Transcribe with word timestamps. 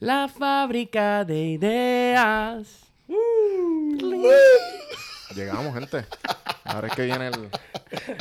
La 0.00 0.28
fábrica 0.28 1.26
de 1.26 1.44
ideas. 1.44 2.90
Llegamos, 5.34 5.74
gente. 5.74 6.06
Ahora 6.64 6.88
es 6.88 6.94
que 6.94 7.02
viene 7.02 7.28
el, 7.28 7.50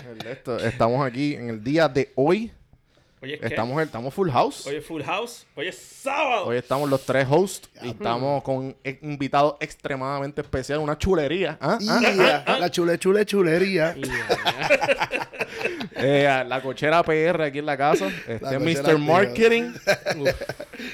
el 0.10 0.28
esto. 0.28 0.58
Estamos 0.58 1.08
aquí 1.08 1.36
en 1.36 1.50
el 1.50 1.64
día 1.64 1.88
de 1.88 2.12
hoy. 2.16 2.52
Oye, 3.22 3.38
¿qué? 3.38 3.48
Estamos, 3.48 3.82
estamos 3.82 4.14
full 4.14 4.30
house. 4.30 4.66
Oye, 4.66 4.80
Full 4.80 5.02
House. 5.04 5.46
Oye, 5.56 5.74
sábado. 5.74 6.46
Hoy 6.46 6.58
estamos 6.58 6.90
los 6.90 7.06
tres 7.06 7.28
hosts 7.30 7.70
y 7.84 7.90
estamos 7.90 8.42
con 8.44 8.56
un 8.56 8.76
e- 8.82 8.98
invitado 9.02 9.58
extremadamente 9.60 10.40
especial, 10.40 10.80
una 10.80 10.98
chulería. 10.98 11.58
¿ah? 11.60 11.78
¿Ah? 12.46 12.58
La 12.60 12.72
chule, 12.72 12.98
chule, 12.98 13.26
chulería. 13.26 13.94
Eh, 16.02 16.44
la 16.48 16.62
cochera 16.62 17.04
PR 17.04 17.44
aquí 17.44 17.60
en 17.60 17.66
la 17.66 17.76
casa. 17.76 18.08
Este 18.26 18.40
La 18.40 18.54
es 18.54 18.84
Mr. 18.84 18.98
Marketing. 18.98 19.74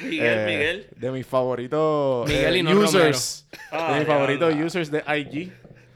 Miguel, 0.03 0.39
eh, 0.39 0.45
Miguel. 0.47 0.87
De 0.95 1.11
mis 1.11 1.27
favoritos 1.27 2.27
Miguel 2.27 2.55
eh, 2.55 2.59
y 2.59 2.63
no 2.63 2.71
users. 2.71 3.45
Ah, 3.71 3.93
de 3.93 3.99
mis 3.99 4.07
favoritos 4.07 4.55
users 4.55 4.89
de 4.89 5.03
IG. 5.15 5.51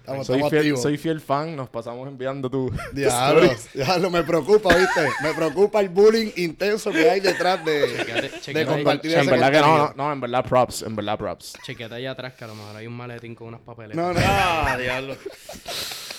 Estamos, 0.10 0.28
soy, 0.28 0.36
estamos 0.38 0.52
fiel, 0.64 0.78
soy 0.78 0.98
fiel 0.98 1.22
fan. 1.22 1.56
Nos 1.56 1.70
pasamos 1.70 2.08
enviando 2.08 2.50
tu. 2.50 2.72
Diablo, 2.94 3.50
diablo, 3.74 4.10
me 4.10 4.24
preocupa, 4.24 4.76
¿viste? 4.76 5.08
Me 5.22 5.34
preocupa 5.34 5.80
el 5.80 5.90
bullying 5.90 6.32
intenso 6.38 6.92
que 6.92 7.10
hay 7.10 7.20
detrás 7.20 7.64
de, 7.64 7.84
Chequeate- 7.98 8.22
de 8.22 8.32
chequeate- 8.42 8.66
compartir 8.66 9.14
En 9.18 9.26
verdad 9.28 9.52
que 9.52 9.60
no, 9.60 9.78
no, 9.78 9.94
no, 9.96 10.12
en 10.14 10.22
verdad 10.22 10.46
props, 10.46 10.82
en 10.82 10.96
verdad 10.96 11.18
props. 11.18 11.54
Chequeate 11.64 11.96
allá 11.96 12.12
atrás 12.12 12.34
que 12.34 12.44
a 12.44 12.48
lo 12.48 12.56
mejor 12.56 12.76
hay 12.76 12.88
un 12.88 12.94
maletín 12.98 13.36
con 13.36 13.48
unas 13.48 13.62
papeles. 13.62 13.96
No, 13.96 14.14
no, 14.14 14.20
Ah, 14.24 14.76
diablo. 14.80 15.16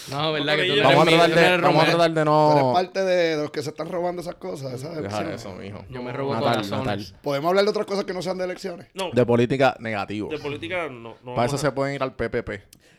No, 0.09 0.33
verdad 0.33 0.57
que 0.57 0.63
tú 0.65 0.69
no 0.69 0.75
eres 0.75 0.85
Vamos 0.85 1.07
a 1.07 1.11
tratar 1.11 1.29
no 1.31 1.35
de, 1.37 1.47
eres 1.47 1.61
vamos 1.63 1.83
a 1.83 1.87
tratar 1.87 2.11
de 2.11 2.25
Tú 2.25 2.51
eres 2.53 2.63
no. 2.65 2.73
parte 2.73 3.05
de, 3.05 3.37
de 3.37 3.43
los 3.43 3.51
que 3.51 3.63
se 3.63 3.71
están 3.71 3.89
robando 3.89 4.23
esas 4.23 4.35
cosas, 4.37 4.83
Dejar 5.03 5.31
eso, 5.31 5.53
mijo. 5.55 5.85
Yo 5.91 6.03
me 6.03 6.13
robo 6.13 6.35
Natal, 6.35 6.53
corazones. 6.55 6.87
Natal. 6.87 7.07
¿Podemos 7.23 7.49
hablar 7.49 7.65
de 7.65 7.71
otras 7.71 7.87
cosas 7.87 8.05
que 8.05 8.13
no 8.15 8.23
sean 8.23 8.39
de 8.39 8.45
elecciones? 8.45 8.87
No, 8.95 9.11
De 9.13 9.27
política 9.27 9.77
negativo. 9.81 10.29
de 10.31 10.39
política 10.39 10.89
no. 10.89 11.17
no 11.25 11.35
Para 11.35 11.47
eso 11.47 11.59
se 11.59 11.71
pueden 11.73 11.95
ir 11.95 12.03
al 12.03 12.15
PPP. 12.15 12.51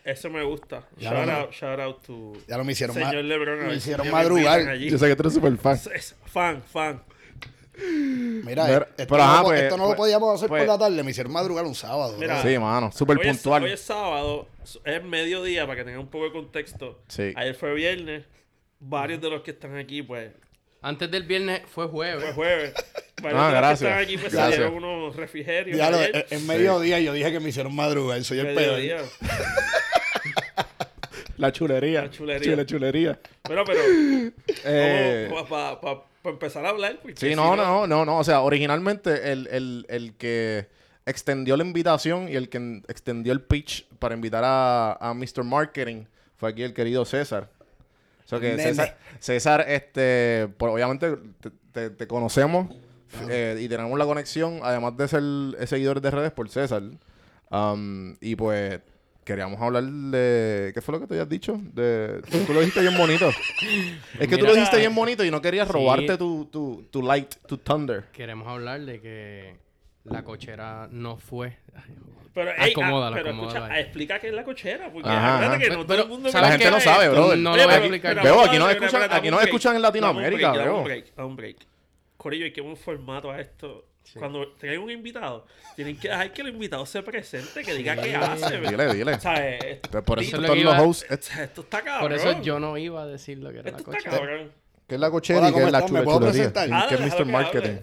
Eso 0.03 0.29
me 0.31 0.43
gusta. 0.43 0.83
Ya 0.97 1.11
shout, 1.11 1.25
lo- 1.27 1.31
out, 1.33 1.51
shout 1.51 1.79
out 1.79 2.01
to 2.01 2.33
Ya 2.47 2.57
lo 2.57 2.63
me 2.63 2.71
hicieron 2.71 2.95
señor 2.95 3.13
Lebron. 3.23 3.67
me 3.67 3.75
hicieron 3.75 4.09
madrugar. 4.09 4.75
Yo 4.77 4.97
sé 4.97 5.07
que 5.07 5.15
tú 5.15 5.21
eres 5.23 5.33
súper 5.33 5.55
fan. 5.57 5.73
Es- 5.75 5.87
es 5.87 6.15
fan, 6.25 6.63
fan. 6.63 7.03
Mira, 7.77 8.65
Pero- 8.65 8.85
esto, 8.85 8.95
pero 9.07 9.17
no, 9.17 9.23
ajá, 9.23 9.37
lo- 9.41 9.43
pues- 9.47 9.61
esto 9.61 9.77
no 9.77 9.83
pues- 9.83 9.91
lo 9.91 9.97
podíamos 9.97 10.35
hacer 10.35 10.49
pues- 10.49 10.61
por 10.61 10.67
la 10.67 10.77
tarde, 10.77 11.03
me 11.03 11.11
hicieron 11.11 11.31
madrugar 11.31 11.65
un 11.65 11.75
sábado. 11.75 12.15
Mira. 12.19 12.41
Sí, 12.41 12.57
mano. 12.59 12.91
Súper 12.91 13.17
es, 13.21 13.27
puntual. 13.37 13.63
hoy 13.63 13.71
es 13.71 13.81
sábado, 13.81 14.47
es 14.83 15.03
mediodía 15.03 15.65
para 15.65 15.77
que 15.77 15.83
tengan 15.85 16.01
un 16.01 16.07
poco 16.09 16.25
de 16.25 16.31
contexto. 16.31 17.01
Sí. 17.07 17.33
Ayer 17.35 17.55
fue 17.55 17.73
viernes. 17.73 18.25
Varios 18.79 19.21
de 19.21 19.29
los 19.29 19.41
que 19.43 19.51
están 19.51 19.77
aquí, 19.77 20.01
pues, 20.01 20.31
Antes 20.83 21.11
del 21.11 21.23
viernes 21.23 21.61
fue 21.71 21.85
jueves. 21.87 22.23
fue 22.23 22.33
jueves. 22.33 22.73
Varios 23.21 23.39
Ah, 23.39 23.45
de 23.47 23.51
los 23.51 23.59
gracias. 23.61 23.79
que 23.79 23.85
están 23.87 24.03
aquí, 24.03 24.17
pues, 24.17 24.33
Gracias. 24.33 24.55
salieron 24.55 24.83
unos 24.83 25.15
refrigerios. 25.15 25.79
Ayer. 25.79 26.11
es, 26.15 26.31
es 26.31 26.41
mediodía 26.43 26.99
yo 26.99 27.13
dije 27.13 27.31
que 27.31 27.39
me 27.39 27.49
hicieron 27.49 27.75
madrugar, 27.75 28.23
soy 28.23 28.39
el. 28.39 28.47
Mediodía. 28.55 28.97
La 31.37 31.51
chulería. 31.51 32.03
La 32.03 32.09
chulería. 32.11 32.51
Chule, 32.51 32.65
chulería. 32.65 33.19
Bueno, 33.45 33.63
pero 33.65 33.79
Eh, 34.65 35.29
para 35.49 35.79
empezar 36.23 36.65
a 36.65 36.69
hablar. 36.69 36.99
sí, 37.15 37.35
no, 37.35 37.55
no, 37.55 37.87
no, 37.87 38.05
no. 38.05 38.17
O 38.19 38.23
sea, 38.23 38.41
originalmente 38.41 39.31
el, 39.31 39.47
el, 39.51 39.85
el 39.89 40.13
que 40.15 40.67
extendió 41.05 41.57
la 41.57 41.63
invitación 41.63 42.29
y 42.29 42.35
el 42.35 42.49
que 42.49 42.81
extendió 42.87 43.33
el 43.33 43.41
pitch 43.41 43.87
para 43.99 44.13
invitar 44.15 44.43
a, 44.45 44.93
a 44.93 45.13
Mr. 45.13 45.43
Marketing 45.43 46.05
fue 46.37 46.49
aquí 46.49 46.63
el 46.63 46.73
querido 46.73 47.05
César. 47.05 47.49
O 48.25 48.27
sea 48.27 48.39
que. 48.39 48.57
César, 48.57 48.97
César, 49.19 49.65
este, 49.67 50.47
pues, 50.57 50.71
obviamente 50.73 51.17
te, 51.41 51.51
te- 51.71 51.89
te 51.89 52.07
conocemos 52.07 52.69
eh, 53.29 53.57
y 53.59 53.67
tenemos 53.67 53.97
la 53.99 54.05
conexión, 54.05 54.59
además 54.63 54.95
de 54.95 55.07
ser 55.07 55.23
eh, 55.59 55.67
seguidores 55.67 56.01
de 56.01 56.11
redes 56.11 56.31
por 56.31 56.47
César. 56.49 56.83
Um, 57.49 58.15
y 58.21 58.35
pues 58.37 58.79
queríamos 59.23 59.61
hablar 59.61 59.83
de... 59.83 60.71
¿Qué 60.73 60.81
fue 60.81 60.93
lo 60.93 61.01
que 61.01 61.07
te 61.07 61.13
habías 61.13 61.29
dicho? 61.29 61.59
De, 61.73 62.21
tú 62.47 62.53
lo 62.53 62.59
dijiste 62.59 62.81
bien 62.81 62.97
bonito. 62.97 63.29
Es 64.19 64.27
que 64.27 64.37
tú 64.37 64.45
lo 64.45 64.53
dijiste 64.53 64.77
bien 64.77 64.93
bonito 64.95 65.23
y 65.23 65.31
no 65.31 65.41
querías 65.41 65.67
Sí. 65.67 65.73
robarte 65.73 66.17
tu, 66.17 66.45
tu, 66.45 66.87
tu 66.91 67.01
light, 67.01 67.35
tu 67.47 67.57
thunder. 67.57 68.05
Queremos 68.11 68.47
hablar 68.47 68.81
de 68.81 68.99
que 68.99 69.55
la 70.05 70.23
cochera 70.23 70.87
no 70.91 71.17
fue. 71.17 71.57
Pero, 72.33 72.49
ey, 72.57 72.71
Acomódalo, 72.71 73.15
ah, 73.15 73.19
pero 73.19 73.29
acomódalo 73.31 73.57
escucha, 73.59 73.73
ahí. 73.75 73.81
explica 73.81 74.19
qué 74.19 74.27
es 74.29 74.33
la 74.33 74.43
cochera. 74.45 74.89
Porque 74.91 75.09
Ajá, 75.09 75.57
que 75.59 75.69
no 75.69 75.85
Pero- 75.85 75.85
todo 75.85 76.01
el 76.03 76.07
mundo 76.09 76.31
¿sabes 76.31 76.47
La 76.49 76.57
gente 76.57 76.71
no 76.71 76.79
sabe, 76.79 77.09
bro. 77.09 77.35
No, 77.35 77.55
lo 77.57 77.63
voy 77.65 77.73
a 77.73 77.77
explicar. 77.77 78.23
Veo, 78.23 78.41
aquí 78.41 78.57
nos 78.57 78.71
escuchan- 78.71 79.11
aquí 79.11 79.29
nos 79.29 79.43
escuchan 79.43 79.75
en 79.75 79.81
Latinoamérica, 79.81 80.51
veo. 80.53 80.77
un 80.77 80.83
break, 80.85 81.05
un 81.17 81.35
break. 81.35 81.57
Corillo, 82.17 82.45
hay 82.45 82.53
que 82.53 82.61
un 82.61 82.77
formato 82.77 83.31
a 83.31 83.41
esto. 83.41 83.85
Cuando 84.17 84.45
tengan 84.59 84.79
un 84.79 84.91
invitado, 84.91 85.45
tienen 85.75 85.97
que 85.97 86.09
dejar 86.09 86.33
que 86.33 86.41
el 86.41 86.49
invitado 86.49 86.85
se 86.85 87.01
presente, 87.01 87.63
que 87.63 87.73
diga 87.73 87.95
qué 87.95 88.15
hace. 88.15 88.57
¿verdad? 88.57 88.69
Dile, 88.71 88.93
dile. 88.93 89.13
O 89.13 89.19
sea, 89.21 89.49
eh, 89.49 89.79
Pues 89.89 90.03
por 90.03 90.19
eso 90.21 90.41
todos 90.41 90.57
los 90.57 90.77
hosts... 90.79 91.05
esto 91.37 91.61
está 91.61 91.81
cabrón. 91.81 92.09
Por 92.09 92.13
eso 92.13 92.41
yo 92.41 92.59
no 92.59 92.77
iba 92.77 93.03
a 93.03 93.05
decir 93.07 93.37
lo 93.37 93.51
que 93.51 93.59
era 93.59 93.71
la 93.71 93.77
Esto 93.77 93.91
está 93.91 94.03
cochera. 94.09 94.17
cabrón. 94.17 94.51
¿Qué 94.87 94.95
es 94.95 95.01
la 95.01 95.09
cochera 95.09 95.39
Hola, 95.39 95.47
y 95.47 95.51
qué 95.51 95.53
¿cómo 95.55 95.65
es 95.67 95.71
la 95.71 95.85
chulería? 95.85 96.87
¿Qué 96.89 96.95
es 96.95 97.01
Mr. 97.01 97.25
Marketing? 97.25 97.77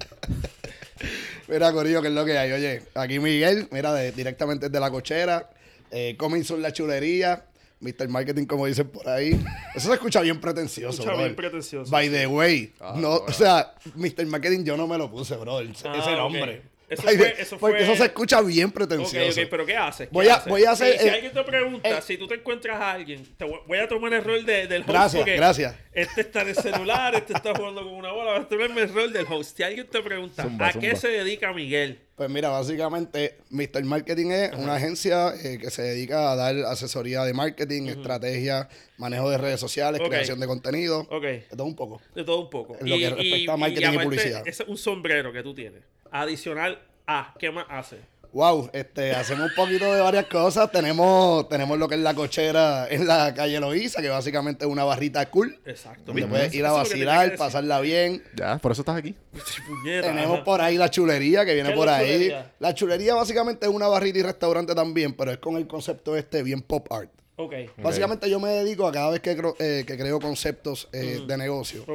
Mira, 1.48 1.72
Corillo, 1.72 2.02
que 2.02 2.08
es 2.08 2.14
lo 2.14 2.24
que 2.26 2.36
hay. 2.36 2.52
Oye, 2.52 2.82
aquí 2.94 3.18
Miguel, 3.18 3.68
mira, 3.70 3.94
de- 3.94 4.12
directamente 4.12 4.66
desde 4.68 4.80
la 4.80 4.90
cochera. 4.90 5.48
Eh, 5.90 6.14
Comenzó 6.18 6.56
la 6.58 6.72
chulería. 6.72 7.44
Mr. 7.80 8.08
Marketing, 8.08 8.44
como 8.46 8.66
dicen 8.66 8.88
por 8.88 9.08
ahí. 9.08 9.38
Eso 9.74 9.88
se 9.88 9.94
escucha 9.94 10.20
bien 10.20 10.40
pretencioso, 10.40 10.90
Escucha 10.90 11.10
brother. 11.10 11.26
bien 11.26 11.36
pretencioso. 11.36 11.90
By 11.90 12.08
the 12.08 12.26
way, 12.26 12.72
Ah, 12.80 12.94
no, 12.96 13.08
bueno. 13.10 13.24
o 13.28 13.32
sea, 13.32 13.74
Mr. 13.94 14.26
Marketing 14.26 14.64
yo 14.64 14.76
no 14.76 14.86
me 14.86 14.98
lo 14.98 15.10
puse, 15.10 15.36
bro. 15.36 15.60
el- 15.60 15.68
Ah, 15.84 15.96
ese 15.96 16.14
ok. 16.14 16.62
Eso 16.88 17.02
fue- 17.02 17.34
eso 17.38 17.58
porque 17.58 17.76
fue- 17.76 17.84
eso 17.84 17.96
se 17.96 18.04
escucha 18.06 18.40
bien 18.40 18.70
pretencioso. 18.72 19.40
ok, 19.40 19.46
pero 19.50 19.66
¿qué 19.66 19.76
haces? 19.76 20.08
¿Qué 20.08 20.12
Voy 20.14 20.28
a- 20.28 20.36
haces? 20.36 20.48
voy 20.48 20.64
a 20.64 20.70
hacer, 20.70 20.92
Si, 20.98 21.02
si 21.04 21.08
alguien 21.08 21.32
te 21.32 21.42
pregunta, 21.44 21.88
eh, 21.98 22.02
si 22.02 22.16
tú 22.16 22.26
te 22.26 22.34
encuentras 22.36 22.80
a 22.80 22.92
alguien, 22.92 23.26
te 23.36 23.44
voy, 23.44 23.78
a 23.78 23.86
tomar 23.88 24.12
el 24.14 24.24
rol 24.24 24.44
de, 24.46 24.66
del 24.66 24.82
host. 24.82 24.88
Gracias, 24.90 25.26
gracias. 25.26 25.74
Este 25.92 26.20
está 26.22 26.42
en 26.42 26.48
el 26.48 26.54
celular, 26.56 27.14
este 27.14 27.32
está 27.34 27.54
jugando 27.54 27.82
con 27.82 27.92
una 27.92 28.12
bola. 28.12 28.32
Voy 28.32 28.40
a 28.42 28.48
tomarme 28.48 28.82
el 28.82 28.94
rol 28.94 29.12
del 29.12 29.26
host. 29.28 29.56
Si 29.56 29.62
alguien 29.62 29.86
te 29.86 30.00
pregunta, 30.02 30.42
Zumba, 30.44 30.68
¿a 30.68 30.72
qué 30.72 30.96
se 30.96 31.08
dedica 31.08 31.52
Miguel? 31.52 31.98
Pues 32.16 32.28
mira, 32.30 32.48
básicamente 32.48 33.38
Mr. 33.50 33.84
Marketing 33.84 34.30
es 34.32 34.52
una 34.54 34.74
agencia 34.74 35.32
eh, 35.40 35.56
que 35.60 35.70
se 35.70 35.82
dedica 35.82 36.32
a 36.32 36.36
dar 36.36 36.56
asesoría 36.66 37.22
de 37.22 37.32
marketing, 37.32 37.86
estrategia, 37.88 38.68
manejo 38.96 39.30
de 39.30 39.38
redes 39.38 39.60
sociales, 39.60 40.00
creación 40.04 40.40
de 40.40 40.46
contenido. 40.48 41.00
Ok. 41.10 41.22
De 41.22 41.46
todo 41.50 41.64
un 41.64 41.76
poco. 41.76 42.00
De 42.16 42.24
todo 42.24 42.40
un 42.40 42.50
poco. 42.50 42.76
En 42.80 42.88
lo 42.90 42.96
que 42.98 43.10
respecta 43.10 43.52
a 43.52 43.56
marketing 43.56 43.82
y 43.82 43.84
aparte, 43.84 44.04
publicidad. 44.04 44.48
Ese 44.48 44.62
es 44.64 44.68
un 44.68 44.76
sombrero 44.76 45.32
que 45.32 45.42
tú 45.44 45.54
tienes. 45.54 45.82
Adicional 46.10 46.80
a, 47.06 47.34
¿qué 47.38 47.50
más 47.50 47.66
hace? 47.68 47.98
Wow, 48.30 48.68
este, 48.74 49.12
hacemos 49.12 49.48
un 49.48 49.54
poquito 49.56 49.92
de 49.94 50.02
varias 50.02 50.26
cosas. 50.26 50.70
Tenemos, 50.70 51.48
tenemos 51.48 51.78
lo 51.78 51.88
que 51.88 51.94
es 51.94 52.00
la 52.02 52.12
cochera 52.12 52.86
en 52.90 53.06
la 53.06 53.32
calle 53.32 53.58
Loíza, 53.58 54.02
que 54.02 54.10
básicamente 54.10 54.66
es 54.66 54.70
una 54.70 54.84
barrita 54.84 55.30
cool. 55.30 55.58
Exacto. 55.64 56.02
Donde 56.12 56.26
puedes 56.26 56.54
ir 56.54 56.66
a 56.66 56.72
vacilar, 56.72 57.34
pasarla 57.36 57.80
bien. 57.80 58.22
Ya, 58.36 58.58
por 58.58 58.72
eso 58.72 58.82
estás 58.82 58.96
aquí. 58.96 59.14
Puñeta, 59.66 60.08
Tenemos 60.08 60.34
ajá. 60.36 60.44
por 60.44 60.60
ahí 60.60 60.76
la 60.76 60.90
chulería 60.90 61.46
que 61.46 61.54
viene 61.54 61.70
¿Qué 61.70 61.72
es 61.72 61.78
por 61.78 61.86
la 61.86 61.96
ahí. 61.96 62.06
chulería? 62.06 62.52
La 62.58 62.74
chulería 62.74 63.14
básicamente 63.14 63.64
es 63.66 63.72
una 63.72 63.88
barrita 63.88 64.18
y 64.18 64.22
restaurante 64.22 64.74
también, 64.74 65.14
pero 65.14 65.30
es 65.30 65.38
con 65.38 65.56
el 65.56 65.66
concepto 65.66 66.14
este 66.14 66.42
bien 66.42 66.60
pop 66.60 66.86
art. 66.92 67.10
Ok. 67.36 67.54
Básicamente 67.78 68.28
yo 68.28 68.38
me 68.40 68.50
dedico 68.50 68.86
a 68.86 68.92
cada 68.92 69.10
vez 69.10 69.20
que, 69.20 69.34
creo- 69.36 69.56
eh, 69.58 69.84
que 69.86 69.96
creo 69.96 70.20
conceptos 70.20 70.88
eh, 70.92 71.22
de 71.26 71.36
negocio, 71.38 71.86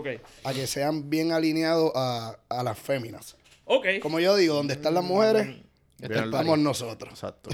a 0.45 0.51
que 0.53 0.65
sean 0.65 1.09
bien 1.11 1.31
alineados 1.31 1.91
a, 1.93 2.37
a 2.49 2.63
las 2.63 2.79
féminas. 2.79 3.35
Ok. 3.65 3.85
Como 4.01 4.19
yo 4.19 4.35
digo, 4.35 4.55
donde 4.55 4.73
están 4.73 4.93
las 4.93 5.03
mujeres, 5.03 5.47
estamos 6.01 6.59
nosotros. 6.59 7.13
Exacto. 7.13 7.49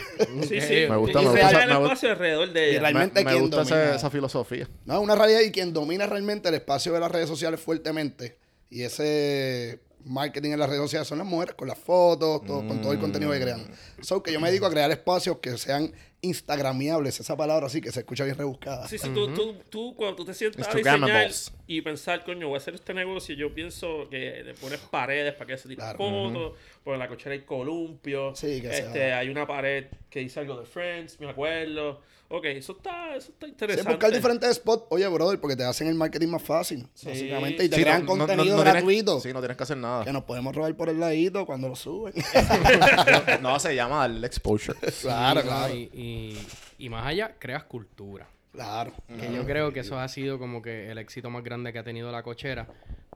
Sí, 0.47 0.59
sí. 0.61 0.85
Me 0.89 0.95
gusta, 0.97 1.21
Y 1.21 1.25
me 1.25 1.31
se 1.31 1.41
gusta 1.41 1.49
esa- 1.49 1.63
el 1.63 1.69
me 1.69 1.83
espacio 1.83 2.09
alrededor 2.11 2.51
de 2.53 2.65
Y 2.65 2.69
ella. 2.71 2.79
realmente 2.79 3.23
me, 3.23 3.31
me 3.33 3.39
gusta 3.41 3.57
domina- 3.63 3.95
esa 3.95 4.09
filosofía. 4.09 4.67
No, 4.85 4.95
es 4.95 4.99
una 4.99 5.15
realidad 5.15 5.41
y 5.41 5.51
quien 5.51 5.71
domina 5.73 6.07
realmente 6.07 6.49
el 6.49 6.55
espacio 6.55 6.93
de 6.93 6.99
las 6.99 7.11
redes 7.11 7.27
sociales 7.29 7.59
fuertemente 7.59 8.37
y 8.69 8.83
ese 8.83 9.79
marketing 10.05 10.51
en 10.51 10.59
las 10.59 10.69
redes 10.69 10.81
sociales 10.83 11.07
son 11.07 11.17
las 11.19 11.27
mujeres 11.27 11.55
con 11.55 11.67
las 11.67 11.77
fotos, 11.77 12.43
todo- 12.45 12.67
con 12.67 12.81
todo 12.81 12.91
el 12.93 12.99
contenido 12.99 13.31
que 13.31 13.41
crean. 13.41 13.65
So 14.01 14.21
que 14.23 14.31
yo 14.31 14.39
me 14.39 14.49
dedico 14.49 14.65
a 14.65 14.69
crear 14.71 14.89
espacios 14.91 15.37
que 15.39 15.57
sean 15.57 15.91
instagramiables, 16.21 17.19
esa 17.19 17.37
palabra 17.37 17.67
así 17.67 17.79
que 17.81 17.91
se 17.91 17.99
escucha 18.01 18.23
bien 18.25 18.37
rebuscada. 18.37 18.87
Sí, 18.87 18.97
sí, 18.97 19.09
tú, 19.13 19.33
tú, 19.33 19.55
tú 19.69 19.95
cuando 19.95 20.15
tú 20.17 20.25
te 20.25 20.33
sientas 20.33 20.67
a 20.67 20.73
diseñar 20.77 21.31
y 21.67 21.81
pensar, 21.81 22.23
coño, 22.25 22.47
voy 22.47 22.55
a 22.55 22.57
hacer 22.57 22.75
este 22.75 22.93
negocio, 22.93 23.35
yo 23.35 23.53
pienso 23.53 24.07
que 24.09 24.43
le 24.43 24.53
pones 24.55 24.79
paredes 24.79 25.33
para 25.33 25.47
que 25.47 25.57
se 25.57 25.67
tiren 25.69 25.77
Claro. 25.85 25.97
fotos, 25.97 26.53
por 26.83 26.97
la 26.97 27.07
cochera 27.07 27.33
hay 27.35 27.41
columpios, 27.41 28.37
Sí, 28.39 28.61
que 28.61 28.69
este, 28.69 28.91
sea- 28.91 29.19
hay 29.19 29.29
una 29.29 29.47
pared 29.47 29.85
que 30.09 30.19
dice 30.19 30.39
algo 30.39 30.59
de 30.59 30.65
Friends, 30.65 31.19
me 31.19 31.29
acuerdo. 31.29 32.01
Ok, 32.31 32.45
eso 32.45 32.73
está, 32.73 33.15
eso 33.15 33.31
está 33.31 33.47
Sí, 33.47 33.51
interesante. 33.53 33.89
buscar 33.91 34.11
diferentes 34.11 34.55
spots, 34.57 34.83
oye, 34.89 35.07
brother, 35.07 35.39
porque 35.41 35.55
te 35.55 35.63
hacen 35.63 35.87
el 35.87 35.95
marketing 35.95 36.27
más 36.27 36.43
fácil, 36.43 36.87
básicamente, 37.03 37.63
y 37.65 37.69
te 37.69 37.75
Sí, 37.77 37.81
crean 37.81 38.05
no- 38.05 38.15
no- 38.15 38.17
no- 38.17 38.27
contenido 38.27 38.55
tienes- 38.57 38.73
gratuito 38.73 39.19
sí, 39.19 39.33
no 39.33 39.39
tienes 39.39 39.57
que 39.57 39.63
hacer 39.63 39.77
nada. 39.77 40.05
que 40.05 40.13
nos 40.13 40.23
podemos 40.25 40.55
robar 40.55 40.75
por 40.75 40.89
el 40.89 40.99
ladito 40.99 41.45
cuando 41.47 41.69
lo 41.69 41.75
suben. 41.75 42.13
no, 43.41 43.59
se 43.59 43.75
llama 43.75 44.01
darle 44.01 44.27
exposure. 44.27 44.77
claro, 45.01 45.41
Sí, 45.41 45.47
claro, 45.47 45.73
y- 45.73 46.37
y 46.77 46.89
más 46.89 47.05
allá, 47.07 47.35
creas 47.39 47.63
cultura. 47.63 48.27
claro. 48.51 48.93
Que 49.07 49.33
yo 49.33 49.43
creo 49.45 49.73
que 49.73 49.79
eso 49.81 49.97
ha 49.99 50.07
sido 50.07 50.37
como 50.39 50.61
que 50.61 50.91
el 50.91 50.97
éxito 50.99 51.29
más 51.29 51.43
grande 51.43 51.73
que 51.73 51.79
ha 51.79 51.83
tenido 51.83 52.11
la 52.11 52.21
cochera. 52.23 52.67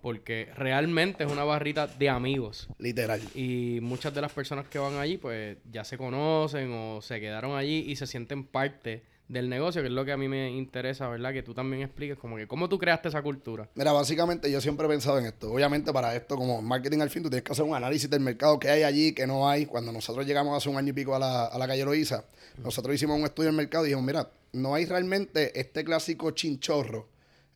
Porque 0.03 0.49
realmente 0.57 1.23
es 1.23 1.31
una 1.31 1.45
barrita 1.45 1.87
de 1.87 2.09
amigos. 2.09 2.67
Literal. 2.77 3.21
Y 3.35 3.79
muchas 3.81 4.13
de 4.13 4.19
las 4.19 4.33
personas 4.33 4.67
que 4.67 4.77
van 4.77 4.97
allí, 4.97 5.17
pues 5.17 5.57
ya 5.71 5.85
se 5.85 5.97
conocen 5.97 6.73
o 6.73 7.01
se 7.01 7.21
quedaron 7.21 7.55
allí 7.55 7.85
y 7.87 7.95
se 7.95 8.05
sienten 8.05 8.43
parte 8.43 9.03
del 9.29 9.47
negocio, 9.47 9.81
que 9.81 9.87
es 9.87 9.93
lo 9.93 10.03
que 10.03 10.11
a 10.11 10.17
mí 10.17 10.27
me 10.27 10.51
interesa, 10.51 11.07
¿verdad? 11.07 11.31
Que 11.31 11.41
tú 11.41 11.53
también 11.53 11.83
expliques 11.83 12.17
como 12.17 12.35
que 12.35 12.47
cómo 12.47 12.67
tú 12.67 12.77
creaste 12.77 13.07
esa 13.07 13.21
cultura. 13.21 13.69
Mira, 13.75 13.93
básicamente 13.93 14.51
yo 14.51 14.59
siempre 14.59 14.85
he 14.87 14.89
pensado 14.89 15.19
en 15.19 15.25
esto. 15.27 15.49
Obviamente 15.49 15.93
para 15.93 16.13
esto, 16.17 16.35
como 16.35 16.61
marketing 16.61 16.99
al 16.99 17.09
fin, 17.09 17.23
tú 17.23 17.29
tienes 17.29 17.45
que 17.45 17.53
hacer 17.53 17.63
un 17.63 17.73
análisis 17.73 18.09
del 18.09 18.19
mercado 18.19 18.59
que 18.59 18.69
hay 18.69 18.83
allí, 18.83 19.13
que 19.13 19.25
no 19.25 19.47
hay. 19.47 19.65
Cuando 19.65 19.93
nosotros 19.93 20.27
llegamos 20.27 20.57
hace 20.57 20.67
un 20.67 20.75
año 20.75 20.89
y 20.89 20.93
pico 20.93 21.15
a 21.15 21.19
la, 21.19 21.45
a 21.45 21.57
la 21.57 21.65
calle 21.65 21.85
Loíza, 21.85 22.25
nosotros 22.57 22.93
hicimos 22.93 23.17
un 23.17 23.23
estudio 23.23 23.47
del 23.47 23.55
mercado 23.55 23.85
y 23.85 23.87
dijimos, 23.87 24.05
mira, 24.05 24.29
no 24.51 24.75
hay 24.75 24.85
realmente 24.85 25.57
este 25.57 25.85
clásico 25.85 26.31
chinchorro 26.31 27.12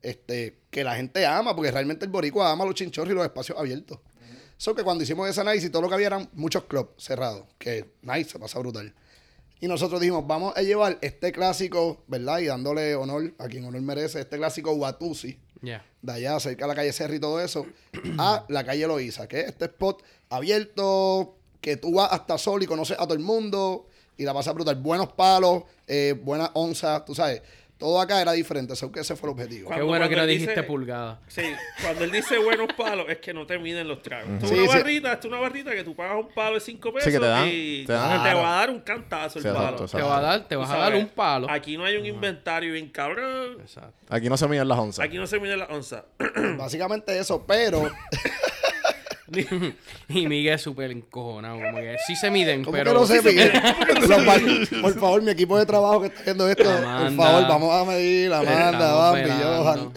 este, 0.09 0.59
que 0.69 0.83
la 0.83 0.95
gente 0.95 1.25
ama, 1.25 1.55
porque 1.55 1.71
realmente 1.71 2.05
el 2.05 2.11
boricua 2.11 2.51
ama 2.51 2.65
los 2.65 2.75
chinchorros 2.75 3.11
y 3.11 3.15
los 3.15 3.23
espacios 3.25 3.57
abiertos. 3.57 3.99
Eso 4.57 4.73
que 4.73 4.83
cuando 4.83 5.03
hicimos 5.03 5.29
ese 5.29 5.41
análisis, 5.41 5.71
todo 5.71 5.83
lo 5.83 5.87
que 5.89 5.93
había 5.95 6.07
eran 6.07 6.29
muchos 6.33 6.63
clubs 6.63 6.89
cerrados, 6.97 7.45
que 7.59 7.85
nice, 8.01 8.31
se 8.31 8.39
pasa 8.39 8.57
brutal. 8.59 8.93
Y 9.59 9.67
nosotros 9.67 9.99
dijimos, 10.01 10.25
vamos 10.25 10.55
a 10.55 10.61
llevar 10.61 10.97
este 11.01 11.31
clásico, 11.31 12.03
¿verdad? 12.07 12.39
Y 12.39 12.45
dándole 12.45 12.95
honor 12.95 13.33
a 13.37 13.47
quien 13.47 13.65
honor 13.65 13.81
merece, 13.81 14.19
este 14.21 14.37
clásico 14.37 14.71
Watusi, 14.73 15.39
Ya. 15.61 15.83
de 16.01 16.13
allá 16.13 16.39
cerca 16.39 16.65
de 16.65 16.69
la 16.69 16.75
calle 16.75 16.93
Serra 16.93 17.15
y 17.15 17.19
todo 17.19 17.39
eso, 17.41 17.65
a 18.19 18.45
la 18.49 18.63
calle 18.65 18.87
Loíza, 18.87 19.27
que 19.27 19.41
es 19.41 19.47
este 19.47 19.65
spot 19.65 20.03
abierto, 20.29 21.37
que 21.61 21.77
tú 21.77 21.93
vas 21.95 22.11
hasta 22.11 22.37
sol 22.37 22.63
y 22.63 22.65
conoces 22.65 22.97
a 22.99 23.03
todo 23.03 23.13
el 23.13 23.19
mundo 23.19 23.87
y 24.15 24.23
la 24.23 24.33
pasas 24.33 24.53
brutal. 24.53 24.75
Buenos 24.75 25.09
palos, 25.13 25.63
eh, 25.87 26.15
buenas 26.23 26.49
onzas, 26.53 27.03
tú 27.05 27.13
sabes. 27.13 27.41
Todo 27.77 28.01
acá 28.01 28.19
era 28.21 28.31
diferente, 28.31 28.73
eso 28.73 28.91
que 28.91 29.01
ese 29.01 29.15
fue 29.15 29.29
el 29.29 29.33
objetivo. 29.33 29.69
Qué 29.69 29.81
bueno 29.83 30.09
que 30.09 30.15
no 30.15 30.25
dijiste 30.25 30.51
dice- 30.51 30.63
pulgada. 30.63 31.19
Sí, 31.27 31.43
cuando 31.83 32.05
él 32.05 32.11
dice 32.11 32.39
buenos 32.39 32.73
palos, 32.73 33.05
es 33.07 33.17
que 33.19 33.33
no 33.35 33.45
te 33.45 33.59
miden 33.59 33.87
los 33.87 34.01
tragos. 34.01 34.29
Esto 34.31 34.45
es 34.47 34.51
Sí, 34.51 34.57
una 34.57 34.71
sí. 34.71 34.77
barrita, 34.79 35.13
esto 35.13 35.27
es 35.27 35.31
una 35.33 35.41
barrita 35.41 35.71
que 35.71 35.83
tú 35.83 35.95
pagas 35.95 36.15
un 36.17 36.29
palo 36.33 36.55
de 36.55 36.59
5 36.61 36.91
pesos 36.91 37.11
que 37.13 37.19
te 37.19 37.25
dan- 37.25 37.47
y 37.51 37.85
te 37.85 37.93
dan 37.93 38.23
te 38.23 38.33
va 38.33 38.55
a 38.55 38.59
dar 38.61 38.69
un 38.71 38.79
cantazo 38.81 39.37
el 39.37 39.43
Sí, 39.45 39.51
palo. 39.51 39.69
exacto, 39.83 39.97
Te 39.97 40.03
va 40.03 40.17
a 40.17 40.21
dar, 40.21 40.47
te 40.47 40.55
vas 40.55 40.69
a 40.71 40.77
dar 40.77 40.95
un 40.95 41.07
palo. 41.09 41.47
Aquí 41.51 41.77
no 41.77 41.85
hay 41.85 41.97
un 41.97 42.05
inventario 42.07 42.73
bien 42.73 42.89
cabrón. 42.89 43.57
Exacto. 43.61 43.93
Aquí 44.09 44.27
no 44.27 44.37
se 44.37 44.47
miden 44.47 44.67
las 44.67 44.79
onzas. 44.79 45.05
Aquí 45.05 45.17
no 45.17 45.27
se 45.27 45.39
mide 45.39 45.55
la 45.55 45.65
onza. 45.65 46.05
Básicamente 46.57 47.17
eso, 47.19 47.45
pero 47.45 47.91
y 50.09 50.27
Miguel 50.27 50.53
es 50.55 50.61
súper 50.61 50.91
encojonado, 50.91 51.55
como 51.59 51.77
que 51.77 51.97
sí 52.07 52.15
se 52.15 52.31
miden, 52.31 52.63
¿Cómo 52.63 52.75
pero... 52.77 52.93
que 52.93 52.99
no 52.99 53.05
se 53.05 53.21
mide? 53.21 53.51
Los 54.07 54.23
par- 54.25 54.81
por 54.81 54.93
favor, 54.99 55.21
mi 55.21 55.31
equipo 55.31 55.57
de 55.57 55.65
trabajo 55.65 56.01
que 56.01 56.07
está 56.07 56.23
viendo 56.23 56.49
esto, 56.49 56.63
por 56.63 57.11
favor, 57.15 57.47
vamos 57.47 57.73
a 57.73 57.85
medir, 57.91 58.31
Amanda. 58.33 59.11
Johan. 59.43 59.91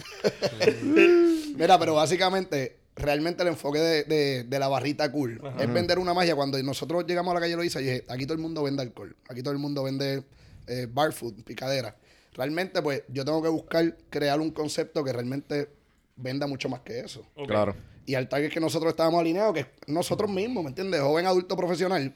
Mira, 1.57 1.77
pero 1.79 1.95
básicamente, 1.95 2.77
realmente 2.95 3.43
el 3.43 3.49
enfoque 3.49 3.79
de, 3.79 4.03
de- 4.03 4.43
de 4.43 4.59
la 4.59 4.67
barrita 4.67 5.11
cool 5.11 5.41
es 5.59 5.71
vender 5.73 5.99
una 5.99 6.13
magia. 6.13 6.35
Cuando 6.35 6.61
nosotros 6.63 7.05
llegamos 7.07 7.31
a 7.31 7.35
la 7.35 7.39
calle 7.41 7.55
Loiza, 7.55 7.79
yo 7.81 7.87
dije, 7.91 8.05
aquí 8.09 8.25
todo 8.25 8.33
el 8.33 8.39
mundo 8.41 8.63
vende 8.63 8.81
alcohol, 8.81 9.15
aquí 9.29 9.41
todo 9.41 9.53
el 9.53 9.59
mundo 9.59 9.83
vende 9.83 10.23
eh, 10.67 10.87
bar 10.91 11.11
food, 11.13 11.43
picadera. 11.43 11.95
Realmente, 12.33 12.81
pues, 12.81 13.03
yo 13.09 13.25
tengo 13.25 13.41
que 13.41 13.49
buscar 13.49 13.95
crear 14.09 14.39
un 14.39 14.51
concepto 14.51 15.03
que 15.03 15.11
realmente 15.11 15.67
venda 16.15 16.47
mucho 16.47 16.69
más 16.69 16.79
que 16.81 16.99
eso. 17.01 17.25
Claro. 17.47 17.75
Y 18.05 18.15
al 18.15 18.27
target 18.27 18.51
que 18.51 18.59
nosotros 18.59 18.91
estábamos 18.91 19.21
alineados, 19.21 19.53
que 19.53 19.59
es 19.61 19.67
nosotros 19.87 20.29
mismos, 20.29 20.63
¿me 20.63 20.69
entiendes? 20.69 21.01
Joven 21.01 21.25
adulto 21.25 21.55
profesional, 21.55 22.13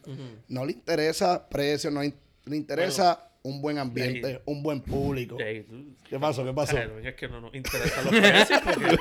no 0.48 0.66
le 0.66 0.72
interesa 0.74 1.48
precio, 1.48 1.92
no 1.92 2.02
le 2.02 2.58
interesa 2.58 3.30
un 3.46 3.62
buen 3.62 3.78
ambiente, 3.78 4.28
Ahí. 4.28 4.40
un 4.46 4.64
buen 4.64 4.82
público. 4.82 5.38
¿Qué 5.38 6.20
pasó? 6.20 6.44
¿Qué 6.44 6.52
pasó? 6.52 6.78
Es 6.78 7.14
que 7.14 7.28
no 7.28 7.42
nos 7.42 7.54
interesan 7.54 8.06
los 8.06 8.16
precios 8.16 8.62
porque... 8.64 8.98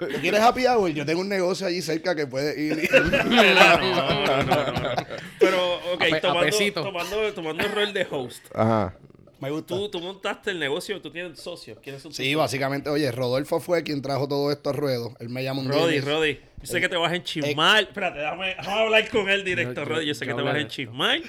¿Tú 0.14 0.20
quieres 0.20 0.40
happy 0.40 0.66
hour? 0.66 0.90
Yo 0.90 1.06
tengo 1.06 1.22
un 1.22 1.28
negocio 1.30 1.66
allí 1.66 1.80
cerca 1.80 2.14
que 2.14 2.26
puede 2.26 2.60
ir. 2.60 2.90
no, 2.92 3.02
no, 3.02 4.24
no, 4.24 4.42
no, 4.42 4.72
no. 4.72 4.90
Pero, 5.38 5.94
ok, 5.94 6.04
tomando, 6.20 6.72
tomando, 6.74 7.32
tomando 7.32 7.64
el 7.64 7.72
rol 7.72 7.92
de 7.94 8.06
host. 8.10 8.44
Ajá. 8.54 8.94
Me 9.40 9.50
gusta. 9.50 9.74
Tú, 9.74 9.88
tú 9.88 10.00
montaste 10.00 10.50
el 10.50 10.58
negocio, 10.58 11.00
tú 11.00 11.10
tienes 11.10 11.38
socios. 11.40 11.78
¿Quiénes 11.82 12.02
son 12.02 12.10
tus 12.10 12.16
Sí, 12.18 12.24
socios? 12.24 12.38
básicamente, 12.38 12.90
oye, 12.90 13.10
Rodolfo 13.10 13.58
fue 13.60 13.82
quien 13.82 14.02
trajo 14.02 14.28
todo 14.28 14.52
esto 14.52 14.70
a 14.70 14.72
ruedo. 14.72 15.14
Él 15.18 15.28
me 15.30 15.42
llama 15.42 15.60
un 15.62 15.68
Roddy, 15.68 16.00
Roddy. 16.00 16.38
Yo 16.60 16.66
sé 16.66 16.80
que 16.80 16.88
te 16.88 16.96
vas 16.96 17.10
a 17.10 17.16
enchismar. 17.16 17.82
Espérate, 17.84 18.18
déjame, 18.18 18.48
déjame 18.48 18.80
hablar 18.82 19.08
con 19.08 19.28
él 19.30 19.42
directo, 19.44 19.84
Roddy. 19.84 20.06
Yo 20.06 20.14
sé 20.14 20.26
que 20.26 20.34
te 20.34 20.42
vas 20.42 20.54
a 20.54 20.60
enchismar. 20.60 21.20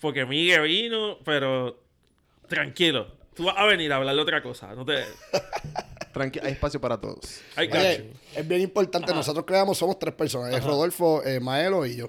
Porque 0.00 0.26
Miguel 0.26 0.62
vino, 0.62 1.18
pero 1.24 1.80
tranquilo. 2.48 3.06
Tú 3.34 3.44
vas 3.44 3.54
a 3.56 3.64
venir 3.64 3.90
a 3.92 3.96
hablar 3.96 4.14
de 4.14 4.20
otra 4.20 4.42
cosa. 4.42 4.74
No 4.74 4.84
te. 4.84 5.02
Tranqui- 6.12 6.40
hay 6.42 6.52
espacio 6.52 6.80
para 6.80 7.00
todos. 7.00 7.40
Oye, 7.80 8.12
es 8.36 8.48
bien 8.48 8.60
importante. 8.60 9.12
Nosotros 9.14 9.44
creamos, 9.46 9.78
somos 9.78 9.98
tres 9.98 10.14
personas: 10.14 10.50
es 10.54 10.62
Rodolfo, 10.64 11.24
eh, 11.24 11.40
Maelo 11.40 11.86
y 11.86 11.96
yo. 11.96 12.08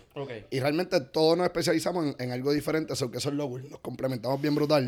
Y 0.52 0.60
realmente 0.60 1.00
todos 1.02 1.38
nos 1.38 1.46
especializamos 1.46 2.06
en, 2.08 2.16
en 2.20 2.32
algo 2.32 2.52
diferente, 2.52 2.94
eso 2.94 3.10
que 3.10 3.18
eso 3.20 3.30
es 3.30 3.36
logo. 3.36 3.60
Nos 3.60 3.80
complementamos 3.80 4.42
bien 4.42 4.56
brutal. 4.56 4.88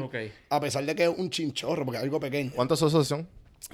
A 0.49 0.59
pesar 0.59 0.85
de 0.85 0.95
que 0.95 1.03
es 1.03 1.09
un 1.09 1.29
chinchorro, 1.29 1.85
porque 1.85 1.97
es 1.97 2.03
algo 2.03 2.19
pequeño. 2.19 2.51
¿Cuántos 2.55 2.79
socios 2.79 3.07
son? 3.07 3.27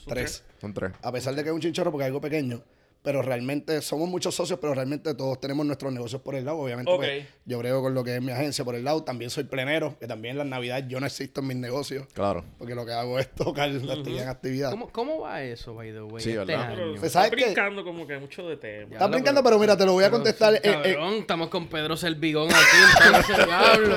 Tres. 0.08 0.44
Son 0.62 0.74
tres. 0.74 0.92
A 1.02 1.12
pesar 1.12 1.36
de 1.36 1.44
que 1.44 1.50
es 1.50 1.56
un 1.56 1.62
chinchorro, 1.62 1.92
porque 1.92 2.04
es 2.04 2.08
algo 2.08 2.22
pequeño. 2.22 2.62
Pero 3.03 3.24
realmente 3.24 3.81
somos 3.81 4.07
muchos 4.07 4.36
socios, 4.36 4.59
pero 4.59 4.75
realmente 4.75 5.15
todos 5.15 5.39
tenemos 5.42 5.65
nuestros 5.65 5.92
negocios 5.92 6.21
por 6.21 6.36
el 6.36 6.45
lado. 6.45 6.59
Obviamente, 6.59 6.92
pues, 6.95 7.25
yo 7.45 7.57
creo 7.59 7.81
con 7.81 7.95
lo 7.95 8.03
que 8.03 8.15
es 8.18 8.21
mi 8.21 8.31
agencia 8.31 8.63
por 8.63 8.75
el 8.75 8.83
lado. 8.83 9.03
También 9.03 9.31
soy 9.31 9.44
plenero, 9.45 9.98
que 10.00 10.06
también 10.06 10.33
en 10.33 10.38
las 10.38 10.48
navidades 10.48 10.86
yo 10.88 11.00
no 11.00 11.07
existo 11.07 11.42
en 11.42 11.48
mis 11.48 11.57
negocios. 11.57 12.06
Claro. 12.13 12.45
Porque 12.59 12.75
lo 12.75 12.86
que 12.86 12.92
hago 12.94 13.18
es 13.18 13.33
tocar 13.33 13.69
la 13.69 13.94
actividad 13.95 14.24
en 14.24 14.30
actividad. 14.30 14.69
¿Cómo, 14.69 14.89
¿Cómo 14.92 15.19
va 15.21 15.42
eso, 15.42 15.74
by 15.74 15.92
the 15.92 16.01
way? 16.03 16.24
Sí, 16.24 16.30
este 16.31 16.45
¿verdad? 16.45 16.69
Pero 16.75 16.83
año? 16.92 17.00
Pues, 17.00 17.12
¿sabes 17.12 17.25
estás 17.31 17.39
qué? 17.39 17.45
brincando 17.45 17.83
como 17.83 18.06
que 18.06 18.19
mucho 18.19 18.48
de 18.48 18.57
tema. 18.57 18.94
Estás 18.94 19.09
brincando, 19.09 19.44
pero 19.44 19.57
mira, 19.57 19.75
te 19.75 19.86
lo 19.86 19.94
voy 19.94 20.03
a 20.03 20.07
Pero, 20.07 20.18
contestar. 20.18 20.53
eh, 20.53 20.59
eh, 20.63 20.94
Cabrón, 20.94 21.13
estamos 21.15 21.50
con 21.50 21.68
Pedro 21.68 21.98
Servigón 21.98 22.50
aquí, 22.51 23.07
entonces, 23.07 23.38
diablo. 23.48 23.95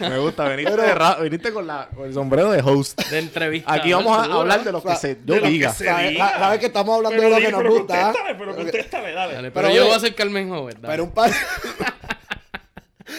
Me 0.00 0.18
gusta. 0.18 0.48
De 0.48 0.94
ra- 0.94 1.16
viniste 1.20 1.52
con, 1.52 1.66
la, 1.66 1.88
con 1.94 2.06
el 2.06 2.14
sombrero 2.14 2.50
de 2.50 2.60
host. 2.62 3.00
De 3.10 3.18
entrevista. 3.18 3.72
Aquí 3.72 3.92
vamos 3.92 4.16
a 4.16 4.24
hablar 4.32 4.64
de 4.64 4.72
lo 4.72 4.82
que 4.82 4.94
se 4.96 5.18
yo 5.24 5.40
diga. 5.40 5.72
¿sabes, 5.72 6.58
que 6.60 6.66
estamos 6.66 6.96
hablando 6.96 7.16
Pero 7.20 7.33
de 7.33 7.33
lo 7.40 7.46
que 7.46 7.52
nos 7.52 7.62
pero 7.62 7.70
gusta? 7.74 7.94
¿ah? 7.94 8.12
Contéstale, 8.12 8.38
pero 8.38 8.56
contéstale, 8.56 9.12
dale. 9.12 9.34
Dale, 9.34 9.50
Pero 9.50 9.66
pero 9.68 9.74
yo 9.74 9.86
voy 9.86 9.94
a 9.94 10.00
ser 10.00 10.14
Carmen 10.14 10.48
Joven. 10.48 10.76
dale. 10.80 10.92
Pero 10.92 11.04
un 11.04 11.10
par. 11.10 11.30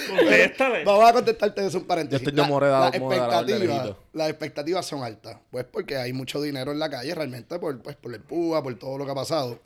Contéstale. 0.10 0.84
Vamos 0.84 1.10
a 1.10 1.14
contestarte 1.14 1.66
eso 1.66 1.78
un 1.78 1.86
paréntesis. 1.86 2.22
Yo 2.26 2.30
estoy 2.30 2.46
de 2.46 2.98
expectativas, 2.98 3.60
lejito. 3.60 4.00
las 4.14 4.30
expectativas 4.30 4.86
son 4.86 5.04
altas. 5.04 5.38
Pues 5.52 5.66
porque 5.66 5.98
hay 5.98 6.14
mucho 6.14 6.42
dinero 6.42 6.72
en 6.72 6.80
la 6.80 6.90
calle 6.90 7.14
realmente 7.14 7.60
por, 7.60 7.82
pues, 7.82 7.96
por 7.96 8.14
el 8.14 8.22
púa, 8.22 8.64
por 8.64 8.74
todo 8.76 8.98
lo 8.98 9.06
que 9.06 9.12
ha 9.12 9.16
pasado. 9.16 9.60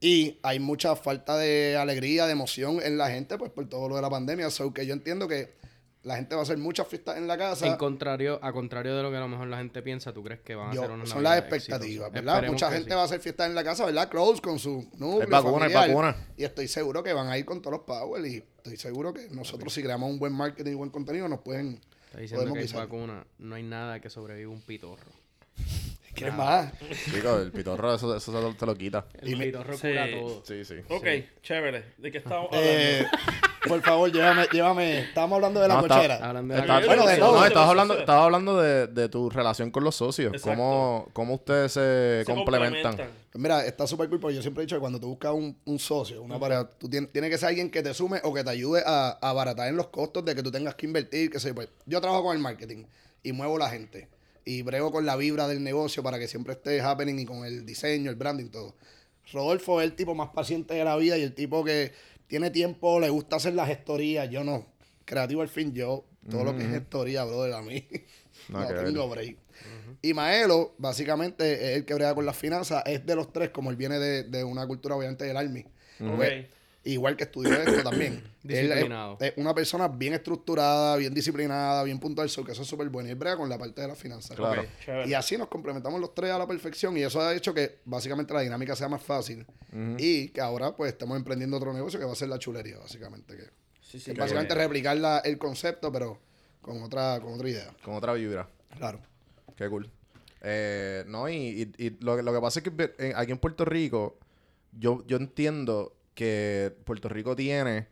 Y 0.00 0.38
hay 0.42 0.58
mucha 0.58 0.96
falta 0.96 1.36
de 1.36 1.76
alegría, 1.76 2.26
de 2.26 2.32
emoción 2.32 2.80
en 2.82 2.96
la 2.98 3.10
gente, 3.10 3.36
pues 3.38 3.50
por 3.50 3.68
todo 3.68 3.88
lo 3.88 3.96
de 3.96 4.02
la 4.02 4.10
pandemia. 4.10 4.50
So 4.50 4.72
que 4.72 4.86
yo 4.86 4.94
entiendo 4.94 5.28
que 5.28 5.52
la 6.08 6.16
gente 6.16 6.34
va 6.34 6.40
a 6.40 6.42
hacer 6.44 6.58
muchas 6.58 6.88
fiestas 6.88 7.16
en 7.18 7.28
la 7.28 7.36
casa. 7.38 7.66
En 7.66 7.76
contrario, 7.76 8.40
a 8.42 8.52
contrario 8.52 8.96
de 8.96 9.02
lo 9.02 9.10
que 9.10 9.16
a 9.16 9.20
lo 9.20 9.28
mejor 9.28 9.46
la 9.48 9.58
gente 9.58 9.82
piensa, 9.82 10.12
¿tú 10.12 10.24
crees 10.24 10.40
que 10.40 10.54
van 10.54 10.70
a 10.70 10.74
Yo- 10.74 10.80
ser 10.82 10.90
unas 10.90 11.08
son 11.08 11.22
las 11.22 11.38
expectativas? 11.38 12.10
¿verdad? 12.10 12.34
Esperemos 12.36 12.54
Mucha 12.54 12.70
gente 12.72 12.88
sí. 12.90 12.94
va 12.96 13.02
a 13.02 13.04
hacer 13.04 13.20
fiestas 13.20 13.48
en 13.48 13.54
la 13.54 13.62
casa, 13.62 13.84
¿verdad? 13.86 14.08
Close 14.08 14.40
con 14.42 14.58
su 14.58 14.88
núcleo 14.94 15.20
Hay 15.22 15.26
vacuna, 15.28 15.68
vacuna. 15.68 16.16
Y 16.36 16.44
estoy 16.44 16.66
seguro 16.66 17.02
que 17.02 17.12
van 17.12 17.28
a 17.28 17.38
ir 17.38 17.44
con 17.44 17.60
todos 17.62 17.76
los 17.78 17.86
power 17.86 18.24
y 18.26 18.36
estoy 18.56 18.76
seguro 18.76 19.12
que 19.14 19.28
nosotros 19.30 19.72
si 19.72 19.82
creamos 19.82 20.10
un 20.10 20.18
buen 20.18 20.32
marketing 20.32 20.72
y 20.72 20.74
buen 20.74 20.90
contenido 20.90 21.28
nos 21.28 21.40
pueden... 21.40 21.80
Está 22.06 22.20
diciendo 22.20 22.46
podemos 22.46 22.70
que 22.70 22.76
hay 22.76 22.82
vacuna. 22.84 23.26
No 23.38 23.54
hay 23.54 23.62
nada 23.62 24.00
que 24.00 24.08
sobreviva 24.08 24.50
un 24.50 24.62
pitorro. 24.62 25.12
¿Quieres 26.14 26.34
más? 26.34 26.72
Chico, 27.04 27.36
el 27.38 27.52
pitorro, 27.52 27.94
eso, 27.94 28.16
eso 28.16 28.32
se 28.32 28.40
lo- 28.40 28.54
te 28.54 28.66
lo 28.66 28.74
quita. 28.74 29.06
El 29.20 29.28
Y 29.28 29.36
me- 29.36 29.44
pitorro 29.46 29.74
Sí. 29.76 29.88
cura 29.88 30.10
todo. 30.10 30.42
Sí, 30.44 30.64
sí. 30.64 30.74
Ok, 30.88 31.06
chévere. 31.42 31.92
¿De 31.98 32.10
qué 32.10 32.18
estamos 32.18 32.48
hablando? 32.50 32.66
Eh, 32.70 33.06
por 33.66 33.82
favor, 33.82 34.12
llévame, 34.12 34.46
llévame. 34.52 35.00
Estábamos 35.00 35.36
hablando 35.36 35.60
de 35.60 35.68
la 35.68 35.74
No, 35.74 35.80
está- 35.82 35.94
cochera. 35.96 36.14
Hablando 36.28 36.54
de 36.54 36.66
la 36.66 36.80
Bueno, 36.86 37.06
de 37.06 37.16
todo. 37.16 37.38
no, 37.40 37.46
estabas 37.46 37.68
hablando, 37.70 37.98
estabas 37.98 38.24
hablando 38.24 38.60
de, 38.60 38.86
de 38.86 39.08
tu 39.08 39.30
relación 39.30 39.70
con 39.70 39.84
los 39.84 39.96
socios. 39.96 40.32
Exacto. 40.34 40.50
Cómo, 40.50 41.08
cómo 41.12 41.34
ustedes 41.34 41.72
se, 41.72 42.22
Se 42.24 42.32
complementan. 42.32 42.96
Mira, 43.34 43.64
está 43.66 43.86
súper 43.86 44.08
cool 44.08 44.20
porque 44.20 44.36
yo 44.36 44.42
siempre 44.42 44.62
he 44.62 44.66
dicho 44.66 44.76
que 44.76 44.80
cuando 44.80 44.98
tú 45.00 45.08
buscas 45.08 45.32
un, 45.32 45.56
un 45.64 45.78
socio, 45.78 46.22
una 46.22 46.38
pareja, 46.38 46.68
tú 46.78 46.88
tienes, 46.88 47.12
tiene 47.12 47.30
que 47.30 47.38
ser 47.38 47.48
alguien 47.50 47.70
que 47.70 47.82
te 47.82 47.94
sume 47.94 48.20
o 48.24 48.32
que 48.34 48.42
te 48.44 48.50
ayude 48.50 48.82
a, 48.84 49.18
a 49.20 49.30
abaratar 49.30 49.68
en 49.68 49.76
los 49.76 49.88
costos 49.88 50.24
de 50.24 50.34
que 50.34 50.42
tú 50.42 50.50
tengas 50.50 50.74
que 50.74 50.86
invertir, 50.86 51.30
que 51.30 51.38
sé, 51.40 51.54
pues 51.54 51.68
yo 51.86 52.00
trabajo 52.00 52.24
con 52.24 52.36
el 52.36 52.42
marketing 52.42 52.84
y 53.22 53.32
muevo 53.32 53.58
la 53.58 53.68
gente 53.70 54.08
y 54.44 54.62
brego 54.62 54.90
con 54.90 55.04
la 55.04 55.14
vibra 55.16 55.46
del 55.46 55.62
negocio 55.62 56.02
para 56.02 56.18
que 56.18 56.26
siempre 56.26 56.54
esté 56.54 56.80
happening 56.80 57.18
y 57.18 57.26
con 57.26 57.44
el 57.44 57.66
diseño, 57.66 58.10
el 58.10 58.16
branding, 58.16 58.48
todo. 58.48 58.74
Rodolfo 59.30 59.80
es 59.82 59.84
el 59.90 59.94
tipo 59.94 60.14
más 60.14 60.30
paciente 60.30 60.72
de 60.74 60.84
la 60.84 60.96
vida 60.96 61.18
y 61.18 61.22
el 61.22 61.34
tipo 61.34 61.62
que 61.62 61.92
tiene 62.28 62.50
tiempo, 62.50 63.00
le 63.00 63.08
gusta 63.08 63.36
hacer 63.36 63.54
la 63.54 63.66
gestoría, 63.66 64.26
yo 64.26 64.44
no. 64.44 64.66
Creativo 65.04 65.42
al 65.42 65.48
fin, 65.48 65.72
yo, 65.72 66.04
todo 66.30 66.44
lo 66.44 66.56
que 66.56 66.64
es 66.64 66.70
gestoría, 66.70 67.24
brother, 67.24 67.54
a 67.54 67.62
mí, 67.62 67.88
no, 68.48 68.66
tengo 68.66 69.08
break. 69.08 69.36
Y 70.02 70.14
Maelo, 70.14 70.74
básicamente, 70.78 71.54
es 71.54 71.76
el 71.78 71.84
que 71.84 71.94
brega 71.94 72.14
con 72.14 72.24
las 72.24 72.36
finanzas. 72.36 72.84
Es 72.86 73.04
de 73.04 73.16
los 73.16 73.32
tres, 73.32 73.50
como 73.50 73.70
él 73.70 73.76
viene 73.76 73.98
de, 73.98 74.22
de 74.22 74.44
una 74.44 74.66
cultura, 74.66 74.94
obviamente, 74.94 75.24
del 75.24 75.36
Army. 75.36 75.64
Ok. 76.00 76.22
Igual 76.84 77.16
que 77.16 77.24
estudió 77.24 77.52
esto 77.52 77.82
también. 77.82 78.14
Él 78.44 78.50
es- 78.54 78.60
Disciplinado. 78.68 79.18
es 79.20 79.32
una 79.36 79.54
persona 79.54 79.88
bien 79.88 80.14
estructurada, 80.14 80.96
bien 80.96 81.12
disciplinada, 81.12 81.82
bien 81.82 81.98
puntual, 81.98 82.30
so 82.30 82.44
que 82.44 82.52
eso 82.52 82.62
es 82.62 82.68
súper 82.68 82.88
bueno. 82.88 83.10
Y 83.10 83.14
brega 83.14 83.36
con 83.36 83.48
la 83.48 83.58
parte 83.58 83.80
de 83.82 83.88
las 83.88 83.98
finanzas. 83.98 84.36
Claro. 84.36 84.64
Y 85.06 85.12
así 85.12 85.36
nos 85.36 85.48
complementamos 85.48 86.00
los 86.00 86.14
tres 86.14 86.30
a 86.30 86.38
la 86.38 86.46
perfección 86.46 86.96
y 86.96 87.02
eso 87.02 87.20
ha 87.20 87.34
hecho 87.34 87.52
que 87.52 87.80
básicamente 87.84 88.32
la 88.32 88.40
dinámica 88.40 88.74
sea 88.76 88.88
más 88.88 89.02
fácil 89.02 89.44
y 89.98 90.28
que 90.28 90.40
ahora 90.40 90.74
pues 90.76 90.92
estamos 90.92 91.16
emprendiendo 91.16 91.56
otro 91.58 91.72
negocio 91.74 91.98
que 91.98 92.06
va 92.06 92.12
a 92.12 92.16
ser 92.16 92.28
la 92.28 92.38
chulería, 92.38 92.78
básicamente. 92.78 93.36
Que, 93.36 93.42
Sí, 93.82 93.98
sí, 93.98 94.12
que 94.12 94.20
básicamente 94.20 94.54
replicar 94.54 94.96
la- 94.98 95.18
el 95.18 95.36
concepto, 95.38 95.90
pero 95.90 96.18
con 96.60 96.82
otra, 96.82 97.20
con 97.20 97.32
otra 97.34 97.48
idea. 97.48 97.74
Con 97.82 97.94
otra 97.94 98.12
vibra. 98.12 98.48
Claro. 98.76 99.00
Qué 99.56 99.68
cool. 99.68 99.90
Eh, 100.42 101.04
no, 101.08 101.28
y, 101.28 101.72
y- 101.78 101.84
y 101.86 101.96
lo, 102.00 102.16
que- 102.16 102.22
lo 102.22 102.32
que 102.32 102.40
pasa 102.40 102.60
es 102.60 102.64
que 102.70 102.94
eh, 102.98 103.12
aquí 103.16 103.32
en 103.32 103.38
Puerto 103.38 103.64
Rico, 103.64 104.18
yo, 104.72 105.04
yo 105.06 105.16
entiendo 105.16 105.94
que 106.18 106.74
Puerto 106.84 107.08
Rico 107.08 107.36
tiene 107.36 107.86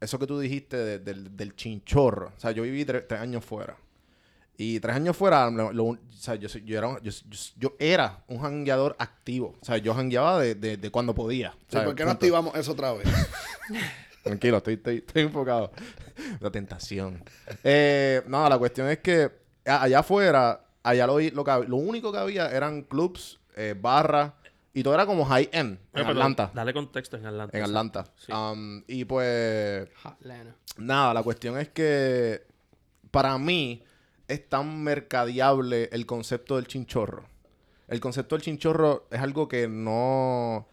eso 0.00 0.18
que 0.18 0.26
tú 0.26 0.38
dijiste 0.40 0.76
de- 0.78 0.98
del, 1.00 1.36
del 1.36 1.54
chinchorro. 1.54 2.32
O 2.34 2.40
sea, 2.40 2.50
yo 2.52 2.62
viví 2.62 2.84
tre- 2.86 3.04
tres 3.06 3.20
años 3.20 3.44
fuera. 3.44 3.76
Y 4.56 4.80
tres 4.80 4.96
años 4.96 5.14
fuera, 5.16 5.50
lo- 5.50 5.84
o 5.86 5.98
sea, 6.10 6.34
yo, 6.36 6.48
yo, 6.48 6.78
era, 6.78 6.88
un- 6.88 7.00
yo, 7.02 7.10
yo- 7.12 7.52
yo 7.58 7.76
era 7.78 8.24
un 8.28 8.38
jangueador 8.40 8.96
activo. 8.98 9.54
O 9.60 9.64
sea, 9.64 9.76
yo 9.76 9.92
jangueaba 9.92 10.40
de, 10.40 10.54
de- 10.54 10.90
cuando 10.90 11.14
podía. 11.14 11.54
¿Por 11.70 11.94
qué 11.94 12.04
no 12.04 12.10
activamos 12.12 12.54
eso 12.56 12.72
otra 12.72 12.92
vez? 12.94 13.06
Tranquilo, 14.22 14.56
estoy, 14.58 14.74
estoy, 14.74 14.96
estoy 14.96 15.22
enfocado. 15.22 15.70
La 16.40 16.50
tentación. 16.50 17.22
Eh, 17.62 18.22
no, 18.26 18.48
la 18.48 18.58
cuestión 18.58 18.88
es 18.88 18.98
que 18.98 19.30
allá 19.66 19.98
afuera, 20.00 20.64
allá 20.82 21.06
lo, 21.06 21.20
lo, 21.20 21.44
que 21.44 21.64
lo 21.68 21.76
único 21.76 22.10
que 22.12 22.18
había 22.18 22.48
eran 22.50 22.82
clubs, 22.82 23.38
eh, 23.56 23.74
barras, 23.78 24.32
y 24.78 24.82
todo 24.82 24.94
era 24.94 25.06
como 25.06 25.24
high-end 25.24 25.52
en 25.52 25.78
Oye, 25.78 25.80
pero 25.92 26.10
Atlanta. 26.10 26.50
Dale 26.54 26.72
contexto 26.72 27.16
en 27.16 27.26
Atlanta. 27.26 27.56
En. 27.56 27.64
Atlanta. 27.64 28.04
Sí. 28.16 28.32
Um, 28.32 28.82
y 28.86 29.04
pues, 29.04 29.88
Atlanta. 30.04 30.54
nada, 30.76 31.14
la 31.14 31.22
cuestión 31.22 31.58
es 31.58 31.68
que 31.68 32.42
para 33.10 33.38
mí 33.38 33.82
es 34.28 34.48
tan 34.48 34.82
mercadeable 34.82 35.88
el 35.92 36.06
concepto 36.06 36.56
del 36.56 36.66
chinchorro. 36.66 37.24
El 37.88 38.00
concepto 38.00 38.36
del 38.36 38.42
chinchorro 38.42 39.06
es 39.10 39.20
algo 39.20 39.48
que 39.48 39.66
no... 39.68 40.68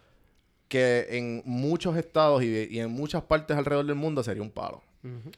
que 0.67 1.07
en 1.11 1.41
muchos 1.45 1.95
estados 1.95 2.43
y, 2.43 2.67
y 2.69 2.79
en 2.79 2.91
muchas 2.91 3.23
partes 3.23 3.55
alrededor 3.55 3.85
del 3.85 3.95
mundo 3.95 4.23
sería 4.23 4.43
un 4.43 4.51
palo. 4.51 4.83
Ujú. 5.03 5.31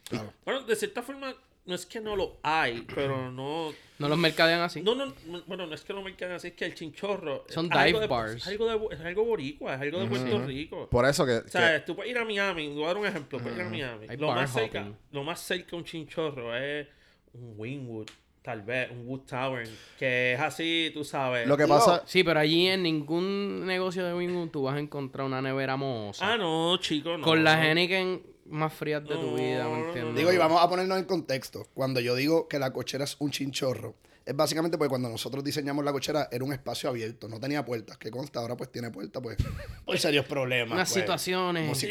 Bueno, 0.46 0.62
de 0.64 0.76
cierta 0.76 1.02
forma, 1.04 1.36
no 1.68 1.76
es 1.76 1.86
que 1.86 2.02
no 2.02 2.16
lo 2.16 2.38
hay, 2.42 2.86
pero 2.96 3.32
no. 3.32 3.72
No 4.00 4.08
los 4.08 4.18
mercadean 4.18 4.62
así. 4.62 4.82
No, 4.82 4.94
no, 4.96 5.08
no, 5.26 5.42
bueno, 5.48 5.66
no 5.66 5.74
es 5.74 5.82
que 5.82 5.92
lo 5.92 6.02
mercaden 6.04 6.36
así, 6.36 6.48
es 6.50 6.54
que 6.54 6.66
el 6.66 6.76
chinchorro. 6.76 7.46
Son 7.50 7.66
es 7.66 7.72
algo 7.72 7.86
dive 7.88 8.00
de- 8.02 8.08
bars. 8.08 8.36
Es 8.36 8.48
algo, 8.48 8.66
de, 8.90 8.96
es 8.96 9.02
algo 9.02 9.26
boricua, 9.26 9.76
es 9.76 9.82
algo 9.82 10.00
de 10.00 10.06
Puerto 10.08 10.46
Rico. 10.46 10.88
Por 10.90 11.06
eso 11.06 11.26
que... 11.26 11.38
O 11.38 11.48
sea, 11.48 11.84
tú 11.84 11.96
puedes 11.96 12.12
ir 12.12 12.18
a 12.18 12.24
Miami, 12.26 12.68
voy 12.70 12.84
a 12.84 12.88
dar 12.88 12.98
un 12.98 13.06
ejemplo, 13.08 13.40
puedes 13.40 13.58
ir 13.58 13.64
a 13.64 13.70
Miami. 13.70 14.06
Hay 14.08 14.18
Lo 14.18 14.28
bar 14.28 14.38
más, 14.38 14.54
cerca, 14.54 14.88
lo 15.12 15.24
más 15.24 15.40
cerca 15.42 15.76
a 15.76 15.80
un 15.80 15.84
chinchorro 15.86 16.56
es 16.56 16.88
un 17.34 17.56
Wingwood, 17.58 18.08
tal 18.44 18.62
vez, 18.62 18.92
un 18.92 19.08
Wood 19.08 19.22
Tower, 19.22 19.68
que 19.98 20.34
es 20.34 20.40
así, 20.40 20.92
tú 20.94 21.04
sabes. 21.04 21.48
lo 21.48 21.58
que 21.58 21.66
pasa... 21.68 22.04
Sí, 22.06 22.24
pero 22.24 22.40
allí 22.40 22.68
en 22.68 22.84
ningún 22.84 23.66
negocio 23.66 24.06
de 24.06 24.14
Wingwood 24.14 24.50
tú 24.50 24.62
vas 24.64 24.76
a 24.76 24.80
encontrar 24.80 25.26
una 25.26 25.42
nevera 25.42 25.76
mohosa. 25.76 26.34
Ah, 26.34 26.38
no, 26.38 26.78
chico, 26.78 27.18
no. 27.18 27.24
Con 27.24 27.44
las 27.44 27.60
Heineken 27.66 28.22
más 28.50 28.74
frías 28.74 29.04
de 29.04 29.16
tu 29.16 29.36
vida, 29.36 29.68
¿me 29.68 29.88
entiendes? 29.88 30.16
Digo, 30.16 30.32
y 30.32 30.38
vamos 30.38 30.62
a 30.62 30.70
ponernos 30.70 30.98
en 30.98 31.06
contexto. 31.06 31.68
Cuando 31.74 32.00
yo 32.00 32.16
digo 32.16 32.48
que 32.48 32.60
la 32.60 32.72
cochera 32.72 33.04
es 33.04 33.16
un 33.20 33.32
chinchorro, 33.32 33.96
es 34.28 34.36
básicamente 34.36 34.78
porque 34.78 34.90
cuando 34.90 35.08
nosotros 35.08 35.42
diseñamos 35.42 35.86
la 35.86 35.94
cochera 35.94 36.28
era 36.30 36.44
un 36.44 36.52
espacio 36.52 36.90
abierto, 36.90 37.30
no 37.30 37.40
tenía 37.40 37.64
puertas. 37.64 37.98
Que 37.98 38.12
consta, 38.12 38.42
ahora 38.42 38.58
pues 38.58 38.70
tiene 38.72 38.92
puertas, 38.92 39.24
pues 39.24 39.38
por 39.86 39.98
serios 39.98 40.26
problemas. 40.26 40.74
Unas 40.74 40.92
pues. 40.92 41.02
situaciones. 41.02 41.88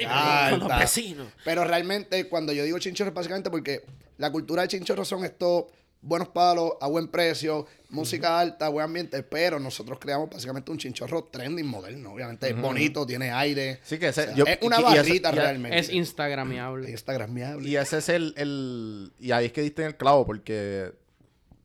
Con 0.51 0.61
los 0.61 0.79
vecinos. 0.79 1.29
Pero 1.45 1.65
realmente, 1.65 2.29
cuando 2.29 2.53
yo 2.53 2.63
digo 2.65 2.79
chinchorro, 2.79 3.09
es 3.09 3.15
básicamente 3.15 3.51
porque 3.51 3.85
la 4.19 4.31
cultura 4.31 4.63
de 4.63 4.69
chinchorro 4.69 5.05
son 5.07 5.25
estos 5.25 5.65
buenos 6.07 6.29
palos 6.29 6.73
a 6.81 6.87
buen 6.87 7.09
precio, 7.09 7.67
música 7.91 8.39
alta, 8.39 8.69
buen 8.69 8.85
ambiente, 8.85 9.23
pero 9.23 9.59
nosotros 9.59 9.99
creamos 9.99 10.31
básicamente 10.31 10.71
un 10.71 10.79
chinchorro 10.79 11.25
trending 11.25 11.67
moderno. 11.67 12.13
Obviamente 12.13 12.49
es 12.49 12.61
bonito, 12.61 13.05
tiene 13.05 13.31
aire. 13.33 13.81
Sí, 13.83 13.99
que 13.99 14.09
ese... 14.09 14.23
O 14.23 14.25
sea, 14.27 14.35
yo- 14.35 14.45
es 14.47 14.59
una 14.63 14.81
y- 14.81 14.83
barrita 14.85 15.31
y- 15.31 15.35
realmente. 15.35 15.79
Es 15.79 15.91
instagramiable. 15.91 16.91
Instagramable. 16.91 17.69
Y 17.69 17.77
ese 17.77 17.99
es 17.99 18.09
el, 18.09 18.35
el... 18.37 19.13
Y 19.19 19.33
ahí 19.33 19.47
es 19.47 19.53
que 19.53 19.63
diste 19.63 19.83
en 19.83 19.89
el 19.89 19.97
clavo 19.97 20.25
porque... 20.25 20.93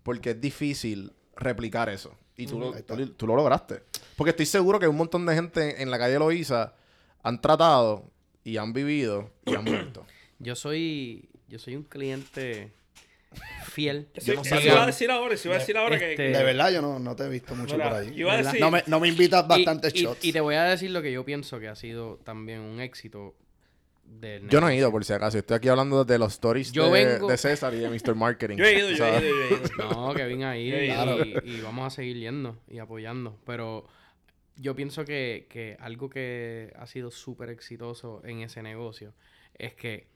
Porque 0.03 0.31
es 0.31 0.41
difícil 0.41 1.13
replicar 1.35 1.87
eso. 1.89 2.17
Y 2.35 2.47
tú, 2.47 2.59
lo, 2.59 2.71
tú, 2.73 3.07
tú 3.09 3.27
lo 3.27 3.35
lograste. 3.35 3.83
Porque 4.15 4.31
estoy 4.31 4.47
seguro 4.47 4.79
que 4.79 4.87
un 4.87 4.95
montón 4.97 5.25
de 5.27 5.35
gente 5.35 5.81
en 5.83 5.91
la 5.91 5.99
calle 5.99 6.17
Loíza 6.17 6.73
han 7.21 7.39
tratado 7.39 8.09
y 8.43 8.57
han 8.57 8.73
vivido 8.73 9.29
y 9.45 9.53
han 9.53 9.63
muerto. 9.63 10.05
Yo 10.39 10.55
soy, 10.55 11.29
yo 11.47 11.59
soy 11.59 11.75
un 11.75 11.83
cliente 11.83 12.73
fiel. 13.71 14.09
No 14.27 14.59
iba 14.61 14.83
a 14.83 14.85
decir 14.85 15.09
ahora, 15.09 15.33
eso 15.33 15.47
iba 15.47 15.55
a 15.55 15.59
decir 15.59 15.77
ahora 15.77 15.97
que- 15.97 16.11
Este- 16.11 16.31
que... 16.31 16.37
De 16.37 16.43
verdad, 16.43 16.71
yo 16.71 16.81
no, 16.81 16.99
no 16.99 17.15
te 17.15 17.23
he 17.23 17.29
visto 17.29 17.55
mucho 17.55 17.77
por 17.77 17.93
ahí. 17.93 18.11
iba 18.15 18.33
a 18.33 18.35
¿Verdad? 18.37 18.51
decir... 18.51 18.61
No 18.61 18.71
me, 18.71 18.83
no 18.87 18.99
me 18.99 19.07
invitas 19.07 19.47
bastantes 19.47 19.95
y, 19.95 20.03
shots. 20.03 20.23
y 20.25 20.31
te 20.33 20.41
voy 20.41 20.55
a 20.55 20.63
decir 20.65 20.91
lo 20.91 21.01
que 21.01 21.11
yo 21.11 21.23
pienso 21.25 21.59
que 21.59 21.67
ha 21.67 21.75
sido 21.75 22.17
también 22.23 22.59
un 22.59 22.79
éxito 22.79 23.35
del 24.03 24.49
Yo 24.49 24.59
no 24.59 24.67
he 24.69 24.75
ido, 24.75 24.91
por 24.91 25.05
si 25.05 25.13
acaso. 25.13 25.37
Estoy 25.37 25.55
aquí 25.57 25.69
hablando 25.69 26.03
de 26.03 26.17
los 26.19 26.33
stories 26.33 26.71
Yo 26.73 26.91
de, 26.91 27.05
vengo- 27.05 27.27
de 27.29 27.37
César 27.37 27.73
y 27.73 27.77
de 27.79 27.89
Mr. 27.89 28.13
Marketing. 28.13 28.57
Yo 28.57 28.65
he 28.65 28.77
ido, 28.77 28.87
O 28.89 28.91
yo 28.91 29.05
he 29.05 29.09
ido, 29.09 29.21
yo 29.21 29.43
he 29.43 29.47
ido. 29.47 29.61
No, 29.89 30.13
que 30.13 30.25
vine 30.25 30.45
ahí 30.45 31.35
y 31.45 31.61
vamos 31.61 31.87
a 31.87 31.89
seguir 31.95 32.17
yendo 32.17 32.57
y 32.67 32.79
apoyando. 32.79 33.39
Pero 33.45 33.87
yo 34.57 34.75
pienso 34.75 35.05
que, 35.05 35.47
que 35.49 35.77
algo 35.79 36.09
que 36.09 36.73
ha 36.77 36.85
sido 36.87 37.09
súper 37.09 37.49
exitoso 37.49 38.21
en 38.25 38.41
ese 38.41 38.61
negocio 38.61 39.13
es 39.57 39.73
que, 39.75 40.07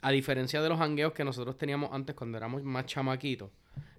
a 0.00 0.10
diferencia 0.10 0.62
de 0.62 0.68
los 0.68 0.80
hangueos 0.80 1.12
que 1.12 1.24
nosotros 1.24 1.56
teníamos 1.56 1.90
antes 1.92 2.14
cuando 2.14 2.38
éramos 2.38 2.62
más 2.62 2.86
chamaquitos, 2.86 3.50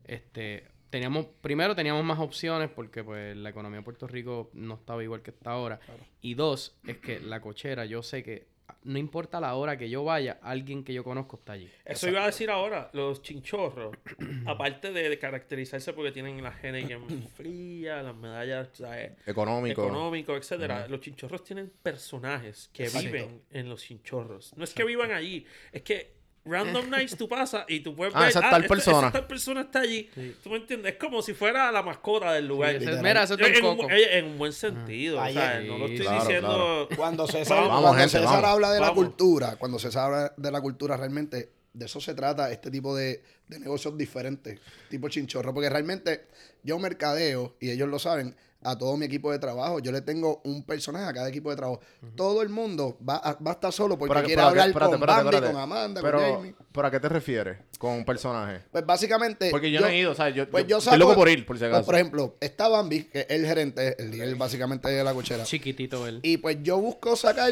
este, 0.05 0.67
teníamos, 0.89 1.27
primero 1.41 1.75
teníamos 1.75 2.03
más 2.03 2.19
opciones 2.19 2.69
porque 2.69 3.03
pues 3.03 3.35
la 3.37 3.49
economía 3.49 3.79
de 3.79 3.83
Puerto 3.83 4.07
Rico 4.07 4.49
no 4.53 4.75
estaba 4.75 5.03
igual 5.03 5.21
que 5.21 5.31
está 5.31 5.51
ahora. 5.51 5.79
Y 6.21 6.33
dos, 6.33 6.75
es 6.85 6.97
que 6.97 7.19
la 7.19 7.41
cochera, 7.41 7.85
yo 7.85 8.03
sé 8.03 8.23
que 8.23 8.47
no 8.83 8.97
importa 8.97 9.39
la 9.39 9.55
hora 9.55 9.77
que 9.77 9.89
yo 9.89 10.03
vaya, 10.03 10.39
alguien 10.41 10.83
que 10.83 10.93
yo 10.93 11.03
conozco 11.03 11.37
está 11.37 11.53
allí. 11.53 11.69
Eso 11.85 12.09
iba 12.09 12.23
a 12.23 12.27
decir 12.27 12.49
ahora, 12.49 12.89
los 12.93 13.21
chinchorros, 13.21 13.95
aparte 14.45 14.91
de, 14.91 15.09
de 15.09 15.19
caracterizarse 15.19 15.93
porque 15.93 16.11
tienen 16.11 16.41
la 16.43 16.51
Heineken 16.61 17.27
fría, 17.35 18.01
las 18.03 18.15
medallas 18.15 18.69
¿sabes? 18.73 19.13
económico. 19.25 19.83
económico, 19.83 20.35
etcétera, 20.35 20.87
los 20.87 21.01
chinchorros 21.01 21.43
tienen 21.43 21.71
personajes 21.81 22.69
que 22.73 22.83
Exacto. 22.83 23.05
viven 23.07 23.41
en 23.51 23.69
los 23.69 23.83
chinchorros. 23.83 24.55
No 24.55 24.63
es 24.63 24.73
que 24.73 24.83
vivan 24.83 25.11
allí, 25.11 25.45
es 25.71 25.81
que 25.81 26.18
Random 26.45 26.89
Nights 26.89 27.15
tú 27.17 27.27
pasas 27.27 27.65
y 27.67 27.81
tú 27.81 27.95
puedes 27.95 28.15
Ah, 28.15 28.21
ver, 28.21 28.29
esa 28.29 28.41
tal 28.41 28.61
esta- 28.63 28.67
persona. 28.75 28.99
esa 29.07 29.11
tal 29.11 29.27
persona 29.27 29.61
está 29.61 29.81
allí. 29.81 30.09
¿Tú 30.43 30.49
me 30.49 30.57
entiendes? 30.57 30.93
Es 30.93 30.97
como 30.99 31.21
si 31.21 31.33
fuera 31.33 31.71
la 31.71 31.83
mascota 31.83 32.33
del 32.33 32.47
lugar. 32.47 32.71
Sí, 32.73 32.79
literal. 32.79 33.03
mira, 33.03 33.23
ese 33.23 33.33
es 33.35 33.39
en, 33.59 33.65
un, 33.65 33.77
Coco. 33.77 33.89
eh, 33.91 34.17
en 34.17 34.25
un 34.25 34.37
buen 34.37 34.53
sentido. 34.53 35.21
Ahí 35.21 35.35
o 35.37 35.39
sea, 35.39 35.59
es. 35.61 35.67
no 35.67 35.77
lo 35.77 35.85
estoy 35.85 36.05
Claro, 36.05 36.19
diciendo. 36.21 36.89
Cuando 36.95 37.27
César, 37.27 37.57
Vamos, 37.57 37.81
cuando 37.81 37.93
gente, 37.93 38.09
César 38.09 38.25
vamos. 38.41 38.49
habla 38.49 38.71
de 38.71 38.79
la 38.79 38.91
cultura, 38.93 39.55
cuando 39.57 39.77
César 39.79 40.05
habla 40.05 40.33
de 40.35 40.51
la 40.51 40.61
cultura, 40.61 40.97
realmente 40.97 41.51
de 41.73 41.85
eso 41.85 42.01
se 42.01 42.13
trata 42.15 42.51
este 42.51 42.71
tipo 42.71 42.95
de, 42.95 43.21
de 43.47 43.59
negocios 43.59 43.95
diferentes, 43.97 44.59
tipo 44.89 45.07
chinchorro, 45.07 45.53
porque 45.53 45.69
realmente 45.69 46.25
yo 46.63 46.79
mercadeo, 46.79 47.55
y 47.59 47.69
ellos 47.69 47.87
lo 47.89 47.99
saben, 47.99 48.35
a 48.61 48.77
todo 48.77 48.97
mi 48.97 49.05
equipo 49.05 49.31
de 49.31 49.39
trabajo. 49.39 49.79
Yo 49.79 49.91
le 49.91 50.01
tengo 50.01 50.41
un 50.43 50.63
personaje 50.63 51.05
a 51.05 51.13
cada 51.13 51.29
equipo 51.29 51.49
de 51.49 51.55
trabajo. 51.55 51.79
Todo 52.15 52.41
el 52.41 52.49
mundo 52.49 52.97
va 53.07 53.15
a, 53.15 53.33
va 53.35 53.51
a 53.51 53.53
estar 53.53 53.71
solo 53.71 53.97
porque 53.97 54.13
Pero- 54.13 54.25
quiere 54.25 54.41
hablar 54.41 54.67
espérate, 54.67 54.91
con 54.91 54.99
espérate, 54.99 55.23
Bambi, 55.23 55.35
espérate. 55.35 55.53
con 55.53 55.61
Amanda, 55.63 56.01
pero, 56.01 56.17
con 56.19 56.31
Jamie. 56.33 56.55
¿Pero 56.71 56.87
a 56.87 56.91
qué 56.91 56.99
te 56.99 57.09
refieres 57.09 57.57
con 57.77 57.91
un 57.93 58.03
personaje? 58.05 58.61
Pues 58.71 58.85
básicamente. 58.85 59.49
Porque 59.49 59.71
yo, 59.71 59.79
no 59.79 59.87
he 59.87 59.97
ido, 59.99 60.11
o 60.11 60.15
sea, 60.15 60.29
yo, 60.29 60.49
Pues 60.49 60.63
yo- 60.65 60.69
yo 60.71 60.77
estoy 60.79 60.91
saco- 60.93 60.97
loco 60.99 61.15
por 61.15 61.29
ir, 61.29 61.45
por 61.45 61.55
si 61.57 61.61
pues, 61.61 61.71
acaso. 61.71 61.85
por 61.85 61.95
ejemplo, 61.95 62.35
está 62.41 62.67
Bambi, 62.67 63.03
que 63.05 63.19
es 63.21 63.25
el 63.29 63.45
gerente, 63.45 63.95
el 64.01 64.11
líder 64.11 64.35
básicamente 64.35 64.89
de 64.89 65.03
la 65.03 65.13
cochera. 65.13 65.43
Chiquitito 65.45 66.05
él. 66.05 66.19
Y 66.23 66.37
pues 66.37 66.57
yo 66.61 66.77
busco 66.79 67.15
sacar, 67.15 67.51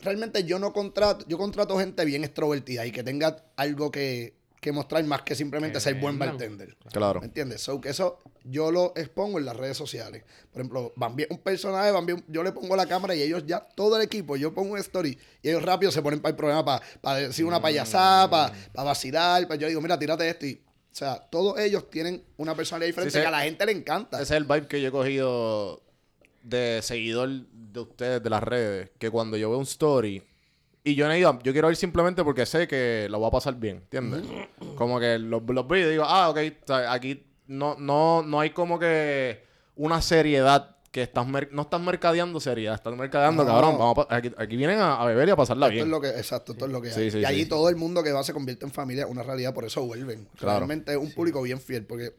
realmente 0.00 0.42
yo 0.44 0.58
no 0.58 0.72
contrato, 0.72 1.24
yo 1.28 1.38
contrato 1.38 1.78
gente 1.78 2.04
bien 2.04 2.24
extrovertida 2.24 2.84
y 2.84 2.90
que 2.90 3.04
tenga 3.04 3.36
algo 3.56 3.92
que, 3.92 4.34
que 4.62 4.70
mostrar 4.70 5.02
más 5.02 5.22
que 5.22 5.34
simplemente 5.34 5.80
ser 5.80 5.96
buen 5.96 6.20
bartender. 6.20 6.76
Claro. 6.92 7.18
¿Me 7.18 7.26
entiendes? 7.26 7.62
So 7.62 7.80
que 7.80 7.88
eso 7.88 8.20
yo 8.44 8.70
lo 8.70 8.92
expongo 8.94 9.40
en 9.40 9.44
las 9.44 9.56
redes 9.56 9.76
sociales. 9.76 10.22
Por 10.52 10.62
ejemplo, 10.62 10.92
Bambi 10.94 11.24
es 11.24 11.30
un 11.30 11.38
personaje, 11.38 11.90
Bambi, 11.90 12.22
yo 12.28 12.44
le 12.44 12.52
pongo 12.52 12.76
la 12.76 12.86
cámara 12.86 13.12
y 13.16 13.22
ellos 13.22 13.42
ya, 13.44 13.58
todo 13.58 13.96
el 13.96 14.02
equipo, 14.02 14.36
yo 14.36 14.54
pongo 14.54 14.74
un 14.74 14.78
story 14.78 15.18
y 15.42 15.48
ellos 15.48 15.64
rápido 15.64 15.90
se 15.90 16.00
ponen 16.00 16.20
para 16.20 16.30
el 16.30 16.36
programa 16.36 16.80
para 17.00 17.18
decir 17.18 17.44
una 17.44 17.60
payasada, 17.60 18.30
para 18.30 18.84
vacilar, 18.84 19.48
para 19.48 19.58
yo 19.58 19.66
digo, 19.66 19.80
mira, 19.80 19.98
tírate 19.98 20.28
esto 20.28 20.46
y... 20.46 20.62
O 20.64 20.94
sea, 20.94 21.16
todos 21.16 21.58
ellos 21.58 21.90
tienen 21.90 22.22
una 22.36 22.54
personalidad 22.54 22.88
diferente 22.88 23.18
sí. 23.18 23.20
que 23.20 23.26
a 23.26 23.32
la 23.32 23.40
gente 23.40 23.66
le 23.66 23.72
encanta. 23.72 24.18
Ese 24.18 24.24
es 24.24 24.30
el 24.32 24.44
vibe 24.44 24.68
que 24.68 24.80
yo 24.80 24.88
he 24.88 24.92
cogido 24.92 25.82
de 26.42 26.80
seguidor 26.82 27.30
de 27.50 27.80
ustedes 27.80 28.22
de 28.22 28.30
las 28.30 28.42
redes. 28.42 28.90
Que 28.98 29.10
cuando 29.10 29.36
yo 29.38 29.48
veo 29.48 29.58
un 29.58 29.64
story. 29.64 30.22
Y 30.84 30.94
yo 30.96 31.06
no 31.06 31.12
he 31.12 31.18
ido, 31.20 31.38
yo 31.42 31.52
quiero 31.52 31.70
ir 31.70 31.76
simplemente 31.76 32.24
porque 32.24 32.44
sé 32.44 32.66
que 32.66 33.06
lo 33.08 33.18
voy 33.20 33.28
a 33.28 33.30
pasar 33.30 33.54
bien, 33.54 33.76
¿entiendes? 33.76 34.22
Como 34.74 34.98
que 34.98 35.18
los, 35.18 35.42
los 35.46 35.68
veo 35.68 35.86
y 35.88 35.90
digo, 35.92 36.04
ah, 36.06 36.28
ok, 36.30 36.38
o 36.62 36.66
sea, 36.66 36.92
aquí 36.92 37.24
no, 37.46 37.76
no, 37.78 38.22
no 38.22 38.40
hay 38.40 38.50
como 38.50 38.78
que 38.80 39.44
una 39.76 40.02
seriedad 40.02 40.76
que 40.90 41.02
estás 41.04 41.26
mer- 41.26 41.48
no 41.52 41.62
estás 41.62 41.80
mercadeando 41.80 42.38
seriedad, 42.40 42.74
estás 42.74 42.94
mercadeando, 42.96 43.44
No. 43.44 43.50
cabrón. 43.50 43.78
Vamos 43.78 44.06
aquí, 44.10 44.32
aquí 44.36 44.56
vienen 44.56 44.80
a, 44.80 45.00
a 45.00 45.06
beber 45.06 45.28
y 45.28 45.30
a 45.30 45.36
pasarla 45.36 45.66
Esto 45.66 45.74
bien. 45.74 45.86
es 45.86 45.90
lo 45.90 46.00
que, 46.00 46.08
exacto, 46.08 46.52
esto 46.52 46.66
es 46.66 46.72
lo 46.72 46.82
que 46.82 46.90
Sí, 46.90 47.00
hay. 47.02 47.10
sí, 47.12 47.18
y 47.20 47.24
allí 47.24 47.42
sí. 47.44 47.48
todo 47.48 47.68
el 47.68 47.76
mundo 47.76 48.02
que 48.02 48.10
va 48.12 48.22
se 48.24 48.32
convierte 48.32 48.66
en 48.66 48.72
familia, 48.72 49.06
una 49.06 49.22
realidad, 49.22 49.54
por 49.54 49.64
eso 49.64 49.82
vuelven. 49.86 50.28
Claro. 50.36 50.58
Realmente 50.58 50.92
es 50.92 50.98
un 50.98 51.12
público 51.12 51.40
bien 51.42 51.60
fiel, 51.60 51.86
porque 51.86 52.12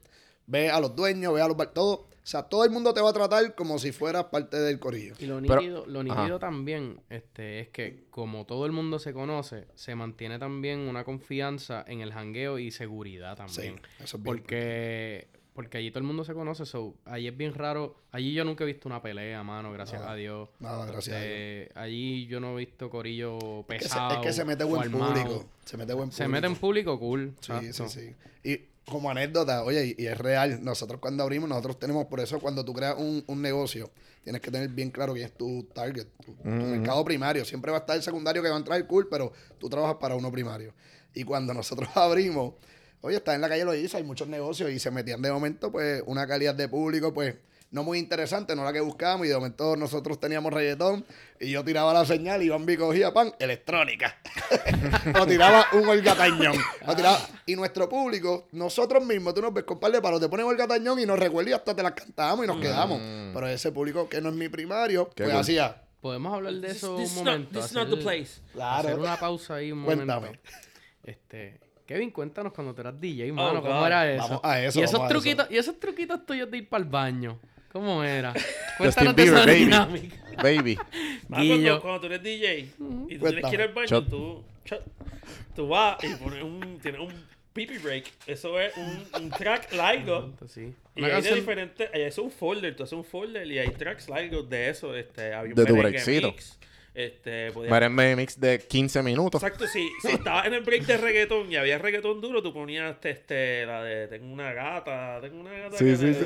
ve 0.47 0.71
a 0.71 0.79
los 0.79 0.95
dueños, 0.95 1.33
ve 1.33 1.41
a 1.41 1.47
los 1.47 1.57
bar- 1.57 1.73
todo, 1.73 2.07
o 2.23 2.25
sea, 2.25 2.43
todo 2.43 2.63
el 2.63 2.71
mundo 2.71 2.93
te 2.93 3.01
va 3.01 3.09
a 3.09 3.13
tratar 3.13 3.53
como 3.53 3.77
si 3.79 3.91
fueras 3.91 4.25
parte 4.25 4.57
del 4.57 4.79
corillo. 4.79 5.13
Y 5.19 5.25
lo 5.25 5.41
Pero- 5.41 5.55
nítido, 5.61 5.85
lo 5.87 6.03
nítido 6.03 6.39
también 6.39 7.01
este, 7.09 7.59
es 7.59 7.67
que 7.69 8.05
como 8.11 8.45
todo 8.45 8.65
el 8.65 8.71
mundo 8.71 8.97
se 8.99 9.11
conoce, 9.11 9.67
se 9.75 9.93
mantiene 9.95 10.39
también 10.39 10.79
una 10.79 11.03
confianza 11.03 11.83
en 11.87 11.99
el 11.99 12.13
jangueo 12.13 12.59
y 12.59 12.71
seguridad 12.71 13.35
también. 13.35 13.75
Sí, 13.75 13.81
eso 14.03 14.17
es 14.17 14.23
bien 14.23 14.37
porque, 14.37 15.27
porque 15.53 15.77
allí 15.79 15.91
todo 15.91 15.99
el 15.99 16.05
mundo 16.05 16.23
se 16.23 16.33
conoce, 16.33 16.65
so, 16.65 16.95
allí 17.05 17.27
es 17.27 17.35
bien 17.35 17.53
raro. 17.53 17.95
Allí 18.11 18.33
yo 18.33 18.45
nunca 18.45 18.63
he 18.63 18.67
visto 18.67 18.87
una 18.87 19.01
pelea, 19.01 19.43
mano, 19.43 19.73
gracias 19.73 19.99
Nada, 19.99 20.13
a 20.13 20.15
Dios. 20.15 20.47
nada, 20.59 20.85
gracias 20.85 21.15
a 21.17 21.25
Este, 21.25 21.77
Allí 21.77 22.25
yo 22.27 22.39
no 22.39 22.53
he 22.57 22.65
visto 22.65 22.89
corillo 22.89 23.37
Es 23.37 23.65
que, 23.67 23.79
se, 23.79 23.83
pesado. 23.89 24.13
es 24.13 24.19
que 24.27 24.31
se 24.33 24.45
mete 24.45 24.63
buen 24.63 24.83
armado. 24.83 25.13
público. 25.13 25.45
Se 25.65 25.75
mete 25.77 25.93
buen 25.93 26.07
público. 26.09 26.23
Se 26.23 26.27
mete 26.29 26.47
en 26.47 26.55
público 26.55 26.97
cool. 26.99 27.33
Sí, 27.41 27.51
exacto. 27.51 27.89
sí, 27.91 27.99
sí. 28.43 28.49
Y 28.49 28.72
como 28.85 29.09
anécdota, 29.09 29.63
oye, 29.63 29.95
y, 29.97 30.03
y 30.03 30.07
es 30.07 30.17
real, 30.17 30.63
nosotros 30.63 30.99
cuando 30.99 31.23
abrimos, 31.23 31.47
nosotros 31.49 31.79
tenemos, 31.79 32.05
por 32.05 32.19
eso 32.19 32.39
cuando 32.39 32.65
tú 32.65 32.73
creas 32.73 32.95
un, 32.97 33.23
un 33.27 33.41
negocio, 33.41 33.91
tienes 34.23 34.41
que 34.41 34.51
tener 34.51 34.69
bien 34.69 34.91
claro 34.91 35.13
quién 35.13 35.25
es 35.25 35.33
tu 35.33 35.63
target, 35.73 36.07
tu, 36.25 36.33
tu 36.33 36.49
mercado 36.49 37.03
primario. 37.03 37.45
Siempre 37.45 37.71
va 37.71 37.77
a 37.77 37.81
estar 37.81 37.95
el 37.95 38.03
secundario 38.03 38.41
que 38.41 38.49
va 38.49 38.55
a 38.55 38.59
entrar 38.59 38.85
cool, 38.87 39.07
pero 39.09 39.31
tú 39.59 39.69
trabajas 39.69 39.97
para 39.99 40.15
uno 40.15 40.31
primario. 40.31 40.73
Y 41.13 41.23
cuando 41.23 41.53
nosotros 41.53 41.89
abrimos, 41.95 42.53
oye, 43.01 43.17
está 43.17 43.35
en 43.35 43.41
la 43.41 43.49
calle 43.49 43.65
Loíza, 43.65 43.97
hay 43.97 44.03
muchos 44.03 44.27
negocios 44.27 44.71
y 44.71 44.79
se 44.79 44.91
metían 44.91 45.21
de 45.21 45.31
momento, 45.31 45.71
pues, 45.71 46.03
una 46.05 46.27
calidad 46.27 46.55
de 46.55 46.67
público, 46.67 47.13
pues, 47.13 47.35
no 47.73 47.83
muy 47.83 47.99
interesante, 47.99 48.55
no 48.55 48.63
la 48.63 48.71
que 48.71 48.79
buscábamos, 48.79 49.25
y 49.25 49.29
de 49.29 49.35
momento 49.35 49.75
nosotros 49.75 50.17
teníamos 50.19 50.53
reggaetón, 50.53 51.03
y 51.39 51.51
yo 51.51 51.63
tiraba 51.65 51.91
la 51.93 52.05
señal 52.05 52.41
y 52.41 52.47
Bambi 52.47 52.77
cogía 52.77 53.11
pan, 53.13 53.33
electrónica. 53.39 54.15
o 55.19 55.25
tiraba 55.25 55.65
un 55.73 55.87
Olga 55.89 56.15
Tañón. 56.15 56.55
O 56.87 56.95
tiraba- 56.95 57.19
Y 57.45 57.55
nuestro 57.57 57.89
público, 57.89 58.47
nosotros 58.53 59.03
mismos, 59.05 59.33
tú 59.33 59.41
nos 59.41 59.53
ves 59.53 59.65
con 59.65 59.79
par 59.79 59.91
de 59.91 60.01
palos, 60.01 60.21
te 60.21 60.29
pones 60.29 60.45
Olga 60.45 60.67
Tañón 60.67 60.99
y 60.99 61.05
nos 61.05 61.19
recuerda 61.19 61.49
y 61.49 61.53
hasta 61.53 61.75
te 61.75 61.83
las 61.83 61.91
cantamos 61.93 62.45
y 62.45 62.47
nos 62.47 62.61
quedamos. 62.61 63.01
Pero 63.33 63.47
ese 63.47 63.71
público 63.71 64.07
que 64.07 64.21
no 64.21 64.29
es 64.29 64.35
mi 64.35 64.47
primario, 64.47 65.09
Qué 65.09 65.23
pues 65.23 65.31
cool. 65.31 65.41
hacía. 65.41 65.81
Podemos 65.99 66.33
hablar 66.33 66.53
de 66.53 66.67
This- 66.67 66.77
eso 66.77 66.95
this 66.97 67.11
un 67.11 67.17
is 67.17 67.23
not- 67.23 67.25
momento. 67.25 67.59
this 67.61 67.71
not 67.73 67.89
the 67.89 67.97
place. 67.97 68.41
Claro. 68.53 68.87
Hacer 68.87 68.99
una 68.99 69.17
pausa 69.19 69.55
ahí 69.55 69.71
un 69.71 69.83
Cuéntame. 69.83 70.27
momento. 70.27 70.49
Este, 71.03 71.59
Kevin, 71.85 72.11
cuéntanos 72.11 72.53
cuando 72.53 72.73
tú 72.73 72.81
eras 72.81 72.99
DJ, 72.99 73.31
mano, 73.33 73.61
¿cómo 73.61 73.85
era 73.87 74.09
eso? 74.11 74.23
Vamos 74.23 74.39
a 74.43 74.61
eso, 74.61 74.79
y 74.79 74.83
esos 74.83 74.93
vamos 74.93 75.05
a 75.07 75.09
truquitos, 75.09 75.47
y 75.49 75.57
esos 75.57 75.79
truquitos 75.79 76.25
tuyos 76.25 76.49
de 76.51 76.57
ir 76.59 76.69
para 76.69 76.83
el 76.83 76.89
baño. 76.89 77.39
¿Cómo 77.73 78.03
era? 78.03 78.31
Justin 78.77 78.77
Cuéntanos 78.77 79.15
Bieber, 79.15 79.33
esa 79.39 79.45
baby. 79.45 79.59
dinámica. 79.59 80.15
Baby. 80.41 80.77
Guillo. 81.29 81.81
cuando, 81.81 81.81
cuando 81.81 81.99
tú 82.01 82.05
eres 82.07 82.23
DJ 82.23 82.59
y 82.59 83.17
tú 83.17 83.25
tienes 83.25 83.45
que 83.49 83.55
ir 83.55 83.61
al 83.61 83.73
baño, 83.73 83.87
Shot. 83.87 84.09
tú, 84.09 84.43
tú 85.55 85.67
vas 85.67 85.97
y 86.03 86.07
pones 86.15 86.43
un, 86.43 86.79
tienes 86.81 87.01
un 87.01 87.13
pipi 87.53 87.77
break. 87.79 88.05
Eso 88.27 88.59
es 88.59 88.75
un, 88.77 89.05
un 89.23 89.29
track 89.31 89.73
largo. 89.73 90.31
Sí. 90.47 90.73
Y 90.95 91.01
hay 91.03 91.05
de 91.07 91.11
canción- 91.11 91.35
diferentes, 91.35 91.89
es 91.93 92.17
un 92.17 92.31
folder, 92.31 92.75
tú 92.75 92.83
haces 92.83 92.93
un 92.93 93.03
folder 93.05 93.45
y 93.51 93.59
hay 93.59 93.69
tracks 93.71 94.09
largos 94.09 94.47
de 94.49 94.69
eso. 94.69 94.95
Este, 94.95 95.33
había 95.33 95.49
un 95.53 95.55
De 95.55 95.65
tu 95.65 95.75
breakcito. 95.75 96.27
mix, 96.27 96.57
Este, 96.95 97.51
podías- 97.51 97.71
Merengue 97.71 98.15
mix 98.15 98.39
de 98.39 98.59
15 98.59 99.01
minutos. 99.01 99.41
Exacto, 99.41 99.65
sí. 99.67 99.89
Si 100.01 100.09
estabas 100.09 100.45
en 100.45 100.53
el 100.53 100.61
break 100.61 100.83
de 100.85 100.97
reggaetón 100.97 101.51
y 101.51 101.55
había 101.55 101.79
reggaetón 101.79 102.21
duro, 102.21 102.43
tú 102.43 102.53
ponías 102.53 102.95
este, 103.03 103.65
la 103.65 103.83
de 103.83 104.07
Tengo 104.07 104.31
una 104.31 104.53
gata, 104.53 105.19
tengo 105.21 105.39
una 105.41 105.51
gata. 105.53 105.77
Sí, 105.77 105.85
que 105.85 105.95
sí, 105.95 106.13
sí, 106.13 106.25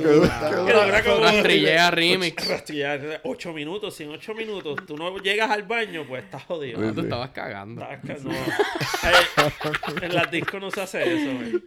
Rastrillea 1.22 1.90
remix. 1.92 2.48
Rastrillea, 2.50 3.22
ocho 3.24 3.54
minutos, 3.54 3.96
si 3.96 4.04
en 4.04 4.10
ocho 4.12 4.34
minutos 4.34 4.80
tú 4.86 4.98
no 4.98 5.18
llegas 5.20 5.50
al 5.50 5.64
baño, 5.64 6.06
pues 6.08 6.24
estás 6.26 6.44
jodido. 6.44 6.80
Ah, 6.82 6.92
tú 6.94 7.00
Sí. 7.02 7.06
estabas 7.08 7.30
cagando. 7.30 7.82
Ca- 7.82 8.00
no. 8.24 8.32
Eh, 8.34 10.02
en 10.02 10.14
las 10.16 10.30
discos 10.30 10.60
no 10.60 10.70
se 10.72 10.82
hace 10.82 11.04
eso, 11.04 11.34
güey. 11.38 11.64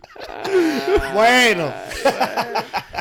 Bueno, 1.15 1.73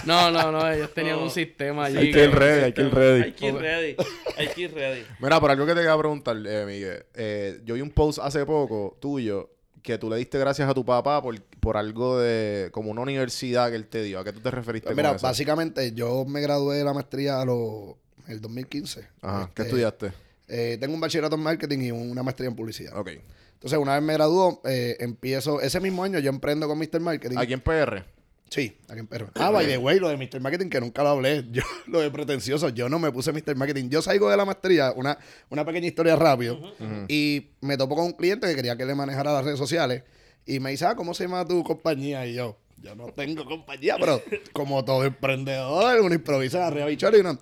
No, 0.06 0.32
no, 0.32 0.52
no, 0.52 0.72
ellos 0.72 0.94
tenían 0.94 1.18
No. 1.18 1.24
un 1.24 1.30
sistema 1.30 1.86
allí. 1.86 1.98
Hay 1.98 2.12
que 2.12 2.24
ir 2.24 2.32
ready, 2.32 2.64
hay 2.64 2.74
que 2.74 2.82
ir 2.82 2.94
ready. 2.94 3.22
Hay 3.24 3.32
que 3.34 3.46
ir 3.48 3.56
ready. 3.56 3.96
Hay 4.38 4.48
que 4.48 4.62
ir 4.62 4.74
ready. 4.74 5.04
Mira, 5.20 5.40
por 5.40 5.52
algo 5.52 5.66
que 5.66 5.76
te 5.76 5.84
quería 5.90 6.00
preguntar, 6.00 6.38
eh, 6.46 6.66
Miguel. 6.66 7.06
Eh, 7.14 7.62
yo 7.66 7.76
vi 7.76 7.82
un 7.82 7.92
post 7.92 8.20
hace 8.20 8.46
poco 8.46 8.98
tuyo 9.00 9.50
que 9.82 9.98
tú 9.98 10.10
le 10.10 10.18
diste 10.18 10.38
gracias 10.38 10.70
a 10.70 10.74
tu 10.74 10.84
papá 10.86 11.22
por, 11.22 11.42
por 11.60 11.78
algo 11.78 12.20
de 12.20 12.70
como 12.72 12.92
una 12.92 13.02
universidad 13.02 13.70
que 13.70 13.76
él 13.76 13.88
te 13.88 14.04
dio. 14.04 14.20
¿A 14.20 14.24
qué 14.24 14.34
tú 14.34 14.40
te 14.42 14.52
referiste 14.52 14.88
pues 14.88 14.96
mira, 14.98 15.10
con 15.10 15.16
eso? 15.18 15.26
básicamente 15.28 15.94
yo 15.94 16.26
me 16.26 16.42
gradué 16.42 16.78
de 16.78 16.84
la 16.84 16.94
maestría 16.94 17.42
a 17.42 17.46
los, 17.46 17.96
en 18.28 18.34
el 18.34 18.42
2015. 18.42 19.08
Ajá. 19.22 19.46
¿Qué 19.56 19.62
Este, 19.62 19.64
estudiaste? 19.64 20.12
eh, 20.48 20.78
tengo 20.80 20.94
un 20.96 21.00
bachillerato 21.02 21.36
en 21.36 21.44
marketing 21.44 21.80
y 21.80 21.92
una 21.92 22.24
maestría 22.24 22.50
en 22.50 22.56
publicidad. 22.56 22.98
Ok. 22.98 23.10
Entonces, 23.54 23.78
una 23.80 23.94
vez 23.96 24.04
me 24.04 24.14
graduó, 24.14 24.62
eh, 24.66 24.96
empiezo, 25.00 25.60
ese 25.62 25.80
mismo 25.82 26.04
año 26.04 26.20
yo 26.20 26.30
emprendo 26.30 26.68
con 26.68 26.78
Mr. 26.78 27.00
Marketing. 27.02 27.38
¿Aquí 27.38 27.54
en 27.54 27.62
PR? 27.62 28.06
Sí, 28.50 28.78
aquí 28.88 29.00
en 29.00 29.08
Perro. 29.08 29.30
Ah, 29.36 29.52
by 29.52 29.68
the 29.68 29.78
way, 29.78 30.00
lo 30.00 30.10
de 30.10 30.18
Mr. 30.18 30.40
Marketing, 30.40 30.70
que 30.70 30.80
nunca 30.80 31.04
lo 31.04 31.10
hablé. 31.10 31.46
Yo, 31.52 31.62
lo 31.88 32.00
de 32.00 32.10
pretencioso, 32.10 32.70
yo 32.70 32.90
no 32.90 33.00
me 33.00 33.12
puse 33.12 33.32
Mr. 33.32 33.56
Marketing. 33.56 33.90
Yo 33.90 34.02
salgo 34.02 34.30
de 34.30 34.38
la 34.38 34.46
maestría, 34.46 34.92
una, 34.96 35.18
una 35.50 35.66
pequeña 35.66 35.88
historia 35.88 36.16
rápido, 36.16 36.60
y 37.08 37.52
me 37.62 37.78
topo 37.78 37.96
con 37.96 38.06
un 38.06 38.14
cliente 38.14 38.48
que 38.48 38.56
quería 38.56 38.76
que 38.76 38.86
le 38.86 38.96
manejara 38.96 39.34
las 39.34 39.46
redes 39.46 39.60
sociales. 39.60 40.04
Y 40.46 40.60
me 40.60 40.72
dice, 40.72 40.86
ah, 40.86 40.96
¿cómo 40.96 41.14
se 41.14 41.26
llama 41.26 41.46
tu 41.46 41.64
compañía? 41.64 42.26
Y 42.26 42.34
yo, 42.34 42.58
yo 42.82 42.96
no 42.96 43.08
tengo 43.14 43.46
compañía, 43.46 43.98
pero 44.00 44.22
como 44.52 44.84
todo 44.84 45.06
emprendedor, 45.06 46.02
uno 46.02 46.16
improvisa 46.16 46.66
arriba 46.68 46.88
bichón 46.88 47.16
y 47.16 47.20
uno... 47.20 47.40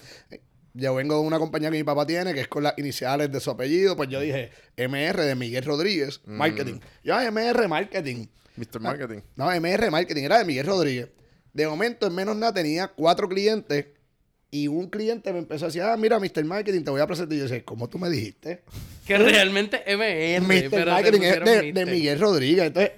Yo 0.74 0.94
vengo 0.94 1.16
de 1.16 1.22
una 1.22 1.40
compañía 1.40 1.72
que 1.72 1.78
mi 1.78 1.84
papá 1.84 2.06
tiene, 2.06 2.36
que 2.36 2.42
es 2.42 2.48
con 2.48 2.62
las 2.62 2.78
iniciales 2.78 3.32
de 3.32 3.40
su 3.40 3.50
apellido. 3.50 3.96
Pues 3.96 4.10
yo 4.10 4.20
dije, 4.20 4.52
MR 4.78 5.24
de 5.24 5.34
Miguel 5.34 5.64
Rodríguez, 5.66 6.22
Marketing. 6.28 6.80
Yo, 7.04 7.16
ah, 7.16 7.32
MR 7.32 7.68
Marketing. 7.68 8.28
Mr. 8.58 8.80
Marketing. 8.80 9.20
No, 9.36 9.50
MR 9.52 9.92
Marketing, 9.92 10.24
era 10.24 10.40
de 10.40 10.46
Miguel 10.46 10.66
Rodríguez. 10.66 11.10
De 11.54 11.68
momento, 11.68 12.08
en 12.08 12.16
menos 12.16 12.36
nada, 12.36 12.54
tenía 12.54 12.88
cuatro 12.88 13.30
clientes 13.30 13.86
y 14.50 14.68
un 14.68 14.90
cliente 14.90 15.34
me 15.34 15.40
empezó 15.40 15.66
a 15.66 15.68
decir, 15.68 15.82
ah, 15.82 15.98
mira, 15.98 16.20
Mr. 16.20 16.44
Marketing, 16.46 16.84
te 16.84 16.92
voy 16.92 17.02
a 17.02 17.08
presentar. 17.08 17.36
Y 17.36 17.38
yo 17.38 17.44
decía, 17.44 17.64
¿cómo 17.66 17.90
tú 17.90 17.98
me 17.98 18.10
dijiste? 18.10 18.64
Que 19.06 19.18
realmente 19.18 19.84
MR. 19.86 20.42
Mr. 20.42 20.70
pero 20.70 20.92
Marketing 20.92 21.22
es 21.22 21.74
de. 21.74 21.86
Miguel 21.86 22.20
Rodríguez. 22.20 22.68
Entonces, 22.68 22.92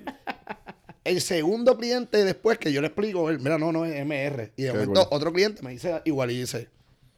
el 1.04 1.22
segundo 1.22 1.78
cliente 1.78 2.24
después 2.24 2.58
que 2.58 2.72
yo 2.72 2.82
le 2.82 2.88
explico, 2.88 3.30
él, 3.30 3.39
mira, 3.39 3.58
no, 3.58 3.72
no 3.72 3.86
es 3.86 4.06
MR. 4.06 4.52
Y 4.56 4.63
de 4.63 4.72
Qué 4.72 4.78
momento, 4.78 5.08
otro 5.12 5.34
cliente 5.34 5.63
me 5.63 5.72
dice 5.72 6.02
igual 6.06 6.32
y 6.32 6.41
dice, 6.41 6.67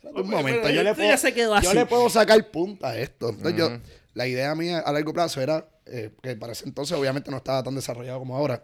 un 0.03 0.29
momento, 0.29 0.69
yo 0.69 0.83
le, 0.83 0.93
puedo, 0.95 1.09
ya 1.09 1.17
se 1.17 1.33
quedó 1.33 1.59
yo 1.61 1.73
le 1.73 1.85
puedo 1.85 2.09
sacar 2.09 2.51
punta 2.51 2.89
a 2.89 2.97
esto. 2.97 3.29
Entonces, 3.29 3.57
yo, 3.57 3.69
la 4.13 4.27
idea 4.27 4.55
mía 4.55 4.79
a 4.79 4.91
largo 4.91 5.13
plazo 5.13 5.41
era, 5.41 5.67
eh, 5.85 6.11
que 6.21 6.35
para 6.35 6.53
ese 6.53 6.65
entonces 6.65 6.95
obviamente 6.97 7.31
no 7.31 7.37
estaba 7.37 7.63
tan 7.63 7.75
desarrollado 7.75 8.19
como 8.19 8.35
ahora, 8.37 8.63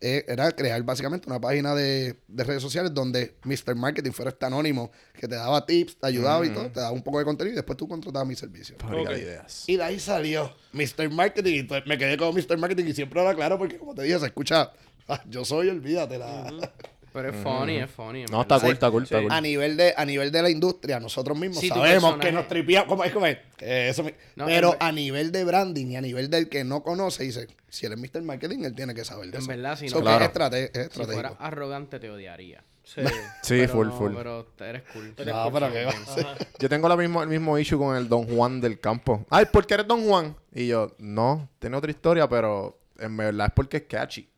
eh, 0.00 0.24
era 0.28 0.50
crear 0.52 0.82
básicamente 0.82 1.28
una 1.28 1.40
página 1.40 1.74
de, 1.74 2.16
de 2.28 2.44
redes 2.44 2.60
sociales 2.62 2.92
donde 2.92 3.36
Mr. 3.44 3.74
Marketing 3.76 4.10
fuera 4.10 4.30
este 4.30 4.44
anónimo 4.46 4.90
que 5.14 5.28
te 5.28 5.34
daba 5.36 5.64
tips, 5.64 5.96
te 5.96 6.06
ayudaba 6.06 6.44
y 6.44 6.50
todo, 6.50 6.70
te 6.70 6.80
daba 6.80 6.92
un 6.92 7.02
poco 7.02 7.18
de 7.18 7.24
contenido 7.24 7.52
y 7.52 7.56
después 7.56 7.76
tú 7.76 7.86
contratabas 7.88 8.28
mi 8.28 8.34
servicio. 8.34 8.76
Fábrica 8.78 9.10
Ok. 9.10 9.16
de 9.16 9.22
ideas. 9.22 9.64
Y 9.68 9.76
de 9.76 9.82
ahí 9.84 10.00
salió 10.00 10.52
Mr. 10.72 11.08
Marketing 11.10 11.54
y 11.60 11.62
pues 11.62 11.86
me 11.86 11.96
quedé 11.96 12.16
con 12.16 12.34
Mr. 12.34 12.58
Marketing 12.58 12.84
y 12.86 12.94
siempre 12.94 13.20
era 13.22 13.34
claro 13.34 13.58
porque 13.58 13.78
como 13.78 13.94
te 13.94 14.02
dije, 14.02 14.18
se 14.18 14.26
escucha, 14.26 14.72
ah, 15.08 15.22
yo 15.28 15.44
soy, 15.44 15.68
olvídate 15.68 16.18
la... 16.18 16.52
Pero 17.16 17.30
es 17.30 17.42
funny, 17.42 17.76
es 17.78 17.90
funny. 17.90 18.20
en 18.22 18.26
No, 18.30 18.42
está 18.42 18.60
cool, 18.60 18.72
está 18.72 18.90
cool, 18.90 19.02
está 19.04 19.20
cool. 19.20 19.32
A 19.32 19.40
nivel 19.40 19.76
de 19.76 19.94
a 19.96 20.04
nivel 20.04 20.30
de 20.30 20.42
la 20.42 20.50
industria, 20.50 21.00
nosotros 21.00 21.36
mismos 21.38 21.58
Sí, 21.60 21.68
sabemos 21.68 22.18
que 22.18 22.30
nos 22.30 22.46
tripeamos, 22.46 22.88
como 22.88 23.04
es 23.04 23.12
como 23.12 23.26
es, 23.26 23.38
que 23.56 23.88
eso 23.88 24.04
me- 24.04 24.14
No, 24.36 24.44
pero 24.46 24.74
en- 24.74 24.82
a 24.82 24.92
nivel 24.92 25.32
de 25.32 25.44
branding 25.44 25.86
y 25.86 25.96
a 25.96 26.00
nivel 26.00 26.28
del 26.30 26.48
que 26.48 26.62
no 26.64 26.82
conoce, 26.82 27.24
dice, 27.24 27.48
si 27.68 27.86
él 27.86 27.92
es 27.94 27.98
Mr. 27.98 28.22
Marketing, 28.22 28.64
él 28.64 28.74
tiene 28.74 28.94
que 28.94 29.04
saber 29.04 29.30
de 29.30 29.36
En 29.38 29.42
eso. 29.42 29.48
verdad, 29.48 29.78
si 29.78 29.88
So 29.88 29.96
no- 29.96 30.00
que 30.02 30.04
Claro. 30.04 30.24
es, 30.24 30.30
estrate- 30.30 30.64
es 30.66 30.70
Si 30.72 30.78
estratégico. 30.80 31.12
fueras 31.14 31.32
arrogante, 31.40 31.98
te 31.98 32.10
odiaría. 32.10 32.62
Sí. 32.84 33.00
Sí, 33.42 33.66
full, 33.66 33.86
no, 33.88 33.92
full. 33.98 34.12
Pero 34.14 34.46
eres 34.60 34.82
cool. 34.92 35.14
No, 35.26 35.50
pero 35.52 35.72
qué 35.72 35.84
va 35.86 35.90
a 35.90 36.06
ser. 36.14 36.26
Yo 36.60 36.68
tengo 36.68 36.88
la 36.88 36.96
mismo, 36.96 37.22
el 37.22 37.28
mismo 37.28 37.58
issue 37.58 37.78
con 37.78 37.96
el 37.96 38.08
Don 38.08 38.26
Juan 38.28 38.60
del 38.60 38.78
campo. 38.78 39.24
Ay, 39.30 39.46
¿por 39.52 39.66
qué 39.66 39.74
eres 39.74 39.88
Don 39.88 40.06
Juan? 40.06 40.36
Y 40.54 40.68
yo, 40.68 40.94
no, 40.98 41.48
tiene 41.58 41.76
otra 41.76 41.90
historia, 41.90 42.28
pero 42.28 42.78
en 42.98 43.16
verdad 43.16 43.48
es 43.48 43.52
porque 43.54 43.78
es 43.78 43.82
catchy. 43.88 44.28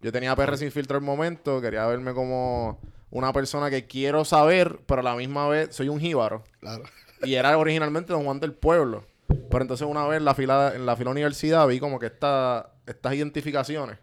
Yo 0.00 0.12
tenía 0.12 0.36
PR 0.36 0.56
sin 0.56 0.70
filtro 0.70 0.98
el 0.98 1.04
momento, 1.04 1.60
quería 1.60 1.86
verme 1.86 2.12
como 2.12 2.78
una 3.10 3.32
persona 3.32 3.70
que 3.70 3.86
quiero 3.86 4.24
saber, 4.24 4.80
pero 4.86 5.00
a 5.00 5.04
la 5.04 5.16
misma 5.16 5.48
vez 5.48 5.74
soy 5.74 5.88
un 5.88 6.00
jíbaro. 6.00 6.44
Claro. 6.60 6.84
Y 7.22 7.34
era 7.34 7.56
originalmente 7.56 8.12
Don 8.12 8.24
Juan 8.24 8.40
del 8.40 8.52
Pueblo. 8.52 9.04
Pero 9.26 9.62
entonces 9.62 9.86
una 9.86 10.06
vez 10.06 10.18
en 10.18 10.24
la 10.24 10.34
fila, 10.34 10.72
en 10.74 10.86
la 10.86 10.96
fila 10.96 11.10
universidad 11.10 11.66
vi 11.66 11.80
como 11.80 11.98
que 11.98 12.06
esta, 12.06 12.74
estas 12.86 13.14
identificaciones, 13.14 13.98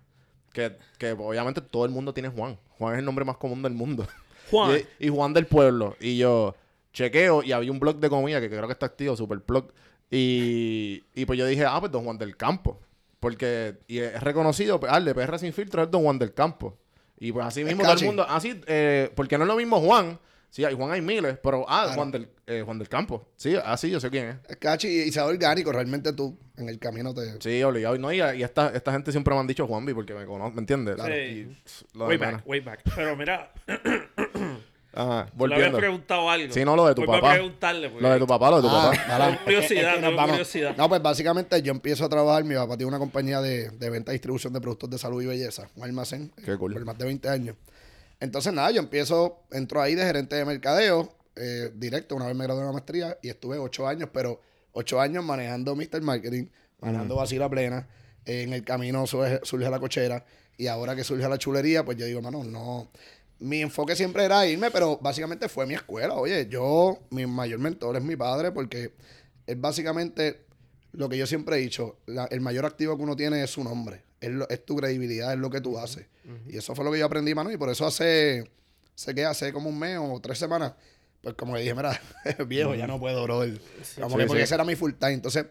que, 0.51 0.77
que 0.97 1.11
obviamente 1.11 1.61
todo 1.61 1.85
el 1.85 1.91
mundo 1.91 2.13
tiene 2.13 2.29
Juan. 2.29 2.57
Juan 2.77 2.93
es 2.93 2.99
el 2.99 3.05
nombre 3.05 3.23
más 3.23 3.37
común 3.37 3.61
del 3.61 3.73
mundo. 3.73 4.07
Juan. 4.51 4.79
Y, 4.99 5.07
y 5.07 5.09
Juan 5.09 5.33
del 5.33 5.45
Pueblo. 5.45 5.95
Y 5.99 6.17
yo 6.17 6.55
chequeo 6.91 7.43
y 7.43 7.51
había 7.51 7.71
un 7.71 7.79
blog 7.79 7.97
de 7.97 8.09
comida 8.09 8.39
que 8.39 8.49
creo 8.49 8.67
que 8.67 8.73
está 8.73 8.85
activo, 8.85 9.15
super 9.15 9.39
blog. 9.39 9.71
Y, 10.09 11.03
y 11.15 11.25
pues 11.25 11.39
yo 11.39 11.45
dije, 11.45 11.65
ah, 11.65 11.79
pues 11.79 11.91
Don 11.91 12.03
Juan 12.03 12.17
del 12.17 12.37
Campo. 12.37 12.79
Porque 13.23 13.77
y 13.87 13.99
es 13.99 14.21
reconocido, 14.21 14.79
ah, 14.89 14.97
el 14.97 15.05
de 15.05 15.15
PR 15.15 15.39
sin 15.39 15.53
filtro 15.53 15.83
es 15.83 15.89
Don 15.89 16.03
Juan 16.03 16.19
del 16.19 16.33
Campo. 16.33 16.77
Y 17.17 17.31
pues 17.31 17.45
así 17.45 17.63
mismo 17.63 17.83
todo 17.83 17.93
el 17.93 18.05
mundo, 18.05 18.25
así, 18.27 18.59
eh, 18.67 19.09
porque 19.15 19.37
no 19.37 19.45
es 19.45 19.47
lo 19.47 19.55
mismo 19.55 19.79
Juan, 19.79 20.19
Sí, 20.53 20.63
hay 20.63 20.75
Juan 20.75 20.91
hay 20.91 21.01
miles, 21.01 21.39
pero... 21.41 21.65
Ah, 21.67 21.93
Juan, 21.95 22.11
del, 22.11 22.29
eh, 22.45 22.61
Juan 22.63 22.77
del 22.77 22.87
Campo. 22.87 23.25
Sí, 23.37 23.55
ah, 23.65 23.75
sí, 23.75 23.89
yo 23.89 23.99
sé 23.99 24.11
quién 24.11 24.39
es. 24.47 24.57
Cachi, 24.57 24.87
y 24.87 25.11
sea 25.11 25.25
orgánico, 25.25 25.71
realmente 25.71 26.13
tú 26.13 26.37
en 26.57 26.69
el 26.69 26.77
camino 26.77 27.11
te... 27.11 27.41
Sí, 27.41 27.63
obligado. 27.63 27.97
No, 27.97 28.13
y, 28.13 28.17
y 28.17 28.43
esta, 28.43 28.69
esta 28.69 28.91
gente 28.91 29.11
siempre 29.11 29.33
me 29.33 29.39
han 29.39 29.47
dicho 29.47 29.65
Juanvi 29.65 29.95
porque 29.95 30.13
me 30.13 30.27
conocen, 30.27 30.53
¿me 30.53 30.59
entiendes? 30.59 30.97
Sí. 31.03 31.11
Y, 31.11 31.97
Way 31.97 32.17
back, 32.17 32.43
way 32.45 32.59
back. 32.59 32.81
Pero 32.95 33.15
mira, 33.15 33.51
Ajá, 34.95 35.09
le 35.13 35.19
había 35.21 35.31
volviendo. 35.35 35.77
preguntado 35.79 36.29
algo. 36.29 36.53
Sí, 36.53 36.63
no, 36.63 36.75
lo 36.75 36.85
de 36.87 36.93
tu 36.95 37.03
a 37.03 37.05
papá. 37.07 37.31
preguntarle. 37.33 37.89
porque- 37.89 38.03
Lo 38.03 38.09
de 38.13 38.19
tu 38.19 38.27
papá, 38.27 38.49
lo 38.51 38.55
de 38.57 38.61
tu 38.61 38.67
Ah, 38.69 38.91
papá. 39.07 39.39
curiosidad, 39.43 39.59
Es 39.63 39.67
que- 39.67 39.75
es 39.75 39.81
que 39.81 39.85
nos 39.91 40.01
tengo 40.01 40.15
vamos. 40.15 40.31
curiosidad. 40.31 40.77
No, 40.77 40.89
pues 40.89 41.01
básicamente 41.01 41.61
yo 41.63 41.71
empiezo 41.71 42.05
a 42.05 42.09
trabajar. 42.09 42.43
Mi 42.43 42.55
papá 42.55 42.77
tiene 42.77 42.89
una 42.89 42.99
compañía 42.99 43.41
de, 43.41 43.69
de 43.71 43.89
venta 43.89 44.11
y 44.11 44.15
distribución 44.15 44.53
de 44.53 44.61
productos 44.61 44.89
de 44.91 44.97
salud 44.99 45.21
y 45.21 45.25
belleza, 45.25 45.67
un 45.75 45.83
almacén, 45.83 46.31
Qué 46.45 46.55
cool. 46.57 46.73
por 46.73 46.85
más 46.85 46.97
de 46.97 47.05
20 47.05 47.27
años. 47.29 47.55
Entonces, 48.19 48.53
nada, 48.53 48.71
yo 48.71 48.79
empiezo, 48.79 49.39
entro 49.51 49.81
ahí 49.81 49.95
de 49.95 50.03
gerente 50.05 50.35
de 50.35 50.45
mercadeo, 50.45 51.09
eh, 51.35 51.71
directo, 51.73 52.15
una 52.15 52.27
vez 52.27 52.35
me 52.35 52.43
gradué 52.45 52.61
de 52.61 52.67
la 52.67 52.71
maestría 52.73 53.17
y 53.21 53.29
estuve 53.29 53.57
8 53.57 53.87
años, 53.87 54.09
pero 54.13 54.39
8 54.73 55.01
años 55.01 55.23
manejando 55.25 55.75
Mr. 55.75 56.01
Marketing, 56.01 56.45
manejando 56.79 57.15
Vacila 57.15 57.49
Plena. 57.49 57.87
en 58.25 58.53
el 58.53 58.63
camino 58.63 59.05
surge, 59.05 59.41
surge 59.43 59.69
la 59.69 59.79
cochera 59.79 60.23
y 60.55 60.67
ahora 60.67 60.95
que 60.95 61.03
surge 61.03 61.27
la 61.27 61.37
chulería, 61.37 61.83
pues 61.83 61.97
yo 61.97 62.05
digo, 62.05 62.21
mano, 62.21 62.41
no. 62.45 62.87
Mi 63.39 63.61
enfoque 63.61 63.95
siempre 63.95 64.23
era 64.23 64.45
irme, 64.47 64.71
pero 64.71 64.97
básicamente 65.01 65.49
fue 65.49 65.65
mi 65.65 65.73
escuela. 65.73 66.13
Oye, 66.15 66.47
yo, 66.49 66.99
mi 67.09 67.25
mayor 67.25 67.59
mentor 67.59 67.97
es 67.97 68.03
mi 68.03 68.15
padre 68.15 68.51
porque 68.51 68.93
es 69.45 69.59
básicamente 69.59 70.45
lo 70.93 71.09
que 71.09 71.17
yo 71.17 71.27
siempre 71.27 71.57
he 71.57 71.59
dicho, 71.59 71.97
la- 72.05 72.25
el 72.25 72.39
mayor 72.39 72.65
activo 72.65 72.95
que 72.95 73.03
uno 73.03 73.15
tiene 73.15 73.43
es 73.43 73.49
su 73.49 73.63
nombre, 73.63 74.03
es, 74.21 74.29
lo- 74.29 74.47
es 74.47 74.63
tu 74.65 74.75
credibilidad, 74.77 75.33
es 75.33 75.39
lo 75.39 75.49
que 75.49 75.59
tú 75.59 75.77
haces. 75.77 76.05
Y 76.47 76.55
eso 76.57 76.73
fue 76.75 76.85
lo 76.85 76.91
que 76.91 76.99
yo 76.99 77.05
aprendí, 77.05 77.33
mano, 77.35 77.51
y 77.51 77.57
por 77.57 77.69
eso 77.69 77.85
hace, 77.85 78.49
sé 78.95 79.13
que 79.13 79.25
hace 79.25 79.51
como 79.51 79.69
un 79.69 79.77
mes 79.79 79.97
o 79.99 80.19
tres 80.21 80.37
semanas, 80.37 80.73
pues 81.21 81.35
como 81.35 81.55
le 81.55 81.61
dije, 81.61 81.73
mira, 81.73 81.99
viejo, 82.47 82.75
ya 82.75 82.87
no 82.87 82.99
puedo, 82.99 83.23
brother. 83.23 83.59
Como 83.99 84.09
Sí, 84.11 84.17
que 84.17 84.25
porque 84.27 84.41
sí. 84.41 84.43
ese 84.43 84.55
era 84.55 84.63
mi 84.63 84.75
full 84.75 84.91
time. 84.93 85.13
Entonces, 85.13 85.47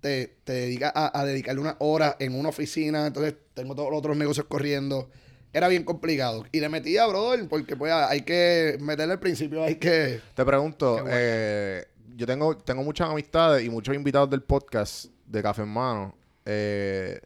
te, 0.00 0.36
te 0.44 0.52
dedicas 0.52 0.92
a, 0.94 1.18
a 1.18 1.24
dedicarle 1.24 1.60
una 1.60 1.76
hora 1.78 2.16
en 2.18 2.34
una 2.34 2.48
oficina, 2.50 3.06
entonces 3.06 3.34
tengo 3.54 3.74
todos 3.74 3.90
los 3.90 3.98
otros 3.98 4.16
negocios 4.16 4.44
corriendo. 4.46 5.10
Era 5.52 5.68
bien 5.68 5.84
complicado. 5.84 6.44
Y 6.52 6.60
le 6.60 6.68
metía, 6.68 7.06
brother, 7.06 7.48
porque 7.48 7.76
pues 7.76 7.92
hay 7.92 8.22
que 8.22 8.76
meterle 8.80 9.14
al 9.14 9.20
principio, 9.20 9.64
hay 9.64 9.76
que... 9.76 10.20
Te 10.34 10.44
pregunto, 10.44 10.92
bueno. 10.94 11.08
eh, 11.12 11.86
yo 12.16 12.26
tengo, 12.26 12.56
tengo 12.56 12.82
muchas 12.82 13.10
amistades 13.10 13.64
y 13.64 13.70
muchos 13.70 13.94
invitados 13.94 14.30
del 14.30 14.42
podcast 14.42 15.06
de 15.26 15.42
Café 15.42 15.62
en 15.62 15.68
Mano 15.68 16.14
eh, 16.44 17.20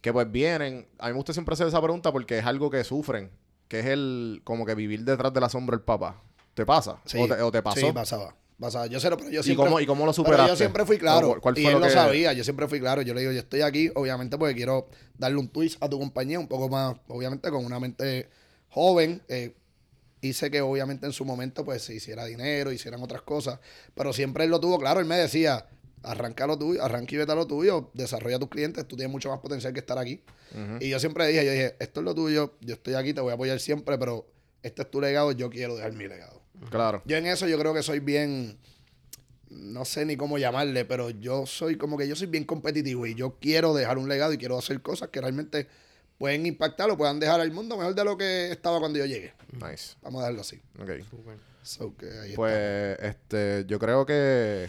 que 0.00 0.12
pues 0.12 0.30
vienen. 0.30 0.86
A 0.98 1.06
mí 1.06 1.12
me 1.12 1.16
gusta 1.16 1.32
siempre 1.32 1.52
hacer 1.54 1.66
esa 1.66 1.80
pregunta 1.80 2.12
porque 2.12 2.38
es 2.38 2.44
algo 2.44 2.70
que 2.70 2.84
sufren, 2.84 3.30
que 3.68 3.80
es 3.80 3.86
el 3.86 4.40
como 4.44 4.64
que 4.64 4.74
vivir 4.74 5.04
detrás 5.04 5.32
de 5.32 5.40
la 5.40 5.48
sombra 5.48 5.76
del 5.76 5.84
papá. 5.84 6.22
¿Te 6.54 6.64
pasa? 6.66 7.00
Sí, 7.04 7.18
¿O, 7.20 7.28
te, 7.28 7.40
o 7.40 7.50
te 7.52 7.62
pasó? 7.62 7.80
Sí, 7.80 7.92
pasaba. 7.92 8.34
Yo 8.90 8.98
sé, 8.98 9.08
pero 9.10 9.30
yo 9.30 9.40
¿Y 9.40 9.42
siempre... 9.44 9.64
cómo, 9.66 9.80
¿Y 9.80 9.86
cómo 9.86 10.04
lo 10.04 10.12
Pero 10.12 10.24
superaste? 10.24 10.50
yo 10.50 10.56
siempre 10.56 10.84
fui 10.84 10.98
claro. 10.98 11.30
¿O 11.30 11.40
¿Cuál 11.40 11.56
y 11.58 11.62
fue 11.62 11.72
él 11.72 11.78
lo 11.78 11.86
que- 11.86 11.92
sabía. 11.92 12.32
Yo 12.32 12.42
siempre 12.42 12.66
fui 12.66 12.80
claro. 12.80 13.02
Yo 13.02 13.14
le 13.14 13.20
digo, 13.20 13.32
yo 13.32 13.38
estoy 13.38 13.60
aquí, 13.62 13.90
obviamente, 13.94 14.36
porque 14.36 14.54
quiero 14.54 14.88
darle 15.16 15.38
un 15.38 15.48
twist 15.48 15.80
a 15.82 15.88
tu 15.88 15.98
compañía, 15.98 16.40
un 16.40 16.48
poco 16.48 16.68
más, 16.68 16.96
obviamente, 17.06 17.50
con 17.50 17.64
una 17.64 17.78
mente 17.78 18.28
joven. 18.68 19.22
Eh, 19.28 19.54
hice 20.22 20.50
que, 20.50 20.60
obviamente, 20.60 21.06
en 21.06 21.12
su 21.12 21.24
momento, 21.24 21.64
pues, 21.64 21.82
se 21.82 21.94
hiciera 21.94 22.24
dinero, 22.24 22.72
hicieran 22.72 23.00
otras 23.02 23.22
cosas. 23.22 23.60
Pero 23.94 24.12
siempre 24.12 24.42
él 24.44 24.50
lo 24.50 24.58
tuvo 24.58 24.76
claro. 24.78 24.98
Él 24.98 25.06
me 25.06 25.16
decía, 25.16 25.66
arranca 26.02 26.46
lo 26.48 26.58
tuyo, 26.58 26.82
arranca 26.82 27.14
y 27.14 27.18
vete 27.18 27.30
a 27.30 27.36
lo 27.36 27.46
tuyo, 27.46 27.90
desarrolla 27.94 28.40
tus 28.40 28.48
clientes, 28.48 28.86
tú 28.88 28.96
tienes 28.96 29.12
mucho 29.12 29.28
más 29.30 29.38
potencial 29.38 29.72
que 29.72 29.80
estar 29.80 29.98
aquí. 29.98 30.22
Y 30.80 30.88
yo 30.88 30.98
siempre 30.98 31.26
dije, 31.28 31.44
yo 31.44 31.52
dije, 31.52 31.76
esto 31.78 32.00
es 32.00 32.04
lo 32.04 32.14
tuyo, 32.14 32.54
yo 32.60 32.74
estoy 32.74 32.94
aquí, 32.94 33.12
te 33.14 33.20
voy 33.20 33.30
a 33.30 33.34
apoyar 33.34 33.60
siempre, 33.60 33.98
pero 33.98 34.26
este 34.62 34.82
es 34.82 34.90
tu 34.90 35.00
legado, 35.00 35.30
yo 35.32 35.48
quiero 35.50 35.76
dejar 35.76 35.92
mi 35.92 36.08
legado. 36.08 36.40
Claro. 36.70 37.02
Yo 37.06 37.16
en 37.16 37.26
eso 37.26 37.46
yo 37.48 37.58
creo 37.58 37.72
que 37.74 37.82
soy 37.82 38.00
bien, 38.00 38.58
no 39.50 39.84
sé 39.84 40.04
ni 40.04 40.16
cómo 40.16 40.38
llamarle, 40.38 40.84
pero 40.84 41.10
yo 41.10 41.46
soy 41.46 41.76
como 41.76 41.96
que 41.96 42.06
yo 42.08 42.16
soy 42.16 42.26
bien 42.26 42.44
competitivo 42.44 43.06
y 43.06 43.14
yo 43.14 43.36
quiero 43.40 43.74
dejar 43.74 43.98
un 43.98 44.08
legado 44.08 44.32
y 44.32 44.38
quiero 44.38 44.58
hacer 44.58 44.82
cosas 44.82 45.08
que 45.08 45.20
realmente 45.20 45.68
pueden 46.18 46.46
impactar 46.46 46.90
o 46.90 46.96
puedan 46.96 47.20
dejar 47.20 47.40
al 47.40 47.52
mundo 47.52 47.76
mejor 47.76 47.94
de 47.94 48.04
lo 48.04 48.16
que 48.18 48.50
estaba 48.50 48.80
cuando 48.80 48.98
yo 48.98 49.06
llegué. 49.06 49.32
Nice. 49.52 49.94
Vamos 50.02 50.20
a 50.20 50.24
dejarlo 50.24 50.40
así. 50.40 50.60
Ok. 50.80 50.90
So, 51.62 51.94
ahí 52.00 52.30
está. 52.30 52.36
Pues, 52.36 52.98
este, 53.00 53.64
yo 53.68 53.78
creo 53.78 54.04
que 54.04 54.68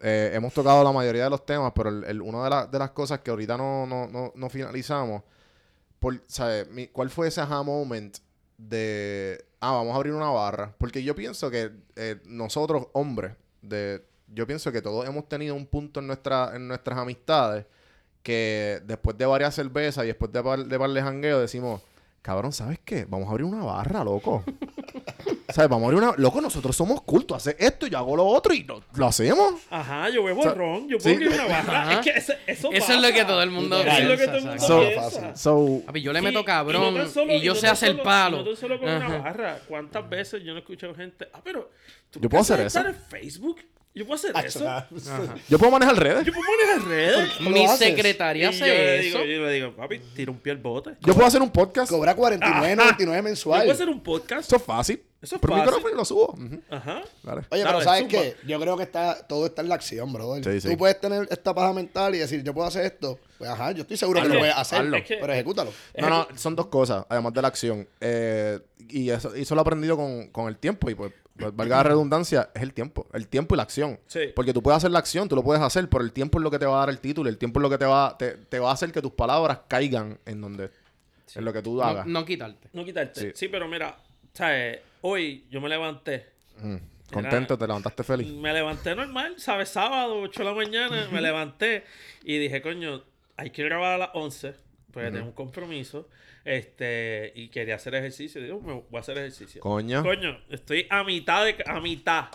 eh, 0.00 0.30
hemos 0.34 0.52
tocado 0.52 0.84
la 0.84 0.92
mayoría 0.92 1.24
de 1.24 1.30
los 1.30 1.46
temas, 1.46 1.72
pero 1.74 1.88
el, 1.88 2.04
el- 2.04 2.22
una 2.22 2.44
de, 2.44 2.50
la- 2.50 2.66
de 2.66 2.78
las 2.78 2.90
cosas 2.90 3.20
que 3.20 3.30
ahorita 3.30 3.56
no, 3.56 3.86
no, 3.86 4.06
no, 4.08 4.32
no 4.34 4.50
finalizamos, 4.50 5.22
por, 5.98 6.20
¿sabes? 6.26 6.68
Mi- 6.70 6.88
¿cuál 6.88 7.08
fue 7.08 7.28
ese 7.28 7.40
aha 7.40 7.62
moment 7.62 8.18
de, 8.58 9.42
ah, 9.68 9.72
vamos 9.72 9.92
a 9.92 9.96
abrir 9.96 10.12
una 10.12 10.30
barra? 10.30 10.74
Porque 10.78 11.02
yo 11.02 11.14
pienso 11.14 11.50
que 11.50 11.72
eh, 11.96 12.20
nosotros, 12.26 12.88
hombres, 12.92 13.32
de, 13.62 14.04
yo 14.28 14.46
pienso 14.46 14.72
que 14.72 14.82
todos 14.82 15.06
hemos 15.08 15.28
tenido 15.28 15.54
un 15.54 15.66
punto 15.66 16.00
en, 16.00 16.06
nuestra, 16.06 16.52
en 16.54 16.68
nuestras 16.68 16.98
amistades 16.98 17.66
que 18.22 18.80
después 18.84 19.16
de 19.18 19.26
varias 19.26 19.54
cervezas 19.54 20.04
y 20.04 20.08
después 20.08 20.32
de 20.32 20.42
par 20.42 20.64
de, 20.64 20.78
de 20.78 21.02
jangueo 21.02 21.40
decimos, 21.40 21.82
cabrón, 22.22 22.52
¿sabes 22.52 22.78
qué? 22.84 23.04
Vamos 23.04 23.28
a 23.28 23.30
abrir 23.32 23.44
una 23.46 23.64
barra, 23.64 24.02
loco. 24.02 24.44
¿Sabes? 25.48 25.68
Vamos 25.68 25.82
a 25.84 25.86
abrir 25.86 26.02
una... 26.02 26.14
Loco, 26.16 26.40
nosotros 26.40 26.74
somos 26.76 27.02
cultos. 27.02 27.36
Hace 27.36 27.56
esto, 27.58 27.86
yo 27.86 27.98
hago 27.98 28.16
lo 28.16 28.24
otro 28.26 28.54
y 28.54 28.62
lo, 28.64 28.82
lo 28.94 29.06
hacemos. 29.06 29.54
Ajá, 29.70 30.08
yo 30.08 30.24
bebo 30.24 30.40
O 30.40 30.42
sea, 30.42 30.54
ron, 30.54 30.88
yo 30.88 30.98
puedo 30.98 31.16
sí. 31.18 31.24
abrir 31.24 31.28
una 31.40 31.44
barra. 31.46 31.82
Ajá. 31.82 31.92
Es 31.92 31.98
que 32.00 32.10
eso, 32.18 32.32
eso, 32.46 32.72
Eso 32.72 32.92
es 32.94 33.02
lo 33.02 33.12
que 33.12 33.24
todo 33.24 33.42
el 33.42 33.50
mundo 33.50 33.80
Eso 33.80 33.90
es 33.90 34.04
lo 34.08 34.16
que 34.16 34.26
todo 34.26 34.36
el 34.38 34.44
mundo. 34.44 34.66
So- 34.66 34.80
piensa. 34.88 35.36
So, 35.36 35.82
Papi, 35.86 36.00
yo 36.02 36.12
le 36.12 36.20
Sí, 36.20 36.24
meto 36.24 36.44
cabrón 36.44 36.94
no 36.94 37.00
tan 37.02 37.10
solo- 37.10 37.32
y 37.34 37.40
yo 37.40 37.52
no 37.52 37.60
sé 37.60 37.66
tan 37.66 37.72
hacer 37.72 37.90
solo- 37.92 38.02
palo. 38.02 38.36
No 38.38 38.44
tan 38.44 38.56
solo 38.56 38.78
con 38.80 38.88
una 38.88 39.06
Ajá. 39.06 39.18
barra. 39.18 39.58
¿Cuántas 39.68 40.08
veces 40.08 40.42
yo 40.42 40.52
no 40.52 40.56
he 40.58 40.60
escuchado 40.60 40.94
gente? 40.94 41.28
Ah, 41.32 41.40
pero. 41.44 41.70
¿tú 42.10 42.20
Yo 42.20 42.28
puedo 42.28 42.40
hacer 42.42 42.56
puedes 42.56 42.74
estar 42.74 42.86
eso. 42.90 42.96
en 42.98 43.04
Facebook? 43.10 43.60
¿Yo 43.96 44.04
puedo 44.06 44.16
hacer 44.16 44.32
Ah, 44.34 44.40
eso? 44.44 44.84
Yo 45.48 45.56
puedo 45.58 45.70
manejar 45.70 45.96
redes. 45.96 46.24
¿Yo 46.26 46.32
puedo 46.32 46.44
manejar 46.50 46.88
redes? 46.88 47.30
¿Cómo 47.36 47.50
lo 47.50 47.54
Mi 47.56 47.64
haces? 47.64 47.78
secretaria 47.78 48.40
Y 48.40 48.44
yo 48.44 48.48
hace 48.50 48.66
le 48.66 48.96
eso. 49.08 49.18
digo, 49.18 49.30
yo 49.30 49.46
le 49.46 49.52
digo, 49.52 49.72
papi, 49.76 50.00
tira 50.16 50.32
un 50.32 50.38
pie 50.40 50.50
al 50.52 50.58
bote. 50.58 50.90
Yo 51.00 51.14
puedo 51.14 51.26
hacer 51.28 51.40
un 51.40 51.50
podcast. 51.50 51.92
Cobra 51.92 52.16
49.99 52.16 53.16
Yo 53.18 53.22
mensual. 53.22 53.60
puedo 53.60 53.72
hacer 53.72 53.88
un 53.88 54.00
podcast. 54.02 54.46
Eso 54.48 54.56
es 54.56 54.62
fácil. 54.64 55.00
Eso 55.24 55.34
es 55.36 55.40
Por 55.40 55.50
fácil. 55.50 55.64
micrófono 55.64 55.92
y 55.94 55.96
lo 55.96 56.04
subo. 56.04 56.38
Ajá. 56.70 57.00
Oye, 57.00 57.40
Dale, 57.62 57.64
pero 57.64 57.80
¿sabes 57.80 58.04
qué? 58.04 58.36
Yo 58.46 58.60
creo 58.60 58.76
que 58.76 58.82
está, 58.84 59.26
todo 59.26 59.46
está 59.46 59.62
en 59.62 59.68
la 59.68 59.74
acción, 59.74 60.12
brother. 60.12 60.44
Sí, 60.44 60.60
sí. 60.60 60.68
Tú 60.68 60.78
puedes 60.78 61.00
tener 61.00 61.26
esta 61.30 61.54
paja 61.54 61.72
mental 61.72 62.14
y 62.14 62.18
decir, 62.18 62.42
yo 62.44 62.54
puedo 62.54 62.68
hacer 62.68 62.84
esto. 62.84 63.18
Pues 63.38 63.50
ajá, 63.50 63.72
yo 63.72 63.82
estoy 63.82 63.96
seguro 63.96 64.22
que 64.22 64.28
lo 64.28 64.38
puedes 64.38 64.54
hacer, 64.56 64.80
hazlo. 64.80 64.96
Es 64.96 65.04
que- 65.04 65.16
pero 65.16 65.32
ejecútalo. 65.32 65.72
No, 65.98 66.08
no, 66.10 66.28
son 66.36 66.54
dos 66.54 66.66
cosas, 66.66 67.04
además 67.08 67.32
de 67.32 67.42
la 67.42 67.48
acción. 67.48 67.88
Eh, 68.00 68.60
y 68.88 69.10
eso, 69.10 69.34
eso 69.34 69.54
lo 69.54 69.60
he 69.60 69.62
aprendido 69.62 69.96
con, 69.96 70.28
con 70.28 70.46
el 70.48 70.58
tiempo. 70.58 70.88
Y 70.90 70.94
pues, 70.94 71.12
pues, 71.36 71.56
valga 71.56 71.78
la 71.78 71.82
redundancia, 71.84 72.50
es 72.54 72.62
el 72.62 72.72
tiempo. 72.74 73.06
El 73.12 73.26
tiempo 73.28 73.54
y 73.54 73.56
la 73.56 73.62
acción. 73.64 73.98
Sí. 74.06 74.20
Porque 74.36 74.52
tú 74.52 74.62
puedes 74.62 74.76
hacer 74.76 74.90
la 74.90 74.98
acción, 75.00 75.28
tú 75.28 75.34
lo 75.34 75.42
puedes 75.42 75.62
hacer, 75.62 75.88
pero 75.88 76.04
el 76.04 76.12
tiempo 76.12 76.38
es 76.38 76.42
lo 76.44 76.50
que 76.50 76.58
te 76.58 76.66
va 76.66 76.76
a 76.76 76.80
dar 76.80 76.90
el 76.90 77.00
título. 77.00 77.28
El 77.28 77.38
tiempo 77.38 77.58
es 77.58 77.62
lo 77.62 77.70
que 77.70 77.78
te 77.78 77.86
va, 77.86 78.16
te, 78.18 78.32
te 78.36 78.58
va 78.58 78.70
a 78.70 78.74
hacer 78.74 78.92
que 78.92 79.00
tus 79.02 79.12
palabras 79.12 79.60
caigan 79.66 80.18
en 80.26 80.40
donde, 80.40 80.70
en 81.34 81.44
lo 81.44 81.52
que 81.52 81.62
tú 81.62 81.76
No, 81.76 81.82
hagas. 81.82 82.06
no 82.06 82.24
quitarte. 82.24 82.68
No 82.72 82.84
quitarte. 82.84 83.20
Sí. 83.20 83.32
Sí. 83.34 83.48
pero 83.48 83.66
mira, 83.66 83.96
¿sabes? 84.32 84.78
Hoy 85.06 85.44
yo 85.50 85.60
me 85.60 85.68
levanté. 85.68 86.24
Ujú. 86.56 86.80
Contento, 87.12 87.58
te 87.58 87.66
levantaste 87.66 88.02
feliz. 88.02 88.26
Me 88.32 88.54
levanté 88.54 88.96
normal, 88.96 89.34
¿sabes? 89.36 89.68
Sábado, 89.68 90.18
8 90.20 90.42
de 90.42 90.48
la 90.48 90.54
mañana, 90.54 91.08
me 91.12 91.20
levanté 91.20 91.84
y 92.22 92.38
dije, 92.38 92.62
coño, 92.62 93.04
hay 93.36 93.50
que 93.50 93.62
grabar 93.64 93.96
a 93.96 93.98
las 93.98 94.10
11, 94.14 94.54
pues 94.90 95.12
tengo 95.12 95.26
un 95.26 95.32
compromiso. 95.32 96.08
Este, 96.46 97.32
y 97.34 97.48
quería 97.48 97.74
hacer 97.74 97.94
ejercicio. 97.96 98.40
Digo, 98.40 98.58
me 98.62 98.72
voy 98.72 98.84
a 98.94 99.00
hacer 99.00 99.18
ejercicio. 99.18 99.60
Coño. 99.60 100.02
Coño, 100.02 100.40
estoy 100.48 100.86
a 100.88 101.04
mitad 101.04 101.44
de 101.44 101.62
a 101.66 101.80
mitad. 101.80 102.28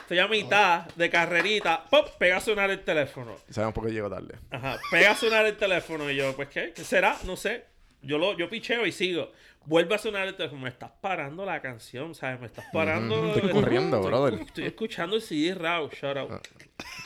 Estoy 0.00 0.18
a 0.18 0.26
mitad 0.26 0.92
de 0.96 1.10
carrerita. 1.10 1.84
¡Pop! 1.88 2.08
Pega 2.18 2.38
a 2.38 2.40
sonar 2.40 2.70
el 2.70 2.80
teléfono. 2.80 3.36
Sabemos 3.50 3.72
por 3.72 3.86
qué 3.86 3.92
llego 3.92 4.10
tarde. 4.10 4.34
Ajá, 4.50 4.80
pega 4.90 5.12
a 5.12 5.14
sonar 5.14 5.46
el 5.46 5.56
teléfono 5.56 6.10
y 6.10 6.16
yo, 6.16 6.34
pues 6.34 6.48
¿qué? 6.48 6.72
¿Qué 6.74 6.82
será? 6.82 7.16
No 7.24 7.36
sé. 7.36 7.70
Yo 8.02 8.18
lo, 8.18 8.36
yo 8.36 8.48
picheo 8.48 8.86
y 8.86 8.92
sigo. 8.92 9.30
Vuelve 9.66 9.94
a 9.94 9.98
sonar 9.98 10.26
el 10.26 10.34
teléfono. 10.34 10.62
Me 10.62 10.68
estás 10.70 10.90
parando 11.00 11.44
la 11.44 11.60
canción, 11.60 12.14
¿sabes? 12.14 12.40
Me 12.40 12.46
estás 12.46 12.64
parando. 12.72 13.34
Estoy 13.34 13.50
corriendo, 13.50 13.98
Estoy- 13.98 14.08
brother. 14.10 14.34
Estoy 14.40 14.64
escuchando 14.64 15.16
el 15.16 15.22
CD 15.22 15.54
Raw. 15.54 15.88
Shout 15.90 16.16
out. 16.16 16.30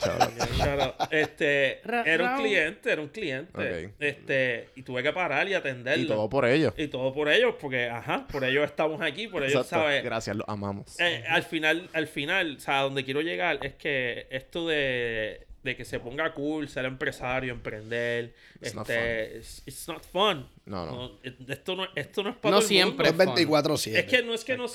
Chaval. 0.01 0.31
Shout 0.57 0.79
out. 0.81 0.95
Este, 1.11 1.81
Ra- 1.83 2.03
era 2.05 2.31
un 2.35 2.41
cliente, 2.41 2.91
era 2.91 3.01
un 3.01 3.09
cliente. 3.09 3.93
Este, 3.99 4.69
y 4.75 4.83
tuve 4.83 5.03
que 5.03 5.11
parar 5.11 5.47
y 5.49 5.53
atenderlo. 5.53 6.03
Y 6.05 6.07
todo 6.07 6.29
por 6.29 6.45
ello. 6.45 6.73
Y 6.77 6.87
todo 6.87 7.13
por 7.13 7.29
ellos, 7.29 7.55
porque, 7.59 7.89
ajá, 7.89 8.25
por 8.27 8.43
ellos 8.45 8.63
estamos 8.65 9.01
aquí, 9.01 9.27
por 9.27 9.43
ellos, 9.43 9.61
Exacto. 9.65 9.83
¿sabes? 9.85 10.03
Gracias, 10.03 10.35
lo 10.35 10.45
amamos. 10.49 10.97
Eh, 10.99 11.23
al 11.27 11.43
final, 11.43 11.89
al 11.93 12.07
final, 12.07 12.55
o 12.57 12.59
sea, 12.61 12.81
donde 12.81 13.03
quiero 13.03 13.21
llegar 13.21 13.59
es 13.65 13.73
que 13.75 14.27
esto 14.31 14.65
de, 14.67 15.45
de 15.63 15.75
que 15.75 15.83
se 15.83 15.99
ponga 15.99 16.33
cool, 16.33 16.69
ser 16.69 16.85
empresario, 16.85 17.51
emprender, 17.53 18.33
It's 18.61 18.73
not 18.73 18.89
este, 18.89 19.37
it's, 19.37 19.61
it's 19.67 19.87
not 19.87 20.01
fun. 20.03 20.47
No, 20.65 20.85
no. 20.85 21.19
eh, 21.23 21.35
esto 21.49 21.75
no, 21.75 21.85
esto 21.95 22.23
no 22.23 22.29
es 22.31 22.35
para 22.37 22.51
No 22.51 22.57
todo 22.57 22.61
el 22.61 22.67
siempre. 22.67 23.11
mundo. 23.11 23.33
Es 23.35 23.47
24-7. 23.49 23.95
Es 23.97 24.05
que 24.05 24.23
no 24.23 24.33
es 24.33 24.43
que 24.43 24.57
no 24.57 24.65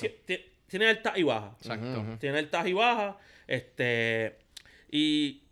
tiene 0.67 0.87
altas 0.87 1.17
y 1.17 1.23
bajas. 1.23 1.53
Exacto. 1.61 2.05
Tiene 2.19 2.39
altas 2.39 2.67
y 2.67 2.73
bajas. 2.73 3.15
Este. 3.47 4.37
Y. 4.89 5.43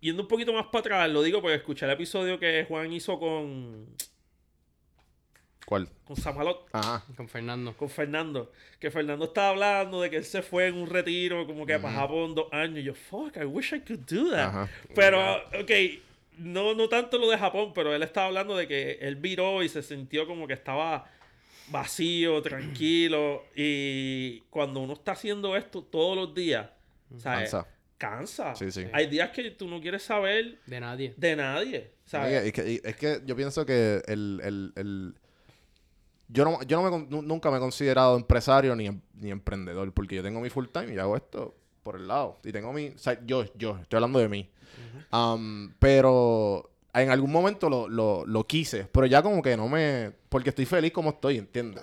Yendo 0.00 0.22
un 0.22 0.28
poquito 0.28 0.52
más 0.52 0.66
para 0.66 0.78
atrás, 0.80 1.10
lo 1.10 1.22
digo 1.22 1.40
porque 1.40 1.56
escuché 1.56 1.84
el 1.84 1.92
episodio 1.92 2.38
que 2.38 2.64
Juan 2.68 2.92
hizo 2.92 3.18
con. 3.18 3.86
¿Cuál? 5.66 5.88
con 6.04 6.16
Samalot, 6.16 6.66
Ajá. 6.72 7.04
Con 7.14 7.28
Fernando. 7.28 7.76
con 7.76 7.90
Fernando. 7.90 8.50
Que 8.80 8.90
Fernando 8.90 9.26
estaba 9.26 9.50
hablando 9.50 10.00
de 10.00 10.08
que 10.08 10.16
él 10.16 10.24
se 10.24 10.40
fue 10.40 10.66
en 10.68 10.76
un 10.76 10.86
retiro 10.88 11.46
como 11.46 11.66
que 11.66 11.78
para 11.78 11.94
Japón 11.94 12.34
dos 12.34 12.46
años. 12.52 12.78
Y 12.78 12.84
yo, 12.84 12.94
fuck, 12.94 13.36
I 13.36 13.44
wish 13.44 13.74
I 13.74 13.80
could 13.80 14.00
do 14.10 14.30
that. 14.30 14.48
Ajá. 14.48 14.68
Pero, 14.94 15.36
ok, 15.60 15.70
no, 16.38 16.74
no 16.74 16.88
tanto 16.88 17.18
lo 17.18 17.28
de 17.28 17.36
Japón, 17.38 17.72
pero 17.74 17.94
él 17.94 18.02
estaba 18.02 18.26
hablando 18.28 18.56
de 18.56 18.66
que 18.66 18.92
él 19.00 19.16
viró 19.16 19.62
y 19.62 19.68
se 19.68 19.82
sintió 19.82 20.26
como 20.26 20.46
que 20.46 20.54
estaba 20.54 21.04
vacío, 21.68 22.40
tranquilo. 22.42 23.44
Y 23.54 24.40
cuando 24.50 24.80
uno 24.80 24.94
está 24.94 25.12
haciendo 25.12 25.56
esto 25.56 25.82
todos 25.82 26.16
los 26.16 26.34
días, 26.34 26.68
¿sabes? 27.18 27.50
Cansa. 27.50 27.66
Cansa. 27.98 28.54
Sí, 28.54 28.70
sí. 28.70 28.86
Hay 28.92 29.06
días 29.08 29.30
que 29.30 29.50
tú 29.50 29.66
no 29.68 29.80
quieres 29.80 30.02
saber 30.04 30.58
De 30.66 30.78
nadie. 30.80 31.14
de 31.16 31.34
nadie, 31.36 31.90
¿sabes? 32.04 32.44
Es 32.44 32.52
que, 32.52 32.80
es 32.84 32.96
que 32.96 33.20
yo 33.26 33.34
pienso 33.36 33.66
que 33.66 34.00
el... 34.06 34.40
el, 34.44 34.72
el- 34.76 35.14
yo 36.30 36.44
no, 36.44 36.62
yo 36.64 36.82
no 36.82 36.90
me, 36.90 37.22
nunca 37.22 37.50
me 37.50 37.56
he 37.56 37.60
considerado 37.60 38.14
empresario 38.16 38.76
ni, 38.76 38.86
em- 38.86 39.00
ni 39.14 39.30
emprendedor, 39.30 39.92
porque 39.94 40.14
yo 40.16 40.22
tengo 40.22 40.40
mi 40.40 40.50
full 40.50 40.66
time 40.66 40.92
y 40.94 40.98
hago 40.98 41.16
esto 41.16 41.56
por 41.88 41.96
el 41.98 42.06
lado. 42.06 42.36
Y 42.44 42.52
tengo 42.52 42.70
mi... 42.70 42.88
o 42.88 42.98
sea, 42.98 43.18
yo, 43.24 43.44
yo, 43.56 43.78
estoy 43.80 43.96
hablando 43.96 44.18
de 44.18 44.28
mí. 44.28 44.46
Um, 45.10 45.72
pero 45.78 46.70
en 46.92 47.10
algún 47.10 47.32
momento 47.32 47.70
lo, 47.70 47.88
lo, 47.88 48.26
lo 48.26 48.44
quise, 48.46 48.84
pero 48.92 49.06
ya 49.06 49.22
como 49.22 49.40
que 49.40 49.56
no 49.56 49.68
me... 49.68 50.12
Porque 50.28 50.50
estoy 50.50 50.66
feliz 50.66 50.92
como 50.92 51.08
estoy, 51.10 51.38
¿entiendes? 51.38 51.82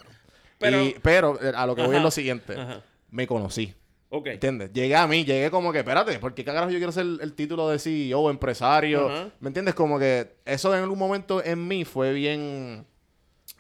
Pero- 0.59 0.83
Y- 0.83 0.95
pero 1.01 1.41
eh, 1.41 1.51
a 1.55 1.65
lo 1.65 1.75
que 1.75 1.81
voy 1.81 1.95
es 1.95 2.03
lo 2.03 2.11
siguiente. 2.11 2.53
Ajá. 2.53 2.83
Me 3.09 3.25
conocí. 3.25 3.73
Ok. 4.09 4.27
¿Entiendes? 4.27 4.71
Llegué 4.73 4.95
a 4.95 5.07
mí, 5.07 5.25
llegué 5.25 5.49
como 5.49 5.71
que, 5.71 5.79
espérate, 5.79 6.19
¿por 6.19 6.35
qué 6.35 6.45
carajo 6.45 6.69
yo 6.69 6.77
quiero 6.77 6.91
ser 6.91 7.07
el 7.19 7.33
título 7.33 7.67
de 7.69 7.79
CEO, 7.79 8.29
empresario? 8.29 9.09
¿Me 9.39 9.47
entiendes? 9.47 9.73
Como 9.73 9.97
que 9.97 10.35
eso 10.45 10.75
en 10.75 10.83
algún 10.83 10.99
momento 10.99 11.43
en 11.43 11.67
mí 11.67 11.83
fue 11.83 12.13
bien, 12.13 12.85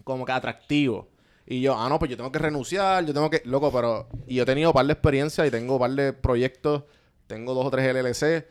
como 0.03 0.25
que 0.25 0.31
atractivo. 0.31 1.09
Y 1.47 1.61
yo, 1.61 1.77
ah, 1.77 1.87
no, 1.89 1.99
pues 1.99 2.09
yo 2.09 2.17
tengo 2.17 2.31
que 2.31 2.39
renunciar, 2.39 3.05
yo 3.05 3.13
tengo 3.13 3.29
que, 3.29 3.41
loco, 3.45 3.71
pero, 3.71 4.07
y 4.27 4.35
yo 4.35 4.43
he 4.43 4.45
tenido 4.45 4.69
un 4.69 4.73
par 4.73 4.85
de 4.85 4.93
experiencias 4.93 5.47
y 5.47 5.51
tengo 5.51 5.73
un 5.73 5.79
par 5.79 5.91
de 5.91 6.11
proyectos, 6.13 6.83
tengo 7.27 7.53
dos 7.53 7.65
o 7.67 7.71
tres 7.71 7.85
LLC, 7.93 8.47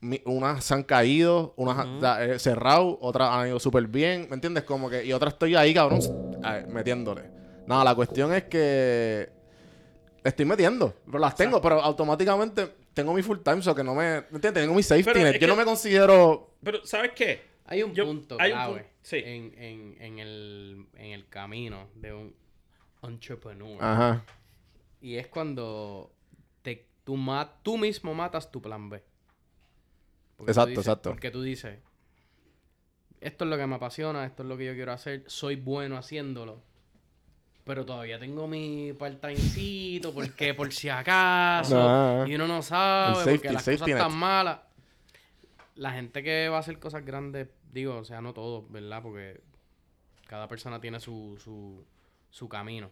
mi- 0.00 0.22
unas 0.24 0.64
se 0.64 0.72
han 0.74 0.84
caído, 0.84 1.52
unas 1.56 1.78
han 1.78 2.00
eh, 2.30 2.38
cerrado, 2.38 2.98
otras 3.02 3.28
han 3.30 3.48
ido 3.48 3.60
súper 3.60 3.86
bien, 3.88 4.26
¿me 4.30 4.34
entiendes? 4.36 4.64
Como 4.64 4.88
que, 4.88 5.04
y 5.04 5.12
otras 5.12 5.34
estoy 5.34 5.54
ahí, 5.54 5.74
cabrón, 5.74 6.00
eh, 6.44 6.64
metiéndole. 6.68 7.22
Nada, 7.66 7.84
la 7.84 7.94
cuestión 7.94 8.32
es 8.32 8.44
que 8.44 9.28
estoy 10.22 10.44
metiendo, 10.46 10.94
pero 11.06 11.18
las 11.18 11.34
tengo, 11.36 11.60
pero 11.60 11.80
automáticamente 11.82 12.68
tengo 12.94 13.12
mi 13.12 13.22
full 13.22 13.38
time, 13.44 13.60
so 13.62 13.74
que 13.74 13.84
no 13.84 13.94
me, 13.94 14.20
¿me 14.30 14.36
entiendes? 14.36 14.62
Tengo 14.62 14.74
mi 14.74 14.82
safety 14.82 15.04
Pero 15.12 15.20
net. 15.32 15.38
Yo 15.40 15.46
no 15.46 15.56
me 15.56 15.64
considero, 15.64 16.54
Pero, 16.62 16.84
¿sabes 16.86 17.12
qué? 17.14 17.52
Hay 17.66 17.82
un 17.82 17.94
Yo- 17.94 18.04
punto 18.04 18.36
hay 18.38 18.52
un 18.52 18.58
punto, 18.66 18.82
sí. 19.02 19.16
en, 19.24 19.54
en, 19.58 19.96
en, 20.00 20.18
el, 20.18 20.18
en 20.18 20.18
el 20.18 20.43
camino 21.34 21.88
de 21.96 22.12
un 22.14 22.34
entrepreneur. 23.02 23.76
ajá, 23.82 24.24
Y 25.00 25.16
es 25.16 25.26
cuando 25.26 26.10
te, 26.62 26.86
tú, 27.04 27.16
ma- 27.16 27.52
tú 27.62 27.76
mismo 27.76 28.14
matas 28.14 28.50
tu 28.50 28.62
plan 28.62 28.88
B. 28.88 29.02
Porque 30.36 30.52
Exacto, 30.52 30.70
dices- 30.70 30.86
exacto. 30.86 31.10
Porque 31.10 31.30
tú 31.30 31.42
dices, 31.42 31.78
esto 33.20 33.44
es 33.44 33.50
lo 33.50 33.56
que 33.56 33.66
me 33.66 33.74
apasiona, 33.76 34.24
esto 34.24 34.42
es 34.42 34.48
lo 34.48 34.56
que 34.56 34.66
yo 34.66 34.74
quiero 34.74 34.92
hacer, 34.92 35.24
soy 35.26 35.56
bueno 35.56 35.96
haciéndolo. 35.96 36.62
Pero 37.64 37.84
todavía 37.86 38.18
tengo 38.18 38.46
mi 38.46 38.92
part-timecito 38.92 40.12
porque 40.12 40.52
por 40.54 40.70
si 40.72 40.88
acaso. 40.88 41.74
Nah. 41.88 42.26
Y 42.26 42.34
uno 42.34 42.46
no 42.46 42.62
sabe 42.62 43.16
safety- 43.16 43.32
porque 43.36 43.52
las 43.52 43.64
cosas 43.64 43.88
están 43.88 44.16
malas. 44.16 44.60
La 45.76 45.90
gente 45.92 46.22
que 46.22 46.48
va 46.48 46.58
a 46.58 46.60
hacer 46.60 46.78
cosas 46.78 47.04
grandes, 47.04 47.48
digo, 47.72 47.96
o 47.96 48.04
sea, 48.04 48.20
no 48.20 48.32
todos, 48.32 48.70
¿verdad? 48.70 49.02
Porque 49.02 49.40
cada 50.26 50.48
persona 50.48 50.80
tiene 50.80 51.00
su, 51.00 51.36
su, 51.42 51.84
su 52.30 52.48
camino. 52.48 52.90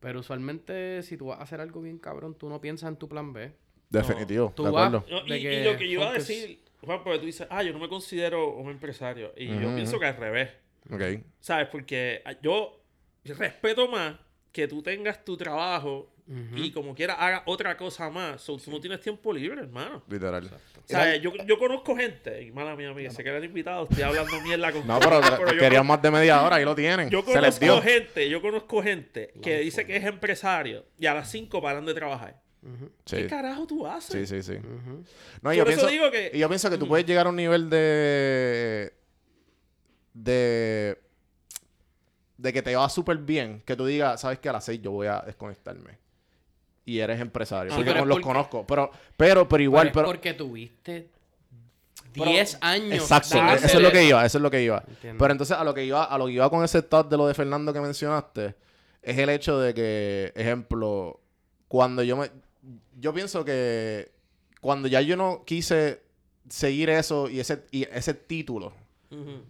Pero 0.00 0.20
usualmente, 0.20 1.02
si 1.02 1.16
tú 1.16 1.26
vas 1.26 1.40
a 1.40 1.42
hacer 1.44 1.60
algo 1.60 1.80
bien 1.80 1.98
cabrón, 1.98 2.34
tú 2.34 2.48
no 2.48 2.60
piensas 2.60 2.88
en 2.90 2.96
tu 2.96 3.08
plan 3.08 3.32
B. 3.32 3.52
definitivo, 3.90 4.52
Tú 4.54 4.64
de 4.64 4.70
vas- 4.70 4.86
acuerdo. 4.88 5.06
No, 5.10 5.26
y, 5.26 5.30
De 5.30 5.38
y 5.38 5.42
que 5.42 5.64
lo 5.64 5.76
que 5.78 5.86
yo 5.88 6.00
iba 6.00 6.10
a 6.10 6.12
decir, 6.12 6.60
Juan, 6.82 7.02
porque 7.02 7.18
tú 7.20 7.26
dices, 7.26 7.46
ah, 7.50 7.62
yo 7.62 7.72
no 7.72 7.78
me 7.78 7.88
considero 7.88 8.54
un 8.54 8.70
empresario. 8.70 9.32
Y 9.36 9.46
yo 9.48 9.74
pienso 9.74 9.98
que 9.98 10.06
al 10.06 10.16
revés. 10.16 10.50
Ok, 10.90 11.02
¿Sabes? 11.40 11.68
Porque 11.68 12.20
ah, 12.26 12.34
yo 12.42 12.82
respeto 13.24 13.88
más 13.88 14.16
que 14.52 14.68
tú 14.68 14.82
tengas 14.82 15.24
tu 15.24 15.36
trabajo 15.36 16.13
y 16.56 16.70
como 16.72 16.94
quieras 16.94 17.16
hagas 17.20 17.42
otra 17.46 17.76
cosa 17.76 18.08
más. 18.08 18.40
So, 18.40 18.56
Tú 18.56 18.70
no 18.70 18.80
tienes 18.80 19.00
tiempo 19.00 19.32
libre, 19.32 19.60
hermano. 19.60 20.02
literal. 20.08 20.50
¿Sabes? 20.86 21.20
Yo, 21.20 21.32
yo 21.46 21.58
conozco 21.58 21.94
gente, 21.96 22.42
y 22.42 22.50
mala 22.50 22.74
mía, 22.76 22.90
amiga, 22.90 23.10
sé 23.10 23.22
que 23.22 23.28
eran 23.30 23.44
invitados, 23.44 23.88
estoy 23.90 24.04
hablando 24.04 24.40
mierda 24.42 24.72
con 24.72 24.86
No, 24.86 24.98
pero, 25.00 25.20
querían 25.58 25.86
más 25.86 26.00
de 26.00 26.10
media 26.10 26.42
hora, 26.42 26.56
ahí 26.56 26.64
lo 26.64 26.74
tienen. 26.74 27.10
Yo 27.10 27.22
Se 27.22 27.40
les 27.40 27.60
dio. 27.60 27.72
conozco 27.72 27.88
gente, 27.90 28.28
yo 28.30 28.40
conozco 28.42 28.82
gente 28.82 29.32
que 29.42 29.58
dice 29.60 29.84
que 29.86 29.96
es 29.96 30.04
empresario 30.04 30.86
y 30.98 31.06
a 31.06 31.14
las 31.14 31.30
5 31.30 31.60
paran 31.62 31.84
de 31.84 31.92
trabajar. 31.94 32.42
Sí, 33.04 33.16
¿Qué 33.16 33.26
carajo 33.26 33.66
tú 33.66 33.86
haces? 33.86 34.26
sí, 34.26 34.42
sí, 34.42 34.54
sí. 34.54 34.58
No, 35.42 35.52
y 35.52 35.56
yo 35.58 35.66
pienso, 35.66 35.86
digo 35.86 36.10
que- 36.10 36.30
y 36.32 36.38
yo 36.38 36.48
pienso 36.48 36.70
que 36.70 36.78
tú 36.78 36.88
puedes 36.88 37.04
llegar 37.04 37.26
a 37.26 37.28
un 37.28 37.36
nivel 37.36 37.68
de. 37.68 38.94
de. 40.14 40.98
de 42.38 42.52
que 42.52 42.62
te 42.62 42.74
va 42.74 42.88
súper 42.88 43.18
bien, 43.18 43.62
que 43.66 43.76
tú 43.76 43.84
digas, 43.86 44.20
sabes 44.20 44.38
que 44.38 44.48
a 44.48 44.52
las 44.52 44.64
6 44.64 44.80
yo 44.82 44.90
voy 44.92 45.06
a 45.06 45.20
desconectarme. 45.26 45.98
Y 46.86 46.98
eres 46.98 47.20
empresario. 47.20 47.72
Sí, 47.72 47.76
porque 47.76 47.94
no 47.94 48.04
los 48.04 48.16
porque- 48.16 48.22
conozco. 48.24 48.66
Pero, 48.66 48.90
pero, 49.16 49.48
pero 49.48 49.62
igual, 49.62 49.90
Pero 49.92 50.06
porque 50.06 50.34
tuviste 50.34 51.08
Pero- 52.12 52.26
10 52.26 52.58
años. 52.60 52.92
Exacto, 52.92 53.36
dando 53.38 53.54
eso 53.54 53.66
es 53.78 53.82
lo 53.82 53.90
que 53.90 54.04
iba, 54.04 54.24
eso 54.24 54.38
es 54.38 54.42
lo 54.42 54.50
que 54.50 54.62
iba. 54.62 54.84
Entiendo. 54.86 55.18
Pero 55.18 55.32
entonces 55.32 55.56
a 55.56 55.64
lo 55.64 55.72
que 55.74 55.84
iba, 55.84 56.04
a 56.04 56.18
lo 56.18 56.26
que 56.26 56.32
iba 56.32 56.50
con 56.50 56.62
ese 56.64 56.82
thought 56.82 57.08
de 57.08 57.16
lo 57.16 57.26
de 57.26 57.34
Fernando 57.34 57.72
que 57.72 57.80
mencionaste, 57.80 58.54
es 59.02 59.18
el 59.18 59.28
hecho 59.30 59.58
de 59.58 59.72
que, 59.74 60.32
ejemplo, 60.36 61.20
cuando 61.68 62.02
yo 62.02 62.16
me 62.16 62.30
yo 63.00 63.12
pienso 63.12 63.44
que 63.44 64.12
cuando 64.60 64.88
ya 64.88 65.00
yo 65.00 65.16
no 65.16 65.42
quise 65.44 66.00
seguir 66.48 66.88
eso 66.90 67.28
y 67.28 67.40
ese 67.40 67.64
y 67.70 67.82
ese 67.84 68.14
título, 68.14 68.72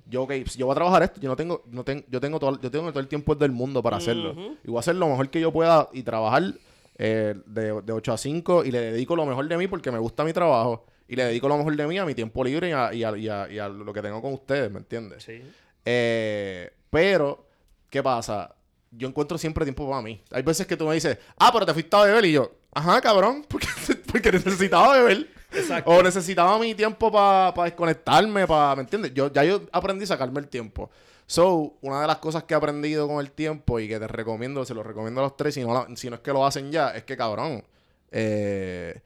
yo 0.06 0.22
ok, 0.22 0.32
pues, 0.42 0.56
yo 0.56 0.66
voy 0.66 0.72
a 0.72 0.76
trabajar 0.76 1.02
esto, 1.04 1.20
yo 1.20 1.28
no 1.28 1.36
tengo 1.36 1.62
no 1.70 1.84
tengo 1.84 2.04
yo 2.08 2.20
tengo 2.20 2.38
todo 2.38 2.60
yo 2.60 2.70
tengo 2.70 2.90
todo 2.90 3.00
el 3.00 3.08
tiempo 3.08 3.34
del 3.34 3.52
mundo 3.52 3.82
para 3.82 3.98
hacerlo. 3.98 4.34
Y 4.64 4.68
voy 4.68 4.76
a 4.76 4.80
hacer 4.80 4.94
lo 4.96 5.08
mejor 5.08 5.28
que 5.30 5.40
yo 5.40 5.52
pueda 5.52 5.88
y 5.92 6.02
trabajar 6.02 6.54
eh, 6.96 7.34
de, 7.46 7.82
de 7.82 7.92
8 7.92 8.12
a 8.12 8.18
5 8.18 8.64
y 8.64 8.70
le 8.70 8.80
dedico 8.92 9.16
lo 9.16 9.26
mejor 9.26 9.48
de 9.48 9.56
mí 9.56 9.66
porque 9.66 9.90
me 9.90 9.98
gusta 9.98 10.24
mi 10.24 10.32
trabajo 10.32 10.86
y 11.08 11.16
le 11.16 11.24
dedico 11.24 11.48
lo 11.48 11.56
mejor 11.58 11.76
de 11.76 11.86
mí 11.86 11.98
a 11.98 12.04
mi 12.04 12.14
tiempo 12.14 12.42
libre 12.44 12.68
y 12.70 12.72
a, 12.72 12.92
y 12.94 13.04
a- 13.04 13.16
y 13.16 13.28
a- 13.28 13.48
y 13.50 13.58
a 13.58 13.68
lo 13.68 13.92
que 13.92 14.00
tengo 14.02 14.20
con 14.22 14.32
ustedes, 14.34 14.70
¿me 14.70 14.78
entiendes? 14.78 15.22
Sí. 15.24 15.42
Eh, 15.84 16.70
pero, 16.90 17.46
¿qué 17.90 18.02
pasa? 18.02 18.54
Yo 18.90 19.08
encuentro 19.08 19.36
siempre 19.38 19.64
tiempo 19.64 19.88
para 19.88 20.02
mí. 20.02 20.22
Hay 20.30 20.42
veces 20.42 20.66
que 20.66 20.76
tú 20.76 20.86
me 20.86 20.94
dices, 20.94 21.18
ah, 21.38 21.50
pero 21.52 21.66
te 21.66 21.72
fuiste 21.72 21.94
a 21.96 22.04
beber 22.04 22.24
y 22.24 22.32
yo, 22.32 22.52
ajá, 22.72 23.00
cabrón, 23.00 23.44
porque, 23.48 23.66
porque 24.10 24.32
necesitaba 24.32 24.96
beber. 24.96 25.28
Exacto. 25.52 25.90
O 25.90 26.02
necesitaba 26.02 26.58
mi 26.58 26.74
tiempo 26.74 27.12
para 27.12 27.52
desconectarme, 27.64 28.46
para, 28.46 28.74
¿me 28.76 28.82
entiendes? 28.82 29.12
Yo, 29.14 29.32
ya 29.32 29.44
yo 29.44 29.62
aprendí 29.72 30.04
a 30.04 30.08
sacarme 30.08 30.40
el 30.40 30.48
tiempo. 30.48 30.90
So, 31.26 31.74
una 31.80 32.00
de 32.02 32.06
las 32.06 32.18
cosas 32.18 32.44
que 32.44 32.54
he 32.54 32.56
aprendido 32.56 33.08
con 33.08 33.18
el 33.20 33.30
tiempo 33.30 33.80
y 33.80 33.88
que 33.88 33.98
te 33.98 34.06
recomiendo, 34.06 34.64
se 34.64 34.74
lo 34.74 34.82
recomiendo 34.82 35.20
a 35.20 35.24
los 35.24 35.36
tres, 35.36 35.54
si 35.54 35.62
no, 35.62 35.72
la- 35.72 35.96
si 35.96 36.08
no 36.10 36.16
es 36.16 36.20
que 36.22 36.32
lo 36.32 36.44
hacen 36.46 36.70
ya, 36.70 36.90
es 36.90 37.04
que, 37.04 37.16
cabrón, 37.16 37.64
eh, 38.10 39.00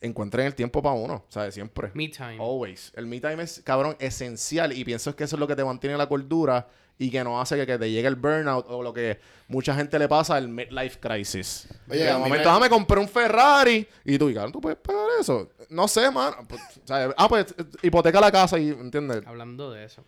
encuentren 0.00 0.46
el 0.46 0.54
tiempo 0.54 0.80
para 0.82 0.94
uno, 0.94 1.24
¿sabes? 1.28 1.54
Siempre. 1.54 1.90
Me 1.94 2.08
time. 2.08 2.38
Always. 2.38 2.92
El 2.94 3.06
me 3.06 3.20
time 3.20 3.42
es, 3.42 3.60
cabrón, 3.64 3.96
esencial. 3.98 4.72
Y 4.72 4.84
pienso 4.84 5.16
que 5.16 5.24
eso 5.24 5.36
es 5.36 5.40
lo 5.40 5.46
que 5.48 5.56
te 5.56 5.64
mantiene 5.64 5.96
la 5.96 6.08
cordura 6.08 6.68
y 6.98 7.10
que 7.10 7.22
no 7.24 7.40
hace 7.40 7.56
que, 7.56 7.66
que 7.66 7.76
te 7.78 7.90
llegue 7.90 8.06
el 8.08 8.14
burnout 8.14 8.66
o 8.68 8.82
lo 8.82 8.92
que 8.92 9.18
mucha 9.48 9.74
gente 9.74 9.98
le 9.98 10.08
pasa, 10.08 10.38
el 10.38 10.48
midlife 10.48 10.98
crisis. 11.00 11.66
Oye, 11.90 12.04
de 12.04 12.12
momento, 12.12 12.48
me- 12.50 12.56
ah, 12.56 12.60
me 12.60 12.68
compré 12.68 13.00
un 13.00 13.08
Ferrari. 13.08 13.86
Y 14.04 14.16
tú, 14.16 14.28
y, 14.30 14.34
cabrón, 14.34 14.52
¿tú 14.52 14.60
puedes 14.60 14.78
pagar 14.78 15.08
eso? 15.20 15.48
No 15.70 15.88
sé, 15.88 16.10
mano. 16.10 16.36
Pues. 16.48 16.60
Ah, 16.88 17.26
pues, 17.28 17.54
hipoteca 17.82 18.20
la 18.20 18.30
casa 18.30 18.58
y, 18.58 18.68
¿entiendes? 18.68 19.22
Hablando 19.26 19.70
de 19.72 19.84
eso. 19.84 20.02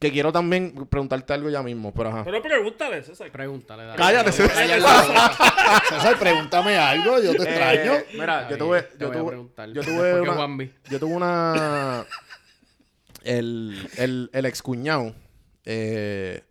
Que 0.00 0.10
quiero 0.10 0.32
también 0.32 0.72
preguntarte 0.88 1.32
algo 1.34 1.50
ya 1.50 1.62
mismo, 1.62 1.92
pero 1.92 2.08
ajá. 2.08 2.24
Pero 2.24 2.40
pregúntale, 2.42 3.02
César. 3.02 3.30
Pregúntale. 3.30 3.84
dale. 3.84 3.96
Cállate, 3.98 4.32
César. 4.32 4.66
César, 5.88 6.18
pregúntame 6.18 6.76
algo, 6.78 7.20
yo 7.20 7.32
te 7.32 7.42
extraño. 7.42 7.94
Eh, 7.96 8.06
mira, 8.14 8.40
Está 8.42 8.50
yo 8.52 8.58
tuve, 8.58 8.82
te 8.82 8.98
yo 8.98 9.06
voy 9.08 9.16
a 9.16 9.20
tuve, 9.20 9.28
preguntar. 9.28 9.68
yo 9.72 9.82
tuve 9.82 9.94
¿Por 10.12 10.14
qué 10.14 10.20
una, 10.22 10.32
Juanvi? 10.34 10.72
yo 10.88 10.98
tuve 10.98 11.14
una, 11.14 12.06
el, 13.24 13.88
el, 13.98 14.30
el 14.32 14.46
ex 14.46 14.62
cuñado, 14.62 15.14
eh, 15.66 16.42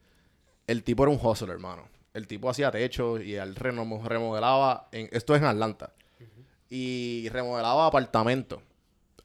el 0.67 0.83
tipo 0.83 1.03
era 1.03 1.11
un 1.11 1.19
hustler, 1.21 1.49
hermano. 1.49 1.87
El 2.13 2.27
tipo 2.27 2.49
hacía 2.51 2.69
techo 2.71 3.19
y 3.19 3.33
él 3.35 3.55
remo- 3.55 4.03
remodelaba, 4.07 4.89
en, 4.91 5.09
esto 5.11 5.33
es 5.35 5.41
en 5.41 5.47
Atlanta, 5.47 5.91
y 6.69 7.27
remodelaba 7.29 7.87
apartamentos. 7.87 8.61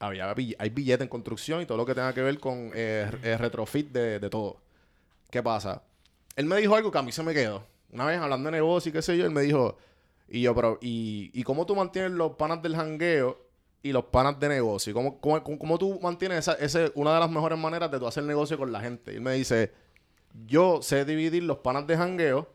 Había, 0.01 0.35
hay 0.59 0.71
billetes 0.71 1.03
en 1.03 1.09
construcción 1.09 1.63
y 1.63 1.67
todo 1.67 1.79
lo 1.79 1.87
que 1.87 1.95
tenga 1.95 2.13
que 2.13 2.23
ver 2.23 2.39
con 2.39 2.71
eh, 2.75 3.11
eh, 3.23 3.37
retrofit 3.39 3.91
de, 3.93 4.19
de 4.19 4.31
todo. 4.31 4.57
¿Qué 5.31 5.43
pasa? 5.43 5.83
Él 6.37 6.47
me 6.47 6.57
dijo 6.57 6.75
algo 6.75 6.91
que 6.91 6.99
a 6.99 7.03
mí 7.03 7.13
se 7.13 7.23
me 7.23 7.33
quedó. 7.35 7.65
Una 7.93 8.07
vez 8.07 8.19
hablando 8.19 8.49
de 8.51 8.57
negocio 8.57 8.91
y 8.91 8.93
qué 8.93 9.03
sé 9.03 9.17
yo, 9.17 9.25
él 9.25 9.31
me 9.31 9.43
dijo, 9.43 9.77
y 10.29 10.43
yo, 10.43 10.55
pero, 10.55 10.79
¿y, 10.83 11.31
y 11.33 11.43
cómo 11.45 11.65
tú 11.67 11.77
mantienes 11.77 12.11
los 12.13 12.33
panas 12.33 12.61
del 12.63 12.75
jangueo 12.75 13.41
y 13.83 13.93
los 13.93 14.05
panas 14.07 14.39
de 14.41 14.49
negocio? 14.49 14.91
¿Y 14.91 14.95
¿Cómo, 14.95 15.21
cómo, 15.21 15.43
cómo- 15.43 15.79
tú 15.79 15.99
mantienes 16.03 16.39
esa, 16.39 16.55
ese, 16.55 16.91
una 16.97 17.15
de 17.15 17.21
las 17.21 17.31
mejores 17.31 17.59
maneras 17.59 17.91
de 17.91 17.99
tú 18.01 18.07
hacer 18.07 18.25
negocio 18.25 18.59
con 18.59 18.73
la 18.73 18.81
gente? 18.81 19.15
Y 19.15 19.21
me 19.21 19.33
dice, 19.35 19.71
yo 20.47 20.83
sé 20.83 21.05
dividir 21.05 21.45
los 21.45 21.59
panas 21.59 21.87
de 21.87 21.97
jangueo 21.97 22.49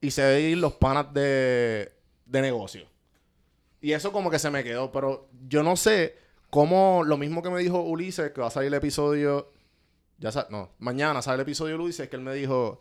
y 0.00 0.10
sé 0.12 0.34
dividir 0.36 0.58
los 0.58 0.72
panas 0.74 1.12
de, 1.12 1.92
de 2.24 2.40
negocio. 2.40 2.86
Y 3.82 3.92
eso 3.92 4.12
como 4.12 4.30
que 4.30 4.38
se 4.38 4.50
me 4.50 4.62
quedó, 4.64 4.90
pero 4.92 5.28
yo 5.48 5.62
no 5.62 5.76
sé 5.76 6.16
cómo, 6.50 7.02
lo 7.04 7.16
mismo 7.16 7.42
que 7.42 7.50
me 7.50 7.60
dijo 7.60 7.80
Ulises, 7.82 8.32
que 8.32 8.40
va 8.40 8.48
a 8.48 8.50
salir 8.50 8.68
el 8.68 8.74
episodio, 8.74 9.50
ya 10.18 10.32
sa- 10.32 10.46
no, 10.50 10.70
mañana 10.78 11.22
sale 11.22 11.36
el 11.36 11.40
episodio 11.42 11.76
de 11.78 11.84
Ulises, 11.84 12.08
que 12.08 12.16
él 12.16 12.22
me 12.22 12.34
dijo, 12.34 12.80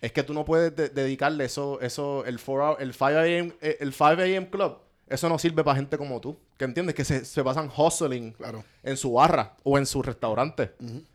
es 0.00 0.12
que 0.12 0.22
tú 0.22 0.34
no 0.34 0.44
puedes 0.44 0.74
de- 0.76 0.88
dedicarle 0.90 1.44
eso, 1.44 1.80
eso, 1.80 2.24
el 2.26 2.38
4 2.38 2.72
hour- 2.72 2.76
el 2.82 2.92
5 2.92 3.04
a.m., 3.18 3.52
eh, 3.60 3.78
el 3.80 3.92
5 3.92 4.20
a.m. 4.20 4.50
club, 4.50 4.78
eso 5.06 5.28
no 5.28 5.38
sirve 5.38 5.62
para 5.64 5.76
gente 5.76 5.96
como 5.96 6.20
tú, 6.20 6.36
que 6.58 6.64
entiendes 6.64 6.94
que 6.94 7.04
se, 7.04 7.24
se 7.24 7.42
pasan 7.44 7.70
hustling 7.74 8.32
Claro. 8.32 8.64
en 8.82 8.96
su 8.96 9.12
barra 9.14 9.54
o 9.62 9.78
en 9.78 9.86
su 9.86 10.02
restaurante, 10.02 10.72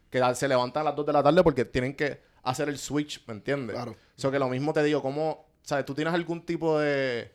que 0.10 0.22
se 0.36 0.48
levantan 0.48 0.82
a 0.82 0.86
las 0.86 0.96
2 0.96 1.06
de 1.06 1.14
la 1.14 1.22
tarde 1.24 1.44
porque 1.44 1.66
tienen 1.66 1.96
que 1.96 2.20
hacer 2.44 2.70
el 2.70 2.78
switch, 2.80 3.26
¿me 3.28 3.34
entiendes? 3.34 3.76
Claro. 3.76 3.96
Eso 4.18 4.32
que 4.32 4.40
lo 4.40 4.48
mismo 4.50 4.74
te 4.74 4.82
digo, 4.84 5.02
¿cómo, 5.02 5.46
sabes, 5.62 5.86
tú 5.86 5.94
tienes 5.94 6.14
algún 6.14 6.46
tipo 6.46 6.80
de 6.80 7.32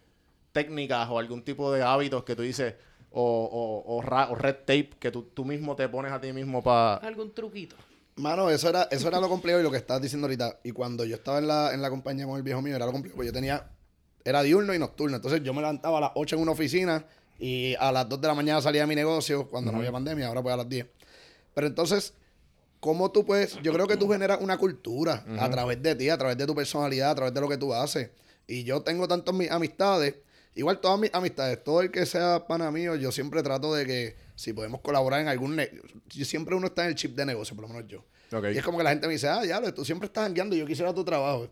técnicas 0.52 1.08
o 1.10 1.18
algún 1.18 1.42
tipo 1.42 1.72
de 1.72 1.82
hábitos 1.82 2.24
que 2.24 2.34
tú 2.36 2.42
dices, 2.42 2.74
o, 3.16 3.84
o, 3.86 3.96
o, 3.96 4.02
ra- 4.02 4.28
o 4.30 4.34
red 4.34 4.56
tape 4.66 4.90
que 4.98 5.10
tú, 5.10 5.22
tú 5.34 5.44
mismo 5.44 5.76
te 5.76 5.88
pones 5.88 6.10
a 6.12 6.20
ti 6.20 6.32
mismo 6.32 6.62
para... 6.62 6.96
¿Algún 6.96 7.32
truquito? 7.32 7.76
Mano, 8.16 8.50
eso 8.50 8.68
era, 8.68 8.84
eso 8.90 9.08
era 9.08 9.20
lo 9.20 9.28
complejo 9.28 9.60
y 9.60 9.62
lo 9.62 9.70
que 9.70 9.76
estabas 9.76 10.02
diciendo 10.02 10.26
ahorita. 10.26 10.58
Y 10.64 10.72
cuando 10.72 11.04
yo 11.04 11.16
estaba 11.16 11.38
en 11.38 11.46
la, 11.48 11.72
en 11.74 11.80
la 11.82 11.90
compañía 11.90 12.26
con 12.26 12.36
el 12.36 12.42
viejo 12.42 12.60
mío, 12.62 12.74
era 12.76 12.86
lo 12.86 12.92
complejo. 12.92 13.16
Pues 13.16 13.26
yo 13.26 13.32
tenía, 13.32 13.70
era 14.24 14.42
diurno 14.42 14.74
y 14.74 14.78
nocturno. 14.78 15.16
Entonces 15.16 15.42
yo 15.42 15.52
me 15.54 15.60
levantaba 15.60 15.98
a 15.98 16.00
las 16.00 16.10
8 16.14 16.36
en 16.36 16.42
una 16.42 16.52
oficina 16.52 17.04
y 17.38 17.74
a 17.78 17.90
las 17.92 18.08
2 18.08 18.20
de 18.20 18.28
la 18.28 18.34
mañana 18.34 18.60
salía 18.62 18.84
a 18.84 18.86
mi 18.86 18.94
negocio 18.94 19.48
cuando 19.48 19.70
no 19.72 19.78
había 19.78 19.90
pandemia, 19.92 20.28
ahora 20.28 20.42
pues 20.42 20.52
a 20.52 20.56
las 20.58 20.68
10. 20.68 20.86
Pero 21.54 21.66
entonces, 21.66 22.14
¿cómo 22.80 23.10
tú 23.10 23.24
puedes? 23.24 23.60
Yo 23.62 23.72
creo 23.72 23.86
que 23.86 23.96
tú 23.96 24.08
generas 24.08 24.38
una 24.40 24.58
cultura 24.58 25.24
a 25.38 25.50
través 25.50 25.82
de 25.82 25.94
ti, 25.94 26.08
a 26.08 26.18
través 26.18 26.36
de 26.36 26.46
tu 26.46 26.54
personalidad, 26.54 27.10
a 27.10 27.14
través 27.14 27.34
de 27.34 27.40
lo 27.40 27.48
que 27.48 27.56
tú 27.56 27.72
haces. 27.74 28.10
Y 28.46 28.62
yo 28.64 28.82
tengo 28.82 29.08
tantas 29.08 29.34
mis 29.34 29.50
amistades, 29.50 30.14
igual 30.54 30.80
todas 30.80 30.98
mis 30.98 31.12
amistades, 31.14 31.62
todo 31.62 31.80
el 31.80 31.90
que 31.90 32.06
sea 32.06 32.46
pana 32.46 32.70
mío, 32.70 32.94
yo 32.96 33.10
siempre 33.12 33.42
trato 33.42 33.74
de 33.74 33.86
que 33.86 34.16
si 34.34 34.52
podemos 34.52 34.80
colaborar 34.80 35.20
en 35.20 35.28
algún... 35.28 35.56
ne- 35.56 35.70
yo 36.10 36.24
siempre 36.24 36.54
uno 36.54 36.66
está 36.66 36.82
en 36.84 36.88
el 36.90 36.94
chip 36.94 37.14
de 37.16 37.24
negocio, 37.26 37.54
por 37.56 37.68
lo 37.68 37.74
menos 37.74 37.88
yo. 37.90 38.04
Y 38.52 38.58
es 38.58 38.64
como 38.64 38.78
que 38.78 38.84
la 38.84 38.90
gente 38.90 39.06
me 39.06 39.12
dice, 39.12 39.28
ah, 39.28 39.44
ya, 39.44 39.60
tú 39.72 39.84
siempre 39.84 40.06
estás 40.06 40.24
jangueando, 40.24 40.56
yo 40.56 40.66
quisiera 40.66 40.92
tu 40.92 41.04
trabajo. 41.04 41.48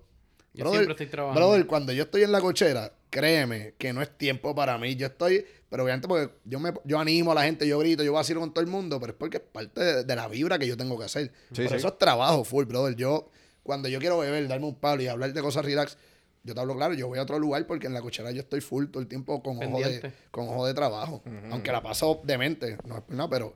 Yo 0.55 0.69
siempre 0.71 0.93
estoy 0.93 1.07
trabajando. 1.07 1.41
Brother, 1.41 1.67
cuando 1.67 1.93
yo 1.93 2.03
estoy 2.03 2.25
en 2.25 2.33
la 2.33 2.41
cochera, 2.41 2.93
créeme 3.09 3.75
que 3.79 3.93
no 3.93 4.03
es 4.03 4.11
tiempo 4.19 4.55
para 4.55 4.77
mí. 4.79 4.97
Yo 4.97 5.07
estoy, 5.07 5.47
pero 5.71 5.85
obviamente 5.85 6.09
porque 6.09 6.35
yo 6.45 6.61
me 6.61 6.75
yo 6.85 6.99
animo 6.99 7.33
a 7.33 7.35
la 7.35 7.45
gente, 7.45 7.67
yo 7.67 7.79
grito, 7.79 8.03
yo 8.03 8.13
vacilo 8.13 8.41
con 8.41 8.53
todo 8.53 8.63
el 8.63 8.69
mundo, 8.71 9.01
pero 9.01 9.13
es 9.13 9.19
porque 9.19 9.39
es 9.39 9.43
parte 9.45 9.81
de, 9.83 10.05
de 10.05 10.17
la 10.17 10.29
vibra 10.29 10.59
que 10.59 10.67
yo 10.67 10.77
tengo 10.77 10.99
que 10.99 11.05
hacer. 11.07 11.33
Sí, 11.53 11.63
Por 11.63 11.69
sí. 11.71 11.75
eso 11.77 11.89
es 11.89 11.99
trabajo 11.99 12.45
full, 12.45 12.65
brother. 12.67 12.95
Yo, 12.97 13.31
cuando 13.63 13.89
yo 13.89 13.99
quiero 13.99 14.19
beber, 14.19 14.47
darme 14.49 14.67
un 14.67 14.75
palo 14.75 15.01
y 15.03 15.07
hablar 15.07 15.33
de 15.33 15.41
cosas 15.41 15.65
relax, 15.65 15.97
yo 16.45 16.55
te 16.55 16.61
hablo 16.61 16.75
claro, 16.77 16.95
yo 16.95 17.09
voy 17.09 17.19
a 17.19 17.23
otro 17.23 17.39
lugar 17.39 17.67
porque 17.67 17.87
en 17.87 17.95
la 17.95 18.01
cochera 18.01 18.31
yo 18.33 18.41
estoy 18.41 18.61
full 18.61 18.87
todo 18.87 19.01
el 19.01 19.09
tiempo 19.09 19.43
con 19.43 19.59
ojo 19.59 19.79
de, 19.89 20.13
con 20.31 20.49
ojo 20.49 20.67
de 20.67 20.75
trabajo. 20.75 21.23
Aunque 21.51 21.71
la 21.73 21.83
paso 21.83 22.21
demente, 22.25 22.77
no 22.87 22.97
es 22.99 23.03
por 23.03 23.15
nada, 23.17 23.29
pero. 23.31 23.55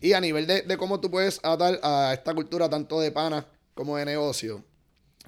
Y 0.00 0.12
a 0.14 0.20
nivel 0.20 0.46
de, 0.46 0.62
de 0.62 0.76
cómo 0.78 1.00
tú 1.00 1.10
puedes 1.10 1.40
atar 1.42 1.78
a 1.82 2.12
esta 2.14 2.34
cultura 2.34 2.68
tanto 2.70 3.00
de 3.00 3.10
pana 3.12 3.46
como 3.74 3.96
de 3.96 4.04
negocio, 4.04 4.64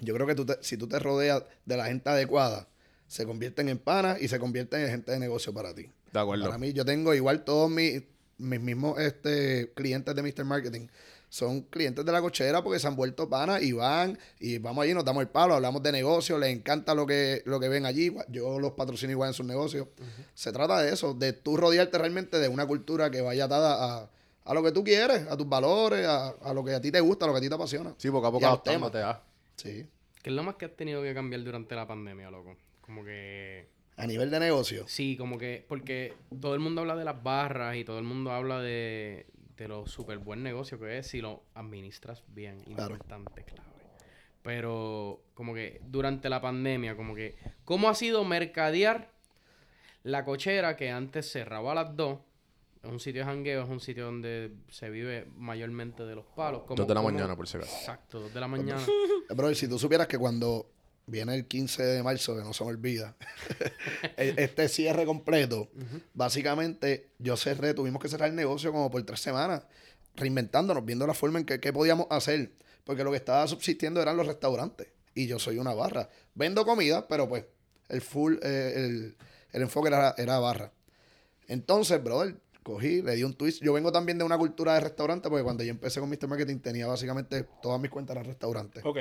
yo 0.00 0.14
creo 0.14 0.26
que 0.26 0.34
tú 0.34 0.46
te- 0.46 0.58
si 0.62 0.76
tú 0.76 0.86
te 0.88 0.98
rodeas 0.98 1.42
de 1.66 1.76
la 1.76 1.86
gente 1.86 2.08
adecuada, 2.08 2.68
se 3.06 3.26
convierten 3.26 3.68
en 3.68 3.78
panas 3.78 4.20
y 4.22 4.28
se 4.28 4.38
convierten 4.38 4.80
en 4.80 4.88
gente 4.88 5.12
de 5.12 5.18
negocio 5.18 5.52
para 5.52 5.74
ti. 5.74 5.90
De 6.12 6.20
acuerdo. 6.20 6.44
Para 6.46 6.58
mí, 6.58 6.72
yo 6.72 6.84
tengo 6.84 7.12
igual 7.14 7.44
todos 7.44 7.70
mis, 7.70 8.02
mis 8.38 8.60
mismos 8.60 8.98
este, 8.98 9.70
clientes 9.74 10.14
de 10.14 10.22
Mr. 10.22 10.44
Marketing. 10.44 10.86
Son 11.32 11.62
clientes 11.62 12.04
de 12.04 12.12
la 12.12 12.20
cochera 12.20 12.62
porque 12.62 12.78
se 12.78 12.86
han 12.86 12.94
vuelto 12.94 13.26
panas 13.26 13.62
y 13.62 13.72
van 13.72 14.18
y 14.38 14.58
vamos 14.58 14.84
allí, 14.84 14.92
nos 14.92 15.02
damos 15.02 15.22
el 15.22 15.30
palo, 15.30 15.54
hablamos 15.54 15.82
de 15.82 15.90
negocio, 15.90 16.36
les 16.36 16.54
encanta 16.54 16.94
lo 16.94 17.06
que, 17.06 17.40
lo 17.46 17.58
que 17.58 17.70
ven 17.70 17.86
allí. 17.86 18.14
Yo 18.28 18.58
los 18.58 18.72
patrocino 18.72 19.12
igual 19.12 19.30
en 19.30 19.32
sus 19.32 19.46
negocios. 19.46 19.88
Se 20.34 20.52
trata 20.52 20.82
de 20.82 20.92
eso, 20.92 21.14
de 21.14 21.32
tú 21.32 21.56
rodearte 21.56 21.96
realmente 21.96 22.38
de 22.38 22.48
una 22.48 22.66
cultura 22.66 23.10
que 23.10 23.22
vaya 23.22 23.46
atada 23.46 24.02
a, 24.02 24.10
a 24.44 24.52
lo 24.52 24.62
que 24.62 24.72
tú 24.72 24.84
quieres, 24.84 25.26
a 25.26 25.34
tus 25.34 25.48
valores, 25.48 26.06
a, 26.06 26.28
a 26.28 26.52
lo 26.52 26.62
que 26.62 26.74
a 26.74 26.82
ti 26.82 26.92
te 26.92 27.00
gusta, 27.00 27.24
a 27.24 27.28
lo 27.28 27.32
que 27.32 27.38
a 27.38 27.40
ti 27.40 27.48
te 27.48 27.54
apasiona. 27.54 27.94
Sí, 27.96 28.10
poco 28.10 28.26
a 28.26 28.30
poco 28.30 28.46
adaptándote 28.46 28.98
a... 28.98 29.22
Sí. 29.56 29.86
¿Qué 30.22 30.28
es 30.28 30.36
lo 30.36 30.42
más 30.42 30.56
que 30.56 30.66
has 30.66 30.76
tenido 30.76 31.02
que 31.02 31.14
cambiar 31.14 31.42
durante 31.44 31.74
la 31.74 31.86
pandemia, 31.86 32.30
loco? 32.30 32.58
Como 32.82 33.06
que... 33.06 33.68
A 33.96 34.06
nivel 34.06 34.30
de 34.30 34.38
negocio. 34.38 34.84
Sí, 34.86 35.16
como 35.16 35.38
que... 35.38 35.64
Porque 35.66 36.12
todo 36.42 36.52
el 36.52 36.60
mundo 36.60 36.82
habla 36.82 36.94
de 36.94 37.06
las 37.06 37.22
barras 37.22 37.76
y 37.76 37.84
todo 37.84 37.98
el 37.98 38.04
mundo 38.04 38.32
habla 38.32 38.60
de, 38.60 39.24
de 39.56 39.68
lo 39.68 39.86
súper 39.86 40.18
buen 40.18 40.42
negocio 40.42 40.78
que 40.78 40.98
es 40.98 41.06
si 41.08 41.20
lo 41.20 41.42
administras 41.54 42.22
bien. 42.28 42.60
Claro. 42.62 42.94
Importante, 42.94 43.44
clave. 43.44 43.68
Pero 44.42 45.22
como 45.34 45.54
que 45.54 45.80
durante 45.86 46.28
la 46.28 46.40
pandemia, 46.40 46.96
como 46.96 47.14
que... 47.14 47.36
¿Cómo 47.64 47.88
ha 47.88 47.94
sido 47.94 48.24
mercadear 48.24 49.10
la 50.02 50.24
cochera 50.24 50.76
que 50.76 50.90
antes 50.90 51.30
cerraba 51.30 51.72
a 51.72 51.74
las 51.76 51.96
2? 51.96 52.18
Es 52.82 52.90
un 52.90 52.98
sitio 52.98 53.20
de 53.20 53.26
jangueo, 53.26 53.62
es 53.62 53.68
un 53.68 53.78
sitio 53.78 54.06
donde 54.06 54.52
se 54.68 54.90
vive 54.90 55.28
mayormente 55.36 56.02
de 56.04 56.16
los 56.16 56.24
palos. 56.26 56.62
¿Cómo- 56.62 56.74
Dos 56.74 56.88
de 56.88 56.94
la 56.94 57.02
mañana, 57.02 57.36
por 57.36 57.46
si 57.46 57.56
acaso. 57.56 57.72
Exacto, 57.76 58.18
dos 58.20 58.34
de 58.34 58.40
la 58.40 58.48
mañana. 58.48 58.82
Bro, 59.36 59.54
si 59.54 59.68
tú 59.68 59.78
supieras 59.78 60.08
que 60.08 60.18
cuando 60.18 60.66
viene 61.06 61.34
el 61.34 61.46
15 61.46 61.82
de 61.82 62.02
marzo, 62.02 62.36
que 62.36 62.42
no 62.42 62.52
se 62.52 62.64
me 62.64 62.70
olvida, 62.70 63.16
e- 64.16 64.34
este 64.36 64.68
cierre 64.68 65.04
completo, 65.04 65.68
básicamente 66.14 67.10
yo 67.18 67.36
cerré, 67.36 67.74
tuvimos 67.74 68.00
que 68.02 68.08
cerrar 68.08 68.28
el 68.28 68.36
negocio 68.36 68.72
como 68.72 68.90
por 68.90 69.02
tres 69.04 69.20
semanas, 69.20 69.62
reinventándonos, 70.16 70.84
viendo 70.84 71.06
la 71.06 71.14
forma 71.14 71.38
en 71.38 71.44
que, 71.46 71.60
que 71.60 71.72
podíamos 71.72 72.06
hacer, 72.10 72.52
porque 72.84 73.04
lo 73.04 73.10
que 73.10 73.16
estaba 73.16 73.46
subsistiendo 73.48 74.00
eran 74.00 74.16
los 74.16 74.26
restaurantes, 74.26 74.88
y 75.14 75.26
yo 75.26 75.38
soy 75.38 75.58
una 75.58 75.74
barra. 75.74 76.08
Vendo 76.34 76.64
comida, 76.64 77.06
pero 77.08 77.28
pues 77.28 77.44
el 77.88 78.00
full, 78.00 78.36
eh, 78.42 78.72
el, 78.76 79.16
el 79.52 79.62
enfoque 79.62 79.88
era, 79.88 80.14
era 80.16 80.38
barra. 80.38 80.72
Entonces, 81.48 82.02
brother, 82.02 82.36
cogí, 82.62 83.02
le 83.02 83.14
di 83.16 83.24
un 83.24 83.34
twist. 83.34 83.62
Yo 83.62 83.72
vengo 83.74 83.92
también 83.92 84.16
de 84.16 84.24
una 84.24 84.38
cultura 84.38 84.74
de 84.74 84.80
restaurante, 84.80 85.28
porque 85.28 85.42
cuando 85.44 85.64
yo 85.64 85.70
empecé 85.70 86.00
con 86.00 86.08
Mr. 86.08 86.28
Marketing 86.28 86.58
tenía 86.60 86.86
básicamente 86.86 87.44
todas 87.60 87.78
mis 87.80 87.90
cuentas 87.90 88.16
en 88.16 88.24
restaurantes. 88.24 88.82
Ok. 88.84 88.98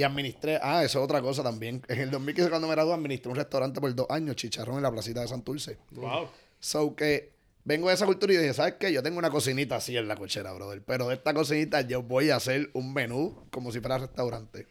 Y 0.00 0.02
administré, 0.02 0.58
ah, 0.62 0.82
eso 0.82 0.98
es 0.98 1.04
otra 1.04 1.20
cosa 1.20 1.42
también. 1.42 1.82
En 1.86 2.00
el 2.00 2.10
2015 2.10 2.48
cuando 2.48 2.66
me 2.66 2.72
gradué 2.72 2.94
administré 2.94 3.30
un 3.30 3.36
restaurante 3.36 3.82
por 3.82 3.94
dos 3.94 4.06
años, 4.08 4.34
Chicharrón 4.34 4.78
en 4.78 4.82
la 4.82 4.90
placita 4.90 5.20
de 5.20 5.28
Santurce. 5.28 5.76
Wow. 5.90 6.26
So 6.58 6.96
que 6.96 7.34
vengo 7.64 7.88
de 7.88 7.94
esa 7.96 8.06
cultura 8.06 8.32
y 8.32 8.38
dije, 8.38 8.54
¿sabes 8.54 8.76
qué? 8.80 8.94
Yo 8.94 9.02
tengo 9.02 9.18
una 9.18 9.28
cocinita 9.28 9.76
así 9.76 9.98
en 9.98 10.08
la 10.08 10.16
cochera, 10.16 10.54
brother. 10.54 10.82
Pero 10.86 11.08
de 11.08 11.16
esta 11.16 11.34
cocinita 11.34 11.82
yo 11.82 12.02
voy 12.02 12.30
a 12.30 12.36
hacer 12.36 12.70
un 12.72 12.94
menú 12.94 13.44
como 13.50 13.72
si 13.72 13.80
fuera 13.80 13.98
restaurante. 13.98 14.68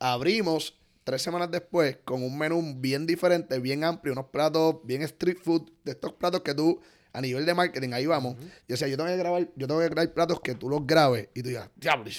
Abrimos 0.00 0.78
tres 1.02 1.22
semanas 1.22 1.50
después 1.50 1.96
con 2.04 2.22
un 2.22 2.36
menú 2.36 2.62
bien 2.76 3.06
diferente, 3.06 3.58
bien 3.60 3.84
amplio, 3.84 4.12
unos 4.12 4.26
platos 4.26 4.80
bien 4.84 5.00
street 5.00 5.38
food, 5.42 5.62
de 5.82 5.92
estos 5.92 6.12
platos 6.12 6.42
que 6.42 6.52
tú, 6.52 6.78
a 7.12 7.20
nivel 7.20 7.44
de 7.46 7.54
marketing, 7.54 7.90
ahí 7.92 8.06
vamos. 8.06 8.36
Yo 8.38 8.46
decía, 8.74 8.88
yo 8.88 8.96
tengo 8.96 9.08
que 9.08 9.16
grabar, 9.16 9.48
yo 9.56 9.66
tengo 9.66 9.80
que 9.80 9.88
grabar 9.88 10.12
platos 10.12 10.40
que 10.40 10.54
tú 10.54 10.68
los 10.68 10.86
grabes 10.86 11.28
y 11.34 11.42
tú 11.42 11.48
digas, 11.48 11.68
diablo, 11.76 12.10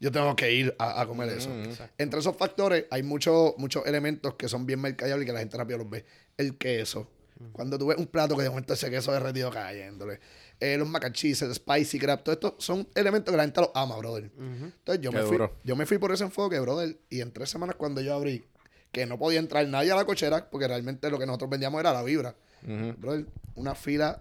yo 0.00 0.12
tengo 0.12 0.34
que 0.36 0.52
ir 0.52 0.74
a, 0.78 1.00
a 1.00 1.06
comer 1.06 1.28
eso. 1.30 1.50
Entre 1.98 2.20
esos 2.20 2.36
factores 2.36 2.84
hay 2.90 3.02
muchos 3.02 3.54
muchos 3.58 3.84
elementos 3.86 4.34
que 4.34 4.48
son 4.48 4.66
bien 4.66 4.80
mercadeables 4.80 5.24
y 5.24 5.26
que 5.26 5.32
la 5.32 5.40
gente 5.40 5.56
rápido 5.56 5.78
los 5.78 5.90
ve. 5.90 6.04
El 6.36 6.56
queso. 6.56 7.08
Cuando 7.52 7.78
tú 7.78 7.88
ves 7.88 7.98
un 7.98 8.06
plato 8.06 8.34
que 8.34 8.42
de 8.44 8.48
momento 8.48 8.72
ese 8.72 8.88
queso 8.90 9.12
derretido 9.12 9.50
cayéndole. 9.50 10.20
Eh, 10.58 10.78
los 10.78 10.88
mac 10.88 11.04
and 11.04 11.14
cheese, 11.14 11.42
el 11.44 11.54
spicy 11.54 11.98
crab, 11.98 12.22
todo 12.22 12.32
esto 12.32 12.54
son 12.58 12.88
elementos 12.94 13.30
que 13.30 13.36
la 13.36 13.42
gente 13.42 13.60
los 13.60 13.70
ama, 13.74 13.94
brother. 13.98 14.30
Entonces 14.38 15.02
yo 15.02 15.10
Qué 15.10 15.18
me, 15.18 15.22
fui, 15.24 15.32
duro. 15.32 15.54
yo 15.62 15.76
me 15.76 15.84
fui 15.84 15.98
por 15.98 16.12
ese 16.12 16.24
enfoque, 16.24 16.58
brother. 16.60 16.96
Y 17.10 17.20
en 17.20 17.30
tres 17.32 17.50
semanas 17.50 17.76
cuando 17.76 18.00
yo 18.00 18.14
abrí, 18.14 18.42
que 18.90 19.04
no 19.04 19.18
podía 19.18 19.38
entrar 19.38 19.68
nadie 19.68 19.92
a 19.92 19.96
la 19.96 20.06
cochera, 20.06 20.48
porque 20.48 20.66
realmente 20.66 21.10
lo 21.10 21.18
que 21.18 21.26
nosotros 21.26 21.50
vendíamos 21.50 21.78
era 21.78 21.92
la 21.92 22.02
vibra. 22.02 22.34
Brother, 22.62 23.26
una 23.54 23.74
fila. 23.74 24.18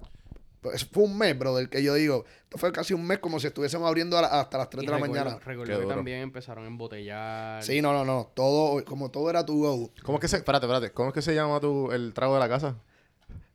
Pues 0.72 0.86
fue 0.86 1.04
un 1.04 1.18
mes, 1.18 1.38
brother, 1.38 1.70
que 1.70 1.82
yo 1.84 1.94
digo. 1.94 2.26
Esto 2.44 2.58
fue 2.58 2.72
casi 2.72 2.94
un 2.94 3.06
mes 3.06 3.20
como 3.20 3.40
si 3.40 3.48
estuviésemos 3.48 3.88
abriendo 3.88 4.20
la- 4.20 4.28
hasta 4.28 4.58
las 4.58 4.70
3 4.70 4.84
Y 4.84 4.86
de 4.88 4.92
la 4.92 4.98
mañana. 5.00 5.38
Recuerdo 5.46 5.80
que 5.80 5.86
también 5.96 6.20
empezaron 6.22 6.64
a 6.64 6.68
embotellar. 6.68 7.64
Sí, 7.64 7.82
no, 7.82 7.94
no, 7.94 8.04
no. 8.06 8.32
Todo, 8.34 8.84
como 8.86 9.12
todo 9.12 9.30
era 9.30 9.46
tu 9.46 9.62
go. 9.64 9.92
¿Cómo 10.04 10.18
es 10.18 10.22
que 10.22 10.28
se... 10.28 10.38
Espérate, 10.38 10.66
espérate. 10.66 10.92
¿Cómo 10.92 11.10
es 11.10 11.14
que 11.14 11.22
se 11.22 11.36
llama 11.36 11.60
tu, 11.60 11.92
el 11.92 12.14
trago 12.14 12.34
de 12.34 12.40
la 12.40 12.50
casa? 12.50 12.76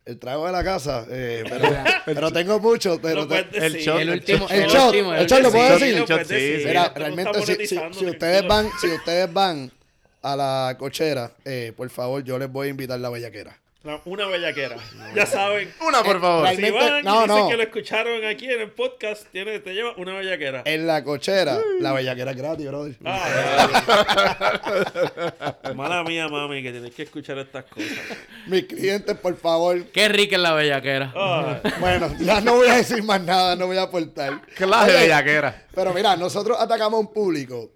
El 0.03 0.17
trago 0.17 0.45
de 0.47 0.51
la 0.51 0.63
casa, 0.63 1.05
eh, 1.09 1.43
pero, 1.49 1.69
pero 2.05 2.31
tengo 2.31 2.59
mucho, 2.59 2.99
pero 3.01 3.21
No 3.21 3.27
te- 3.27 3.45
el 3.65 3.75
shot- 3.75 3.99
El 3.99 4.09
último, 4.09 4.47
El 4.49 4.61
el, 4.63 4.67
shot, 4.67 4.85
último, 4.87 5.13
el 5.13 5.27
shot 5.27 5.41
lo 5.41 5.51
puedo 5.51 5.77
decir. 5.77 6.05
Sí. 6.27 6.63
Mira, 6.65 6.91
realmente 6.95 7.33
si, 7.33 7.45
si- 7.67 7.75
monetizando, 7.75 7.99
si 7.99 8.05
ustedes 8.07 8.47
van, 8.47 8.67
si 8.81 8.87
ustedes 8.87 9.31
van 9.31 9.71
a 10.23 10.35
la 10.35 10.75
cochera, 10.79 11.31
eh, 11.45 11.71
por 11.77 11.87
favor, 11.91 12.23
yo 12.23 12.39
les 12.39 12.51
voy 12.51 12.67
a 12.67 12.69
invitar 12.71 12.99
la 12.99 13.09
bellaquera. 13.09 13.57
No, 13.83 13.99
una 14.05 14.27
bellaquera. 14.27 14.75
Ya 15.15 15.25
saben. 15.25 15.73
Una, 15.87 16.03
por 16.03 16.21
favor. 16.21 16.43
real- 16.43 16.55
Si 16.55 16.69
van 16.69 17.03
no, 17.03 17.19
y 17.19 17.23
dicen 17.23 17.37
no. 17.39 17.49
que 17.49 17.57
lo 17.57 17.63
escucharon 17.63 18.23
aquí 18.25 18.45
en 18.45 18.61
el 18.61 18.69
podcast, 18.69 19.25
tiene, 19.31 19.57
te 19.59 19.73
lleva 19.73 19.93
una 19.97 20.13
bellaquera. 20.15 20.61
En 20.65 20.85
la 20.85 21.03
cochera, 21.03 21.57
la 21.79 21.91
bellaquera 21.91 22.29
es 22.29 22.37
gratis, 22.37 22.67
brother. 22.67 22.95
Ah, 23.03 23.71
Mala 25.75 26.03
mía, 26.03 26.27
mami, 26.27 26.61
que 26.61 26.71
tienes 26.71 26.93
que 26.93 27.03
escuchar 27.03 27.39
estas 27.39 27.63
cosas. 27.65 27.89
Mis 28.45 28.65
clientes, 28.65 29.17
por 29.17 29.35
favor. 29.37 29.83
Qué 29.85 30.07
rica 30.09 30.35
es 30.35 30.41
la 30.43 30.53
bellaquera. 30.53 31.11
Ah, 31.15 31.59
Bueno, 31.79 32.13
ya 32.19 32.39
no 32.41 32.57
voy 32.57 32.67
a 32.67 32.75
decir 32.77 33.01
más 33.03 33.21
nada, 33.21 33.55
no 33.55 33.65
voy 33.67 33.77
a 33.77 33.83
aportar. 33.83 34.41
Clase 34.55 34.91
de 34.91 34.99
bellaquera. 35.01 35.65
Pero 35.73 35.91
mira, 35.93 36.15
nosotros 36.15 36.55
atacamos 36.59 36.97
a 36.97 36.99
un 37.01 37.11
público 37.13 37.71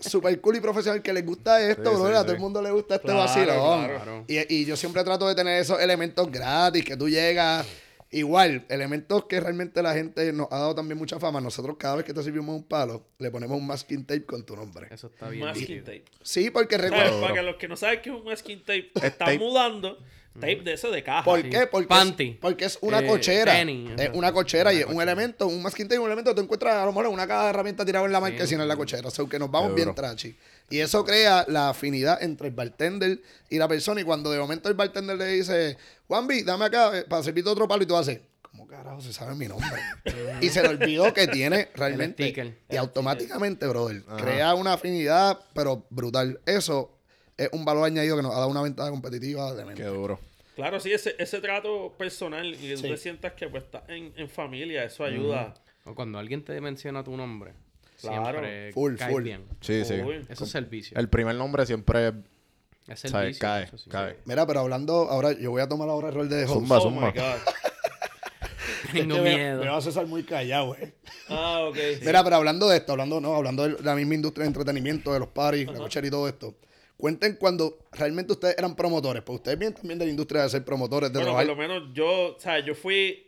super 0.00 0.40
cool 0.40 0.56
y 0.56 0.60
profesional 0.60 1.02
que 1.02 1.12
les 1.12 1.24
gusta 1.24 1.60
esto, 1.60 1.90
Sí, 1.90 1.96
bro. 1.96 2.08
sí, 2.08 2.14
a 2.14 2.18
sí. 2.20 2.22
todo 2.24 2.32
el 2.34 2.40
mundo 2.40 2.62
le 2.62 2.70
gusta 2.70 2.94
este 2.96 3.06
Claro, 3.06 3.20
vacilón. 3.20 3.86
claro. 3.86 4.24
Y, 4.26 4.54
y 4.54 4.64
yo 4.64 4.76
siempre 4.76 5.02
trato 5.04 5.26
de 5.28 5.34
tener 5.34 5.60
esos 5.60 5.80
elementos 5.80 6.30
gratis, 6.30 6.84
que 6.84 6.96
tú 6.96 7.08
llegas. 7.08 7.66
Igual, 8.08 8.64
elementos 8.68 9.24
que 9.24 9.40
realmente 9.40 9.82
la 9.82 9.92
gente 9.92 10.32
nos 10.32 10.46
ha 10.52 10.58
dado 10.58 10.74
también 10.76 10.96
mucha 10.96 11.18
fama. 11.18 11.40
Nosotros 11.40 11.76
cada 11.76 11.96
vez 11.96 12.04
que 12.04 12.14
te 12.14 12.22
servimos 12.22 12.54
un 12.54 12.62
palo, 12.62 13.04
le 13.18 13.30
ponemos 13.32 13.58
un 13.58 13.66
masking 13.66 14.06
tape 14.06 14.24
con 14.24 14.46
tu 14.46 14.54
nombre. 14.54 14.86
Eso 14.92 15.08
está 15.08 15.28
bien. 15.28 15.44
Masking 15.44 15.80
tape. 15.82 16.04
Sí, 16.22 16.50
porque 16.50 16.78
recuerdo... 16.78 17.20
Para 17.20 17.34
que 17.34 17.42
los 17.42 17.56
que 17.56 17.66
no 17.66 17.76
saben 17.76 18.00
qué 18.02 18.10
es 18.10 18.16
un 18.16 18.24
masking 18.24 18.60
tape, 18.60 18.90
Es 18.94 19.02
están 19.04 19.36
mudando 19.38 19.98
tape 20.36 20.62
de 20.62 20.72
eso 20.74 20.90
de 20.90 21.02
caja. 21.02 21.24
¿Por 21.24 21.42
Sí. 21.42 21.50
qué? 21.50 21.66
Porque 21.66 21.88
Panty. 21.88 22.28
es, 22.30 22.36
porque 22.38 22.64
es 22.64 22.78
una 22.80 23.00
Eh, 23.00 23.06
cochera. 23.06 23.52
tenis, 23.52 23.90
es 23.98 24.08
ajá. 24.08 24.16
una 24.18 24.32
cochera 24.32 24.72
y 24.72 24.78
es 24.78 24.86
un 24.86 25.00
elemento, 25.02 25.46
un 25.46 25.62
masking 25.62 25.86
tape, 25.86 25.94
es 25.96 26.00
un 26.00 26.06
elemento 26.06 26.30
que 26.30 26.36
tú 26.36 26.42
encuentras 26.42 26.74
a 26.74 26.84
lo 26.84 26.92
mejor 26.92 27.06
en 27.06 27.12
una 27.12 27.26
caja 27.26 27.44
de 27.44 27.50
herramientas 27.50 27.84
tirado 27.86 28.06
en 28.06 28.12
la 28.12 28.20
marquesina 28.20 28.62
en 28.62 28.68
la 28.68 28.76
cochera. 28.76 29.08
O 29.08 29.10
sea, 29.10 29.24
que 29.26 29.38
nos 29.38 29.50
vamos 29.50 29.74
bien 29.74 29.94
trachi. 29.94 30.36
Y 30.70 30.78
eso 30.78 31.04
crea 31.04 31.44
la 31.48 31.68
afinidad 31.70 32.22
entre 32.22 32.48
el 32.48 32.54
bartender 32.54 33.20
y 33.48 33.58
la 33.58 33.68
persona. 33.68 34.00
Y 34.00 34.04
cuando 34.04 34.30
de 34.30 34.38
momento 34.38 34.68
el 34.68 34.74
bartender 34.74 35.16
le 35.16 35.26
dice, 35.28 35.76
Juanvi, 36.08 36.42
dame 36.42 36.64
acá 36.64 36.98
eh, 36.98 37.04
para 37.08 37.22
servirte 37.22 37.50
otro 37.50 37.68
palo, 37.68 37.82
y 37.84 37.86
tú 37.86 37.96
haces, 37.96 38.18
¿cómo 38.42 38.66
carajo 38.66 39.00
se 39.00 39.12
sabe 39.12 39.34
mi 39.36 39.46
nombre? 39.46 39.68
y 40.40 40.48
se 40.48 40.62
le 40.62 40.68
olvidó 40.68 41.14
que 41.14 41.28
tiene 41.28 41.68
realmente. 41.76 42.24
sticker. 42.24 42.58
Y 42.68 42.76
automáticamente, 42.76 43.66
brother, 43.68 44.02
crea 44.18 44.54
una 44.54 44.72
afinidad, 44.72 45.38
pero 45.54 45.86
brutal. 45.90 46.40
Eso 46.46 46.95
es 47.36 47.48
un 47.52 47.64
valor 47.64 47.84
añadido 47.84 48.16
que 48.16 48.22
nos 48.22 48.32
ha 48.32 48.38
dado 48.38 48.48
una 48.48 48.62
ventaja 48.62 48.90
competitiva 48.90 49.52
de 49.54 49.74
Qué 49.74 49.84
duro. 49.84 50.18
Claro, 50.54 50.80
sí, 50.80 50.90
ese, 50.92 51.14
ese 51.18 51.40
trato 51.40 51.92
personal 51.98 52.46
y 52.54 52.56
que 52.56 52.76
Sí. 52.76 52.82
tú 52.82 52.88
te 52.88 52.96
sientas 52.96 53.32
que 53.34 53.46
pues 53.48 53.64
estás 53.64 53.82
en, 53.88 54.12
en 54.16 54.28
familia, 54.28 54.84
eso 54.84 55.04
ayuda. 55.04 55.52
O 55.84 55.94
cuando 55.94 56.18
alguien 56.18 56.42
te 56.44 56.58
menciona 56.60 57.04
tu 57.04 57.16
nombre, 57.16 57.52
Claro. 58.00 58.24
siempre 58.24 58.72
Full, 58.72 58.96
cae 58.96 59.10
full. 59.12 59.22
bien. 59.22 59.44
Sí, 59.60 59.84
sí. 59.84 59.94
Eso 60.28 60.44
es 60.44 60.50
servicio. 60.50 60.98
El 60.98 61.08
primer 61.10 61.34
nombre 61.36 61.66
siempre 61.66 62.08
es 62.08 63.00
¿sabes? 63.00 63.00
servicio. 63.12 63.40
cae, 63.40 63.64
eso 63.64 63.76
sí. 63.78 63.90
cae. 63.90 64.16
Mira, 64.24 64.46
pero 64.46 64.60
hablando, 64.60 65.08
ahora 65.10 65.32
yo 65.32 65.50
voy 65.50 65.60
a 65.60 65.68
tomar 65.68 65.88
ahora 65.90 66.08
el 66.08 66.14
rol 66.14 66.28
de 66.28 66.44
host. 66.44 66.54
Zumba, 66.54 66.78
Oh 66.78 66.82
zumba. 66.82 67.06
my 67.12 67.12
God. 67.12 67.22
Tengo 68.92 69.16
Es 69.16 69.22
que 69.22 69.28
me- 69.28 69.36
miedo. 69.36 69.62
Me 69.62 69.68
vas 69.68 69.84
a 69.86 69.88
estar 69.90 70.06
muy 70.06 70.22
callado, 70.22 70.74
eh. 70.76 70.94
Ah, 71.28 71.66
ok. 71.68 71.76
Mira, 72.02 72.22
pero 72.24 72.36
hablando 72.36 72.68
de 72.68 72.78
esto, 72.78 72.92
hablando, 72.92 73.20
no, 73.20 73.34
hablando 73.34 73.68
de 73.68 73.82
la 73.82 73.94
misma 73.94 74.14
industria 74.14 74.44
de 74.44 74.48
entretenimiento, 74.48 75.12
de 75.12 75.18
los 75.18 75.28
parties, 75.28 75.66
la 75.66 75.78
cochera 75.78 76.06
y 76.06 76.10
todo 76.10 76.28
esto. 76.28 76.54
Cuenten 76.96 77.36
cuando 77.36 77.78
realmente 77.92 78.32
ustedes 78.32 78.56
eran 78.58 78.74
promotores, 78.74 79.22
porque 79.22 79.36
ustedes 79.36 79.58
vienen 79.58 79.74
también 79.74 79.98
de 79.98 80.06
la 80.06 80.10
industria 80.10 80.42
de 80.42 80.48
ser 80.50 80.64
promotores, 80.64 81.12
de 81.12 81.18
Bueno, 81.18 81.32
por 81.34 81.44
trabajar. 81.44 81.68
lo 81.68 81.74
menos 81.80 81.94
yo, 81.94 82.36
o 82.36 82.40
sea, 82.40 82.58
yo 82.60 82.74
fui 82.74 83.22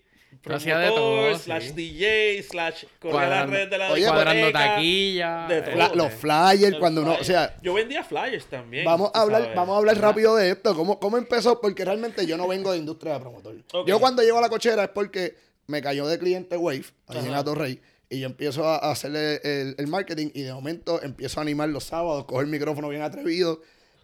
hacía 0.50 0.78
de 0.78 0.86
promotor, 0.86 1.30
todo, 1.32 1.38
slash 1.38 1.62
sí. 1.68 1.72
DJ, 1.72 2.42
slash 2.44 2.82
las 2.84 3.12
Cuadrando, 3.12 3.52
redes 3.52 3.70
de 3.70 3.78
la 3.78 3.90
Oye, 3.92 4.06
cuadrando 4.06 4.52
taquilla. 4.52 5.46
de 5.48 5.58
eh, 5.58 5.62
todo. 5.62 5.74
La- 5.76 5.94
los 5.94 6.12
flyers, 6.14 6.76
cuando 6.78 7.02
uno, 7.02 7.16
o 7.20 7.24
sea, 7.24 7.56
Yo 7.62 7.74
vendía 7.74 8.02
flyers 8.04 8.46
también. 8.46 8.84
Vamos 8.84 9.10
a 9.14 9.20
hablar, 9.22 9.42
sabes. 9.42 9.56
vamos 9.56 9.74
a 9.74 9.78
hablar 9.78 9.98
rápido 10.00 10.36
de 10.36 10.50
esto. 10.50 10.74
¿Cómo, 10.74 10.98
¿Cómo 10.98 11.18
empezó? 11.18 11.60
Porque 11.60 11.84
realmente 11.84 12.26
yo 12.26 12.36
no 12.38 12.48
vengo 12.48 12.72
de 12.72 12.78
industria 12.78 13.14
de 13.14 13.20
promotor. 13.20 13.54
Yo 13.86 14.00
cuando 14.00 14.22
llego 14.22 14.38
a 14.38 14.42
la 14.42 14.48
cochera 14.48 14.84
es 14.84 14.90
porque 14.90 15.36
me 15.66 15.82
cayó 15.82 16.06
de 16.06 16.18
cliente 16.18 16.56
Wave, 16.56 16.84
ahí 17.06 17.26
en. 17.26 17.34
Atorrey, 17.34 17.80
y 18.10 18.20
yo 18.20 18.26
empiezo 18.26 18.64
a 18.66 18.76
a 18.78 18.90
hacerle 18.92 19.40
el, 19.44 19.74
el 19.78 19.86
marketing 19.86 20.28
y 20.34 20.42
de 20.42 20.52
momento 20.52 21.02
empiezo 21.02 21.40
a 21.40 21.42
animar 21.42 21.68
los 21.68 21.84
sábados, 21.84 22.24
coger 22.24 22.44
el 22.46 22.50
micrófono 22.50 22.88
bien 22.88 23.02
atrevido. 23.02 23.60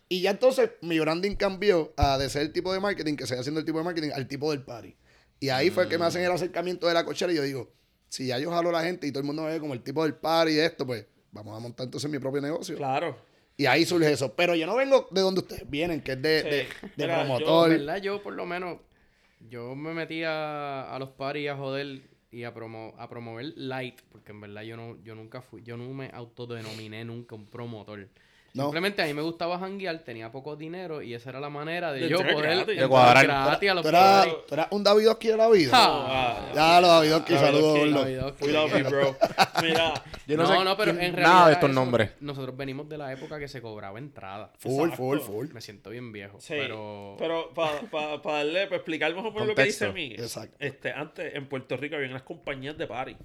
Y 0.09 0.21
ya 0.21 0.31
entonces 0.33 0.71
mi 0.83 0.99
branding 1.01 1.35
cambió 1.37 1.93
a 1.97 2.19
de 2.19 2.29
ser 2.29 2.43
el 2.43 2.53
tipo 2.53 2.73
de 2.73 2.81
marketing 2.81 3.17
que 3.17 3.25
estoy 3.25 3.39
haciendo 3.39 3.61
el 3.61 3.67
tipo 3.67 3.79
de 3.79 3.85
marketing 3.85 4.11
al 4.15 4.29
tipo 4.29 4.51
del 4.51 4.63
party. 4.63 4.95
Y 5.41 5.49
ahí 5.49 5.71
fue 5.71 5.89
que 5.89 5.97
me 5.99 6.05
hacen 6.05 6.23
el 6.23 6.31
acercamiento 6.31 6.87
de 6.87 6.95
la 6.95 7.05
cochera 7.05 7.33
y 7.33 7.37
yo 7.37 7.43
digo, 7.43 7.73
si 8.09 8.27
ya 8.27 8.39
yo 8.39 8.51
jalo 8.51 8.69
a 8.69 8.73
la 8.73 8.83
gente 8.85 9.07
y 9.07 9.11
todo 9.13 9.21
el 9.21 9.27
mundo 9.27 9.43
me 9.43 9.51
ve 9.51 9.61
como 9.61 9.73
el 9.75 9.83
tipo 9.83 10.03
del 10.05 10.15
party 10.15 10.53
y 10.53 10.59
esto, 10.59 10.87
pues 10.87 11.07
vamos 11.33 11.57
a 11.57 11.61
montar 11.61 11.85
entonces 11.85 12.09
mi 12.11 12.19
propio 12.19 12.41
negocio. 12.43 12.77
Claro. 12.77 13.17
Y 13.57 13.67
ahí 13.67 13.85
surge 13.87 14.13
eso. 14.13 14.35
Pero 14.35 14.55
yo 14.55 14.67
no 14.67 14.77
vengo 14.77 15.09
de 15.11 15.21
donde 15.21 15.41
ustedes 15.41 15.69
vienen, 15.69 16.01
que 16.03 16.13
es 16.13 16.23
de, 16.23 16.41
Sí. 16.43 16.49
de, 16.49 16.57
de 16.57 16.67
Mira, 16.97 17.23
yo- 17.23 17.35
promotor. 17.37 17.73
En 17.73 17.79
verdad, 17.79 17.97
yo 18.03 18.23
por 18.23 18.35
lo 18.35 18.45
menos, 18.47 18.79
yo 19.49 19.75
me 19.75 19.93
metía 19.95 20.95
a 20.95 20.99
los 20.99 21.11
parties 21.11 21.51
a 21.51 21.57
joder 21.57 22.03
y 22.35 22.45
a, 22.45 22.53
promo, 22.53 22.95
a 22.99 23.09
promover 23.09 23.53
light, 23.57 24.01
porque 24.11 24.33
en 24.33 24.41
verdad 24.41 24.63
yo 24.63 24.77
no, 24.77 24.97
yo 25.05 25.15
nunca 25.15 25.41
fui, 25.41 25.63
yo 25.63 25.77
no 25.77 25.89
me 25.91 26.11
autodenominé 26.13 27.05
nunca 27.05 27.37
un 27.37 27.47
promotor. 27.47 28.09
No. 28.55 28.65
Simplemente 28.65 29.03
a 29.03 29.07
mí 29.07 29.15
me 29.15 29.23
gustaba 29.23 29.59
janguear, 29.59 29.99
tenía 30.01 30.31
poco 30.31 30.55
dinero 30.55 31.03
y 31.03 31.13
esa 31.13 31.31
era 31.31 31.41
la 31.41 31.51
manera 31.51 31.93
de, 31.93 32.03
De 32.03 32.09
yo 32.09 32.19
poder. 32.19 32.65
De 32.67 32.89
cuadrar. 32.89 33.27
gratis 33.27 33.71
a 33.71 33.75
los 33.75 33.83
¿Tú 33.83 33.89
eras, 33.89 34.27
parties. 34.27 34.47
tú 34.47 34.55
eras 34.55 34.67
un 34.71 34.85
Davidoski 34.85 35.29
de 35.29 35.37
la 35.37 35.49
vida. 35.49 35.71
Ya, 36.55 36.81
los 36.81 37.27
saludos. 37.27 37.79
Gordo. 37.79 38.01
Davidoski. 38.01 38.45
We 38.45 38.53
love 38.53 38.79
you, 38.79 38.89
bro. 38.89 39.17
Mira, 39.69 39.95
Yo 40.27 40.37
no, 40.37 40.43
no 40.45 40.65
no, 40.65 40.71
sé 40.71 40.77
pero 40.79 40.91
en 40.93 40.97
nada 40.99 41.13
realidad 41.17 41.47
de 41.47 41.53
estos 41.55 41.71
eso- 41.71 41.81
nombres. 41.81 42.11
Nosotros 42.21 42.57
venimos 42.57 42.89
de 42.89 42.99
la 42.99 43.13
época 43.13 43.39
que 43.39 43.49
se 43.49 43.61
cobraba 43.61 43.99
entrada. 43.99 44.53
Full, 44.59 44.73
Exacto. 44.91 44.97
full, 44.97 45.19
full. 45.21 45.47
Me 45.53 45.61
siento 45.61 45.91
bien 45.91 46.13
viejo, 46.13 46.41
Sí, 46.41 46.55
pero... 46.57 47.17
pero 47.19 47.51
para 47.55 48.19
darle, 48.23 48.65
para 48.67 48.77
explicar 48.77 49.15
más 49.15 49.25
o 49.25 49.31
menos 49.33 49.49
lo 49.49 49.55
que 49.55 49.65
dice 49.65 49.93
mí. 49.93 50.13
Exacto. 50.15 50.57
Este, 50.61 50.93
antes 50.93 51.35
en 51.35 51.47
Puerto 51.47 51.77
Rico 51.77 51.97
había 51.97 52.09
unas 52.09 52.23
compañías 52.23 52.77
de 52.79 52.87
party. 52.87 53.17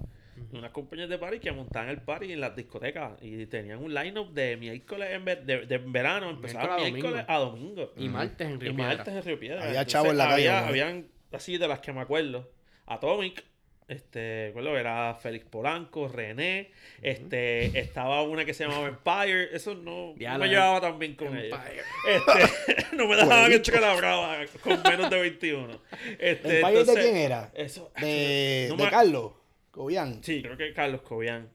Unas 0.54 0.72
compañías 0.72 1.10
de 1.10 1.18
party 1.18 1.40
que 1.40 1.52
montaban 1.52 1.90
el 1.90 2.02
party 2.02 2.32
en 2.32 2.40
las 2.40 2.56
discotecas 2.56 3.12
y 3.22 3.46
tenían 3.48 3.84
un 3.84 3.94
line-up 3.94 4.32
de 4.34 4.56
miércoles 4.58 5.10
en, 5.12 5.26
ve- 5.26 5.36
de, 5.36 5.66
de 5.66 5.78
verano, 5.80 6.30
empezaba 6.30 6.78
Miércoles 6.78 6.88
a 6.88 6.94
miércoles 6.94 7.26
a 7.28 7.38
domingo. 7.38 7.94
Y 7.98 8.08
martes 8.10 8.48
en 8.48 8.60
Río 8.60 8.72
Y 8.72 8.76
Piedra. 8.76 8.96
martes 8.96 9.14
en 9.16 9.24
Río 9.24 9.40
Piedra. 9.40 9.64
Había 9.68 9.86
chavos 9.86 10.12
en 10.12 10.18
la 10.18 10.30
calle, 10.30 10.50
había- 10.50 10.62
¿no? 10.62 10.68
Habían 10.68 11.08
así 11.34 11.58
de 11.58 11.68
las 11.68 11.82
que 11.82 11.92
me 11.92 12.00
acuerdo. 12.02 12.50
Atomic, 12.88 13.44
este, 13.90 14.46
recuerdo, 14.48 14.78
era 14.78 15.16
Félix 15.16 15.46
Polanco, 15.46 16.08
René, 16.08 16.72
este, 17.02 17.78
estaba 17.80 18.22
una 18.24 18.46
que 18.46 18.54
se 18.54 18.66
llamaba 18.66 18.88
Empire, 18.88 19.50
eso 19.56 19.76
no, 19.76 20.14
me 20.16 20.48
llevaba 20.48 20.80
tan 20.80 20.98
bien 21.00 21.16
con 21.16 21.38
ella. 21.38 21.56
Empire. 21.58 21.84
Este, 22.08 22.86
no 22.96 23.08
me 23.08 23.16
dejaban 23.16 23.52
entrar 23.52 23.84
a 23.84 23.88
la 23.88 23.96
brava 23.96 24.38
con 24.64 24.82
menos 24.84 25.10
de 25.10 25.20
21. 25.20 25.82
Este, 26.20 26.56
¿El 26.58 26.62
país 26.62 26.88
de 26.88 26.94
quién 26.94 27.16
era? 27.18 27.52
Eso, 27.56 27.92
De, 28.00 28.68
no 28.70 28.78
de 28.78 28.84
me- 28.86 28.90
Carlos. 28.90 29.34
Cobian. 29.72 30.24
Sí, 30.24 30.42
creo 30.42 30.58
que 30.58 30.74
Carlos 30.74 31.02
Cobian. 31.02 31.50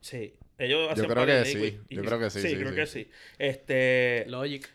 Sí. 0.00 0.34
Ellos 0.58 0.90
hacen 0.90 1.04
creo 1.04 1.16
varios 1.16 1.44
que 1.44 1.50
sí, 1.52 1.80
yo 1.88 2.02
creo 2.02 2.18
que 2.18 2.30
sí, 2.30 2.40
Sí, 2.40 2.48
sí, 2.48 2.56
creo 2.56 2.70
sí. 2.70 2.74
que 2.76 2.86
sí. 2.86 3.10
Este, 3.38 4.24
Logic. 4.26 4.68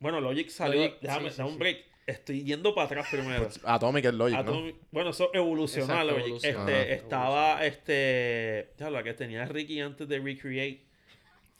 bueno, 0.00 0.20
Logic 0.20 0.48
salió. 0.48 0.80
Logic, 0.82 1.00
déjame, 1.00 1.28
sí, 1.28 1.34
sí, 1.34 1.38
dame 1.38 1.48
un 1.50 1.54
sí. 1.56 1.58
break. 1.58 1.84
Estoy 2.06 2.44
yendo 2.44 2.72
para 2.74 2.86
atrás 2.86 3.08
primero. 3.10 3.48
Atomic 3.64 4.04
es 4.04 4.14
Logic, 4.14 4.36
¿no? 4.44 4.52
Atomic- 4.52 4.76
Bueno, 4.92 5.10
eso 5.10 5.30
evolucionó 5.34 5.86
Exacto, 5.86 6.04
Logic. 6.12 6.24
evolucionó. 6.26 6.60
Este, 6.68 6.72
Ajá. 6.82 6.92
estaba 6.94 7.66
este. 7.66 8.70
Ya 8.78 8.90
la 8.90 9.02
que 9.02 9.14
tenía 9.14 9.44
Ricky 9.46 9.80
antes 9.80 10.06
de 10.08 10.18
Recreate. 10.20 10.85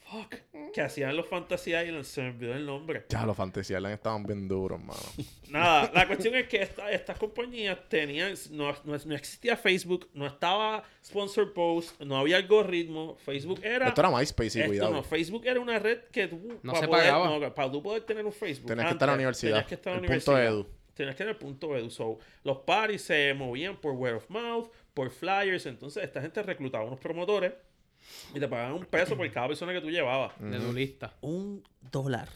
Fuck. 0.09 0.35
Que 0.73 0.81
hacían 0.81 1.15
los 1.17 1.27
Fantasy 1.27 1.71
Islands. 1.75 2.07
Se 2.07 2.21
me 2.21 2.29
olvidó 2.29 2.53
el 2.53 2.65
nombre. 2.65 3.05
Ya, 3.09 3.25
los 3.25 3.35
Fantasy 3.35 3.73
Island 3.73 3.93
estaban 3.95 4.23
bien 4.23 4.47
duros, 4.47 4.79
mano. 4.79 4.99
Nada, 5.49 5.91
la 5.93 6.07
cuestión 6.07 6.35
es 6.35 6.47
que 6.47 6.61
esta- 6.61 6.91
estas 6.91 7.17
compañías 7.17 7.77
tenían, 7.89 8.33
no, 8.51 8.71
no- 8.83 8.97
no 9.05 9.15
existía 9.15 9.57
Facebook, 9.57 10.09
no 10.13 10.25
estaba 10.27 10.83
Sponsor 11.03 11.53
Post, 11.53 11.99
no 12.01 12.17
había 12.17 12.37
algoritmo, 12.37 13.15
Facebook 13.17 13.59
era... 13.63 13.87
Esto 13.89 14.01
era 14.01 14.09
MySpace 14.11 14.57
y 14.59 14.61
esto 14.61 14.67
cuidado. 14.71 14.91
no, 14.91 15.03
Facebook 15.03 15.45
era 15.45 15.59
una 15.59 15.79
red 15.79 15.99
que 16.11 16.27
tú... 16.27 16.59
No 16.63 16.71
para 16.73 16.79
se 16.83 16.87
poder- 16.87 17.05
pagaba. 17.11 17.39
no, 17.39 17.53
para 17.53 17.71
tú 17.71 17.83
poder 17.83 18.03
tener 18.03 18.25
un 18.25 18.33
Facebook. 18.33 18.67
Tenías 18.67 18.87
que 18.87 18.93
estar 18.93 19.07
en 19.07 19.11
la 19.11 19.15
universidad, 19.15 19.51
Tenías 19.51 19.67
que 19.67 19.75
estar 19.75 19.93
en 19.95 20.01
la 20.03 20.07
el 20.07 20.21
punto 20.23 20.39
edu. 20.39 20.67
Tenías 20.93 21.15
que 21.15 21.23
estar 21.23 21.27
en 21.27 21.33
el 21.33 21.37
punto 21.37 21.75
edu. 21.77 21.89
So, 21.89 22.17
los 22.43 22.57
parties 22.59 23.01
se 23.03 23.33
movían 23.33 23.77
por 23.77 23.93
word 23.93 24.15
of 24.15 24.29
mouth, 24.29 24.69
por 24.93 25.09
flyers. 25.11 25.65
Entonces, 25.65 26.03
esta 26.03 26.21
gente 26.21 26.41
reclutaba 26.41 26.85
unos 26.85 26.99
promotores 26.99 27.53
y 28.33 28.39
te 28.39 28.47
pagaban 28.47 28.73
un 28.73 28.85
peso 28.85 29.15
por 29.17 29.29
cada 29.31 29.47
persona 29.47 29.73
que 29.73 29.81
tú 29.81 29.89
llevabas. 29.89 30.33
De 30.39 30.57
tu 30.59 30.73
lista. 30.73 31.13
Un 31.21 31.63
dólar 31.91 32.27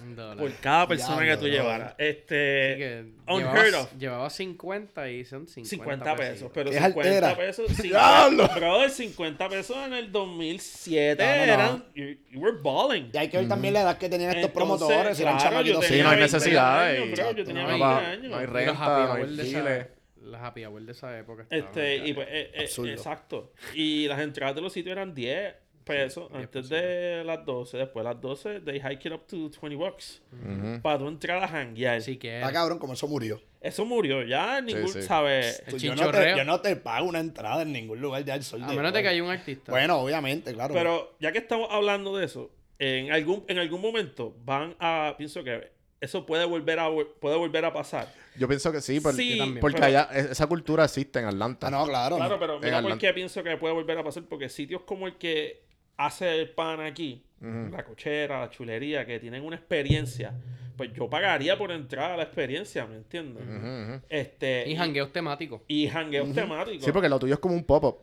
Un 0.00 0.14
dólar. 0.16 0.36
por 0.38 0.52
cada 0.56 0.86
persona 0.88 1.20
Diablo, 1.22 1.40
que 1.40 1.46
tú 1.46 1.52
llevaras. 1.52 1.94
Este... 1.98 2.26
que 2.36 3.04
unheard 3.28 3.64
llevaba, 3.66 3.82
of. 3.84 3.92
llevaba 3.98 4.30
50 4.30 5.10
y 5.10 5.24
son 5.24 5.46
50, 5.48 5.68
50 5.70 6.16
pesos, 6.16 6.28
pesitos. 6.28 6.50
pero 6.54 6.70
¿Qué 6.70 6.76
50 6.78 7.00
altera? 7.10 7.36
pesos. 7.36 7.66
50, 7.68 7.82
¡Diablo! 7.82 8.48
brother, 8.54 8.90
50 8.90 9.48
pesos 9.48 9.76
en 9.86 9.92
el 9.94 10.10
2007 10.12 11.22
No, 11.24 11.30
no, 11.30 11.36
no. 11.46 11.52
eran. 11.52 11.84
You, 11.94 12.04
you 12.30 12.40
were 12.40 12.58
balling. 12.62 13.10
Y 13.12 13.16
hay 13.18 13.28
que 13.28 13.38
ver 13.38 13.48
también 13.48 13.74
la 13.74 13.82
edad 13.82 13.98
que 13.98 14.08
tenían 14.08 14.30
estos 14.36 14.50
Entonces, 14.50 14.78
promotores. 14.86 15.16
Si 15.16 15.22
eran 15.22 15.36
claro, 15.38 15.50
yo 15.62 15.74
chamaquitos. 15.74 15.84
Sí, 15.84 15.88
tenía 15.90 16.04
no 16.04 16.10
hay 16.10 16.16
20 16.18 16.32
necesidad. 16.36 16.80
años, 16.82 17.10
bro, 17.18 17.32
yo 17.32 17.44
tenía 17.44 17.62
no, 17.62 17.68
20 17.68 17.84
va- 17.84 17.98
años. 18.08 18.30
No 18.30 18.36
hay 18.36 18.46
renta, 18.46 18.72
no 18.74 19.12
hay 19.14 19.22
esa, 19.40 19.88
las 20.24 20.42
happy 20.42 20.64
hour 20.64 20.82
de 20.82 20.92
esa 20.92 21.18
época. 21.18 21.46
Este, 21.50 21.96
y 21.96 22.12
pues, 22.12 22.26
eh, 22.30 22.50
eh, 22.54 22.68
exacto. 22.88 23.52
Y 23.74 24.06
las 24.08 24.20
entradas 24.20 24.54
de 24.54 24.60
los 24.60 24.72
sitios 24.72 24.92
eran 24.92 25.14
10 25.14 25.54
pesos 25.84 26.30
10 26.30 26.42
antes 26.42 26.68
de 26.68 27.22
las 27.24 27.44
12. 27.44 27.76
Después 27.76 28.04
de 28.04 28.10
las 28.12 28.20
12, 28.20 28.60
they 28.60 28.80
hike 28.80 29.06
it 29.06 29.12
up 29.12 29.26
to 29.26 29.50
20 29.50 29.76
bucks. 29.76 30.22
Para 30.82 30.98
tú 30.98 31.08
entrar 31.08 31.42
a 31.42 31.48
janguear. 31.48 31.96
Así 31.96 32.16
que 32.16 32.38
Está 32.38 32.52
cabrón 32.52 32.78
como 32.78 32.94
eso 32.94 33.06
murió. 33.06 33.40
Eso 33.60 33.84
murió 33.84 34.22
ya. 34.22 34.60
Ningún, 34.60 34.88
sí. 34.88 35.02
¿sabe? 35.02 35.48
El 35.66 35.78
Yo 35.78 35.94
no, 35.94 35.96
te, 35.96 36.02
chinchorreo. 36.02 36.36
yo 36.36 36.44
no 36.44 36.60
te 36.60 36.76
pago 36.76 37.06
una 37.06 37.20
entrada 37.20 37.62
en 37.62 37.72
ningún 37.72 38.00
lugar 38.00 38.24
ya 38.24 38.34
el 38.34 38.42
sol 38.42 38.62
a 38.62 38.66
de 38.66 38.76
menos 38.76 38.92
de 38.92 39.02
que 39.02 39.08
haya 39.08 39.22
un 39.22 39.30
artista. 39.30 39.72
Bueno, 39.72 39.98
obviamente, 39.98 40.52
claro. 40.52 40.74
Pero 40.74 41.16
ya 41.20 41.32
que 41.32 41.38
estamos 41.38 41.68
hablando 41.70 42.16
de 42.16 42.26
eso, 42.26 42.50
en 42.78 43.12
algún, 43.12 43.44
en 43.48 43.58
algún 43.58 43.80
momento 43.80 44.34
van 44.44 44.74
a. 44.80 45.14
Pienso 45.16 45.44
que 45.44 45.73
eso 46.00 46.26
puede 46.26 46.44
volver 46.44 46.78
a, 46.80 46.88
puede 47.20 47.36
volver 47.36 47.64
a 47.64 47.72
pasar. 47.72 48.12
Yo 48.36 48.46
pienso 48.48 48.70
que 48.72 48.80
sí, 48.80 49.00
también. 49.00 49.60
porque 49.60 49.76
pero- 49.80 49.86
allá 49.86 50.08
e- 50.12 50.32
esa 50.32 50.46
cultura 50.46 50.84
existe 50.84 51.18
en 51.20 51.26
Atlanta. 51.26 51.68
Ah, 51.68 51.70
no, 51.70 51.84
claro. 51.86 52.16
Claro, 52.16 52.38
pero 52.38 52.54
En 52.56 52.60
mira 52.60 52.72
por 52.82 52.84
Atlanta. 52.92 52.98
qué 53.06 53.14
pienso 53.14 53.42
que 53.42 53.56
puede 53.56 53.72
volver 53.74 53.96
a 53.98 54.04
pasar. 54.04 54.24
Porque 54.24 54.48
sitios 54.48 54.82
como 54.82 55.06
el 55.06 55.16
que 55.16 55.62
hace 55.96 56.40
el 56.40 56.50
pan 56.50 56.80
aquí, 56.80 57.24
la 57.40 57.84
cochera, 57.84 58.40
la 58.40 58.50
chulería, 58.50 59.04
que 59.06 59.20
tienen 59.20 59.44
una 59.44 59.56
experiencia, 59.56 60.32
pues 60.76 60.92
yo 60.94 61.08
pagaría 61.10 61.56
por 61.58 61.70
entrar 61.70 62.10
a 62.10 62.16
la 62.16 62.22
experiencia, 62.24 62.86
¿me 62.86 62.96
entiendes? 62.96 63.44
Este, 64.08 64.68
Y 64.68 64.74
jangueos 64.76 65.12
temáticos. 65.12 65.60
y 65.68 65.86
jangueos 65.88 66.32
temáticos. 66.34 66.84
Sí, 66.84 66.90
porque 66.92 67.08
lo 67.08 67.18
tuyo 67.18 67.34
es 67.34 67.40
como 67.40 67.54
un 67.54 67.64
pop-up. 67.64 67.98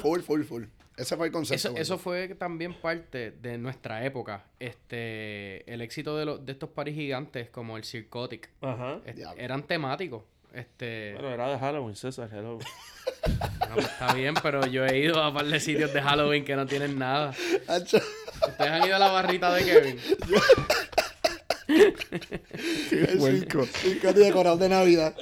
Full, 0.00 0.20
full, 0.20 0.42
full. 0.42 0.64
Ese 1.00 1.16
fue 1.16 1.26
el 1.26 1.32
concepto. 1.32 1.74
Eso, 1.76 1.98
fue 1.98 2.28
también 2.34 2.74
parte 2.74 3.30
de 3.32 3.58
nuestra 3.58 4.04
época. 4.04 4.44
Este, 4.58 5.70
el 5.72 5.80
éxito 5.80 6.16
de, 6.16 6.24
los 6.26 6.44
de 6.44 6.52
estos 6.52 6.70
paris 6.70 6.94
gigantes 6.94 7.48
como 7.50 7.76
el 7.76 7.84
Circotic 7.84 8.50
Ajá. 8.60 9.00
est- 9.04 9.16
Diablo. 9.16 9.42
eran 9.42 9.62
temáticos. 9.62 10.22
Este, 10.52 11.12
Bueno, 11.14 11.30
era 11.30 11.48
de 11.48 11.58
Halloween, 11.58 11.94
César, 11.96 12.28
hello. 12.32 12.58
no, 13.68 13.74
pues, 13.74 13.86
está 13.86 14.12
bien, 14.14 14.34
pero 14.42 14.66
yo 14.66 14.84
he 14.84 14.98
ido 14.98 15.22
a 15.22 15.28
un 15.28 15.34
par 15.34 15.46
de 15.46 15.60
sitios 15.60 15.92
de 15.92 16.02
Halloween 16.02 16.44
que 16.44 16.56
no 16.56 16.66
tienen 16.66 16.98
nada. 16.98 17.30
Ustedes 17.68 18.02
han 18.58 18.84
ido 18.86 18.96
a 18.96 18.98
la 18.98 19.10
barrita 19.12 19.54
de 19.54 19.64
Kevin. 19.64 19.98
El 22.90 23.20
circo 23.66 24.12
decorado 24.12 24.56
de 24.56 24.68
Navidad. 24.68 25.14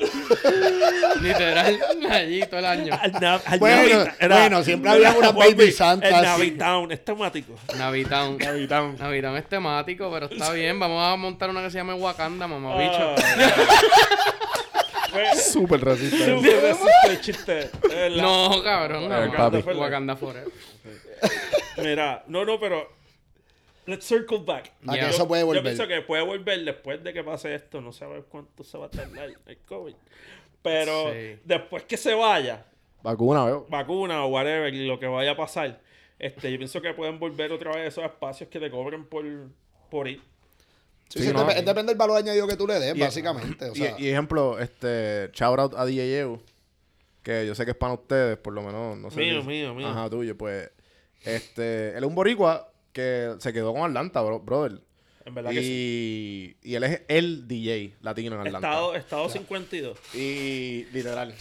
Literal, 1.21 1.79
allí 2.11 2.41
todo 2.47 2.59
el 2.61 2.67
año. 2.67 2.99
Al 3.01 3.13
na- 3.13 3.41
al 3.45 3.59
Bueno, 3.59 3.83
Navi- 3.83 4.15
era- 4.21 4.41
bueno, 4.41 4.65
siempre 4.65 4.91
había 4.91 5.13
una 5.13 5.33
Juanpi, 5.33 5.55
Baby 5.55 5.73
Santa, 5.73 6.09
El. 6.09 6.23
Navitown 6.25 6.93
es 6.93 7.05
temático. 7.05 7.55
Navitown. 7.77 8.39
Navitown. 8.39 9.37
es 9.37 9.49
temático, 9.49 10.11
pero 10.13 10.27
está 10.27 10.53
bien. 10.53 10.79
Vamos 10.79 11.03
a 11.05 11.17
montar 11.17 11.51
una 11.51 11.63
que 11.63 11.71
se 11.71 11.79
llame 11.79 11.95
Wakanda, 11.95 12.47
mamá 12.47 12.77
bicho. 12.79 13.15
Fue 15.11 15.35
Súper 15.37 15.85
racista. 15.85 16.25
súper 16.27 16.63
racista 16.63 17.07
el 17.09 17.21
chiste. 17.21 17.53
de 17.55 17.71
verdad. 17.95 18.23
No, 18.23 18.63
cabrón. 18.63 19.09
Papi. 19.37 19.59
Wakanda 19.75 20.17
Forever. 20.17 20.53
Mira, 21.79 22.25
no, 22.29 22.45
no, 22.45 22.61
pero. 22.61 22.98
Let's 23.89 24.05
circle 24.07 24.39
back. 24.45 24.71
A 24.87 24.95
que 24.95 25.09
eso 25.09 25.27
puede 25.27 25.43
Yo 25.55 25.63
pienso 25.63 25.89
que 25.89 26.03
puede 26.03 26.23
volver 26.23 26.63
después 26.65 27.03
de 27.03 27.13
que 27.13 27.25
pase 27.25 27.55
esto. 27.55 27.81
No 27.81 27.93
sabes 27.93 28.25
cuánto 28.29 28.63
se 28.63 28.77
va 28.77 28.87
a 28.87 28.91
tardar 28.91 29.31
el 29.47 29.59
COVID. 29.67 29.95
Pero 30.63 31.13
Sí. 31.13 31.39
después 31.45 31.85
que 31.85 31.97
se 31.97 32.13
vaya, 32.15 32.67
Vacuna, 33.03 33.45
veo. 33.47 33.67
vacuna 33.71 34.25
o 34.25 34.29
whatever, 34.29 34.75
y 34.75 34.87
lo 34.87 34.99
que 34.99 35.07
vaya 35.07 35.31
a 35.31 35.37
pasar, 35.37 35.81
este, 36.19 36.51
yo 36.53 36.59
pienso 36.59 36.83
que 36.83 36.93
pueden 36.93 37.19
volver 37.19 37.53
otra 37.53 37.73
vez 37.73 37.89
esos 37.89 38.05
espacios 38.05 38.51
que 38.51 38.59
te 38.61 38.71
cobren 38.71 39.07
por, 39.07 39.25
por 39.91 40.09
ir. 40.09 40.21
Sí, 41.09 41.21
Sí, 41.21 41.27
sí, 41.29 41.33
no. 41.33 41.47
dep- 41.49 41.65
depende 41.65 41.93
del 41.93 41.97
valor 41.97 42.19
añadido 42.19 42.47
que 42.47 42.57
tú 42.57 42.67
le 42.67 42.75
des, 42.79 42.95
Y- 42.95 43.01
básicamente. 43.01 43.71
O 43.71 43.73
Y, 43.73 43.77
sea, 43.77 43.95
y 43.99 44.09
ejemplo, 44.09 44.59
este, 44.59 45.31
shout 45.33 45.59
out 45.59 45.75
a 45.77 45.87
DJ 45.87 46.19
Evo, 46.19 46.43
que 47.23 47.47
yo 47.47 47.55
sé 47.55 47.65
que 47.65 47.71
es 47.71 47.77
para 47.77 47.95
ustedes, 47.95 48.37
por 48.37 48.53
lo 48.53 48.61
menos, 48.63 48.99
no 48.99 49.11
sé. 49.11 49.21
Mío, 49.21 49.41
si- 49.41 49.47
mío, 49.47 49.75
mío. 49.75 49.89
Ajá, 49.89 50.11
tuyo, 50.11 50.37
pues, 50.37 50.71
este, 51.25 51.91
él 51.97 51.99
es 51.99 52.05
un 52.05 52.15
boricua 52.15 52.68
que 52.93 53.35
se 53.39 53.53
quedó 53.53 53.73
con 53.73 53.83
Atlanta, 53.83 54.23
bro- 54.23 54.41
brother. 54.45 54.81
En 55.25 55.35
verdad 55.35 55.51
que 55.51 55.61
sí. 55.61 56.57
Y, 56.63 56.71
y 56.71 56.75
él 56.77 56.85
es 56.85 57.03
el 57.07 57.47
DJ 57.47 57.97
latino 58.01 58.37
en 58.41 58.47
Atlanta. 58.47 58.69
Estado, 58.69 58.95
estado 58.95 59.29
52. 59.29 59.99
Y 60.15 60.87
literal, 60.91 61.35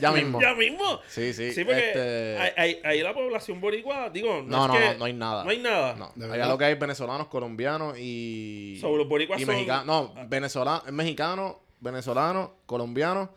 ya 0.00 0.12
mismo. 0.12 0.40
Ya 0.40 0.54
mismo. 0.54 1.00
Sí, 1.08 1.32
sí. 1.32 1.52
Sí, 1.52 1.64
porque 1.64 1.88
este, 1.88 2.38
ahí, 2.60 2.80
ahí 2.84 3.02
la 3.02 3.12
población 3.12 3.60
boricua, 3.60 4.08
digo, 4.10 4.42
no, 4.42 4.42
No, 4.44 4.62
es 4.62 4.68
no, 4.68 4.74
que- 4.74 4.92
no, 4.92 4.98
no 4.98 5.04
hay 5.06 5.12
nada. 5.14 5.42
No 5.44 5.50
hay 5.50 5.58
nada. 5.58 5.96
No, 5.96 6.12
¿De 6.14 6.32
allá 6.32 6.46
lo 6.46 6.56
que 6.56 6.64
hay 6.66 6.74
es 6.74 6.78
venezolanos, 6.78 7.26
colombianos 7.26 7.98
y. 7.98 8.78
So, 8.80 8.96
los 8.96 9.08
boricuas 9.08 9.40
y 9.40 9.44
son- 9.46 9.54
mexicanos. 9.54 9.84
No, 9.86 10.14
venezolano, 10.28 10.82
es 10.86 10.92
mexicano, 10.92 11.60
venezolano, 11.80 12.58
colombiano 12.66 13.34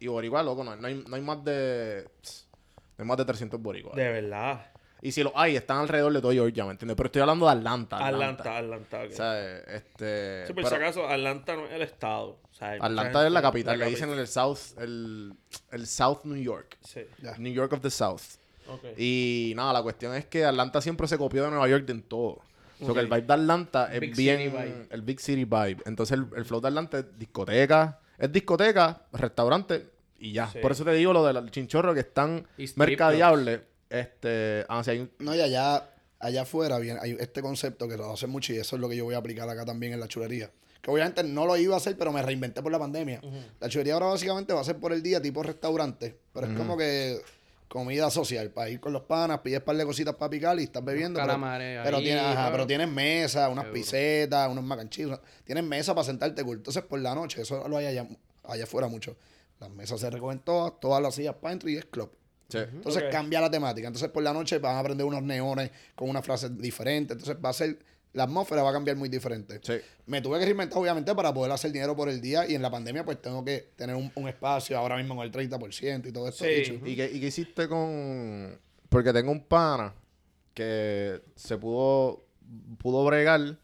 y 0.00 0.08
boricua, 0.08 0.42
loco. 0.42 0.64
No, 0.64 0.74
no 0.74 0.86
hay, 0.88 1.04
no 1.06 1.14
hay 1.14 1.22
más 1.22 1.44
de. 1.44 2.04
No 2.96 3.02
hay 3.02 3.06
más 3.06 3.16
de 3.16 3.24
300 3.26 3.62
boricuas. 3.62 3.94
De 3.94 4.08
verdad. 4.10 4.72
Y 5.00 5.12
si 5.12 5.22
los 5.22 5.32
hay, 5.36 5.56
están 5.56 5.78
alrededor 5.78 6.12
de 6.12 6.20
todo 6.20 6.32
Georgia, 6.32 6.64
¿me 6.64 6.72
entiendes? 6.72 6.96
Pero 6.96 7.06
estoy 7.06 7.20
hablando 7.22 7.46
de 7.46 7.52
Atlanta. 7.52 8.04
Atlanta, 8.04 8.58
Atlanta. 8.58 9.02
ok. 9.04 9.10
O 9.10 9.14
sea, 9.14 9.58
este. 9.58 10.46
sí, 10.46 10.52
por 10.52 10.64
pero 10.64 10.68
si 10.68 10.74
acaso, 10.74 11.08
Atlanta 11.08 11.56
no 11.56 11.66
es 11.66 11.72
el 11.72 11.82
estado. 11.82 12.38
O 12.50 12.54
sea, 12.54 12.72
Atlanta 12.72 13.26
es 13.26 13.32
la 13.32 13.42
capital. 13.42 13.78
la 13.78 13.84
Le 13.84 13.90
dicen 13.90 14.08
capital. 14.08 14.20
el 14.20 14.28
South, 14.28 14.78
el, 14.78 15.34
el 15.70 15.86
South 15.86 16.24
New 16.24 16.42
York. 16.42 16.78
Sí. 16.82 17.02
New 17.38 17.52
York 17.52 17.72
of 17.72 17.80
the 17.80 17.90
South. 17.90 18.22
Ok. 18.68 18.98
Y 18.98 19.52
nada, 19.56 19.72
la 19.72 19.82
cuestión 19.82 20.14
es 20.14 20.26
que 20.26 20.44
Atlanta 20.44 20.80
siempre 20.80 21.06
se 21.06 21.16
copió 21.16 21.44
de 21.44 21.50
Nueva 21.50 21.68
York 21.68 21.88
en 21.88 22.02
todo. 22.02 22.40
O 22.80 22.84
sea, 22.84 22.94
que 22.94 23.00
el 23.00 23.06
vibe 23.06 23.22
de 23.22 23.32
Atlanta 23.32 23.92
es 23.92 24.00
Big 24.00 24.16
bien... 24.16 24.38
city 24.38 24.50
vibe. 24.50 24.86
El 24.90 25.02
Big 25.02 25.20
City 25.20 25.44
Vibe. 25.44 25.82
Entonces, 25.84 26.18
el, 26.18 26.26
el 26.36 26.44
flow 26.44 26.60
de 26.60 26.68
Atlanta 26.68 26.98
es 26.98 27.18
discoteca. 27.18 28.00
Es 28.18 28.30
discoteca, 28.32 29.02
restaurante 29.12 29.90
y 30.18 30.32
ya. 30.32 30.48
Sí. 30.48 30.58
Por 30.60 30.72
eso 30.72 30.84
te 30.84 30.92
digo 30.92 31.12
lo 31.12 31.24
del 31.24 31.50
chinchorro 31.50 31.94
que 31.94 32.00
están 32.00 32.46
mercadeables. 32.76 33.60
Este... 33.90 34.64
Ah, 34.68 34.82
hay 34.86 34.98
un- 35.00 35.10
No, 35.18 35.34
y 35.34 35.40
allá, 35.40 35.90
allá 36.18 36.42
afuera 36.42 36.78
viene, 36.78 37.00
hay 37.02 37.16
este 37.18 37.42
concepto 37.42 37.88
que 37.88 37.96
lo 37.96 38.12
hace 38.12 38.26
mucho 38.26 38.52
y 38.52 38.56
eso 38.56 38.76
es 38.76 38.80
lo 38.80 38.88
que 38.88 38.96
yo 38.96 39.04
voy 39.04 39.14
a 39.14 39.18
aplicar 39.18 39.48
acá 39.48 39.64
también 39.64 39.92
en 39.92 40.00
la 40.00 40.08
chulería. 40.08 40.50
Que 40.80 40.90
obviamente 40.90 41.24
no 41.24 41.46
lo 41.46 41.56
iba 41.56 41.74
a 41.74 41.78
hacer, 41.78 41.96
pero 41.98 42.12
me 42.12 42.22
reinventé 42.22 42.62
por 42.62 42.70
la 42.70 42.78
pandemia. 42.78 43.20
La 43.60 43.68
chulería 43.68 43.94
ahora 43.94 44.06
básicamente 44.06 44.52
va 44.52 44.60
a 44.60 44.64
ser 44.64 44.76
por 44.76 44.92
el 44.92 45.02
día 45.02 45.20
tipo 45.20 45.42
restaurante, 45.42 46.16
pero 46.32 46.46
es 46.46 46.56
como 46.56 46.76
que 46.76 47.20
comida 47.68 48.10
social, 48.10 48.50
para 48.50 48.70
ir 48.70 48.80
con 48.80 48.92
los 48.92 49.02
panas, 49.02 49.40
pides 49.40 49.58
un 49.58 49.64
par 49.66 49.76
de 49.76 49.84
cositas 49.84 50.14
para 50.14 50.30
picar 50.30 50.58
y 50.58 50.62
estás 50.64 50.82
bebiendo. 50.84 51.18
Pero, 51.18 51.26
calamares 51.26 51.80
pero, 51.84 51.98
ahí, 51.98 52.04
tienes, 52.04 52.22
ajá, 52.22 52.34
claro. 52.34 52.52
pero 52.52 52.66
tienes 52.66 52.88
mesa, 52.88 53.48
unas 53.50 53.64
Seguro. 53.64 53.80
pisetas, 53.82 54.50
unos 54.50 54.64
mac 54.64 54.80
and 54.80 54.90
cheese, 54.90 55.18
tienes 55.44 55.64
mesa 55.64 55.94
para 55.94 56.04
sentarte 56.04 56.42
cool. 56.44 56.56
Entonces 56.58 56.82
por 56.82 56.98
la 57.00 57.14
noche, 57.14 57.42
eso 57.42 57.68
lo 57.68 57.76
hay 57.76 57.86
allá, 57.86 58.08
allá 58.44 58.64
afuera 58.64 58.88
mucho. 58.88 59.16
Las 59.60 59.68
mesas 59.70 60.00
se 60.00 60.08
recogen 60.08 60.38
todas, 60.38 60.80
todas 60.80 61.02
las 61.02 61.14
sillas 61.14 61.34
para 61.34 61.52
entrar 61.52 61.70
y 61.70 61.76
es 61.76 61.84
club. 61.84 62.10
Sí. 62.48 62.58
Entonces 62.58 63.02
Ok. 63.04 63.10
cambia 63.10 63.40
la 63.40 63.50
temática. 63.50 63.86
Entonces 63.88 64.10
por 64.10 64.22
la 64.22 64.32
noche 64.32 64.58
van 64.58 64.76
a 64.76 64.80
aprender 64.80 65.06
unos 65.06 65.22
neones 65.22 65.70
con 65.94 66.08
una 66.10 66.22
frase 66.22 66.48
diferente. 66.50 67.12
Entonces 67.14 67.36
va 67.44 67.50
a 67.50 67.52
ser, 67.52 67.78
la 68.12 68.24
atmósfera 68.24 68.62
va 68.62 68.70
a 68.70 68.72
cambiar 68.72 68.96
muy 68.96 69.08
diferente. 69.08 69.60
Sí. 69.62 69.74
Me 70.06 70.20
tuve 70.22 70.38
que 70.38 70.44
reinventar 70.46 70.78
obviamente 70.78 71.14
para 71.14 71.32
poder 71.34 71.52
hacer 71.52 71.70
dinero 71.72 71.94
por 71.94 72.08
el 72.08 72.20
día 72.20 72.46
y 72.48 72.54
en 72.54 72.62
la 72.62 72.70
pandemia 72.70 73.04
pues 73.04 73.20
tengo 73.20 73.44
que 73.44 73.70
tener 73.76 73.94
un, 73.96 74.10
un 74.14 74.28
espacio 74.28 74.76
ahora 74.78 74.96
mismo 74.96 75.14
en 75.22 75.30
el 75.30 75.32
30% 75.32 76.06
y 76.08 76.12
todo 76.12 76.28
esto. 76.28 76.44
Sí. 76.44 76.50
dicho. 76.50 76.74
¿Y 76.86 76.96
qué, 76.96 77.10
¿Y 77.12 77.20
qué 77.20 77.26
hiciste 77.26 77.68
con...? 77.68 78.58
Porque 78.88 79.12
tengo 79.12 79.30
un 79.30 79.44
pana 79.44 79.92
que 80.54 81.20
se 81.36 81.56
pudo 81.58 82.24
pudo 82.78 83.04
bregar 83.04 83.58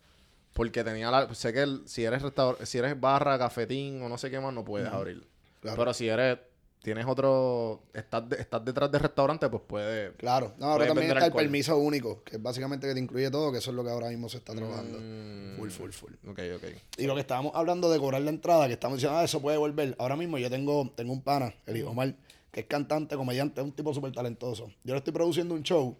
porque 0.53 0.85
tenía 0.85 1.11
la... 1.11 1.35
Sé 1.35 1.53
que 1.53 1.62
el- 1.62 1.82
si 1.87 2.05
eres 2.05 2.22
restaur- 2.22 2.62
si 2.64 2.78
eres 2.78 3.01
barra, 3.01 3.39
cafetín 3.39 4.03
o 4.03 4.09
no 4.09 4.18
sé 4.18 4.30
qué 4.30 4.39
más, 4.39 4.53
no 4.53 4.64
puedes 4.64 4.89
abrir. 4.89 5.26
Claro. 5.61 5.78
Pero 5.78 5.95
si 5.95 6.09
eres... 6.09 6.39
Tienes 6.85 7.07
otro... 7.07 7.80
Estás, 7.95 8.28
de- 8.28 8.37
estás 8.37 8.62
detrás 8.62 8.93
del 8.93 9.01
restaurante, 9.01 9.49
pues 9.49 9.62
puede... 9.66 10.12
Claro, 10.16 10.53
no, 10.59 10.66
ahora 10.66 10.87
también 10.87 11.11
está 11.11 11.24
el 11.24 11.32
permiso 11.32 11.78
único, 11.78 12.22
que 12.22 12.37
es 12.37 12.43
básicamente 12.43 12.87
que 12.87 12.93
te 12.93 13.01
incluye 13.01 13.30
todo, 13.30 13.51
que 13.51 13.57
eso 13.57 13.70
es 13.70 13.74
lo 13.76 13.82
que 13.82 13.89
ahora 13.89 14.11
mismo 14.11 14.28
se 14.28 14.37
está 14.37 14.55
trabajando. 14.55 14.99
Mm. 15.01 15.57
Full, 15.57 15.70
full, 15.70 15.91
full. 15.93 16.12
Ok, 16.28 16.41
ok. 16.57 16.64
Y 16.99 17.07
lo 17.07 17.14
que 17.14 17.22
estábamos 17.22 17.53
hablando 17.55 17.91
de 17.91 17.99
cobrar 17.99 18.20
la 18.20 18.28
entrada, 18.28 18.66
que 18.66 18.74
estamos 18.74 18.99
diciendo, 18.99 19.18
ah, 19.18 19.24
eso 19.24 19.41
puede 19.41 19.57
volver. 19.57 19.97
Ahora 19.99 20.14
mismo 20.14 20.37
yo 20.37 20.51
tengo, 20.51 20.93
tengo 20.95 21.14
un 21.14 21.22
pana, 21.22 21.55
el 21.64 21.78
hijo 21.78 21.89
Omar, 21.89 22.14
que 22.51 22.61
es 22.61 22.66
cantante, 22.66 23.16
comediante, 23.16 23.62
es 23.62 23.64
un 23.64 23.72
tipo 23.72 23.95
súper 23.95 24.12
talentoso. 24.12 24.70
Yo 24.85 24.93
le 24.93 24.99
estoy 24.99 25.14
produciendo 25.14 25.55
un 25.55 25.62
show 25.62 25.97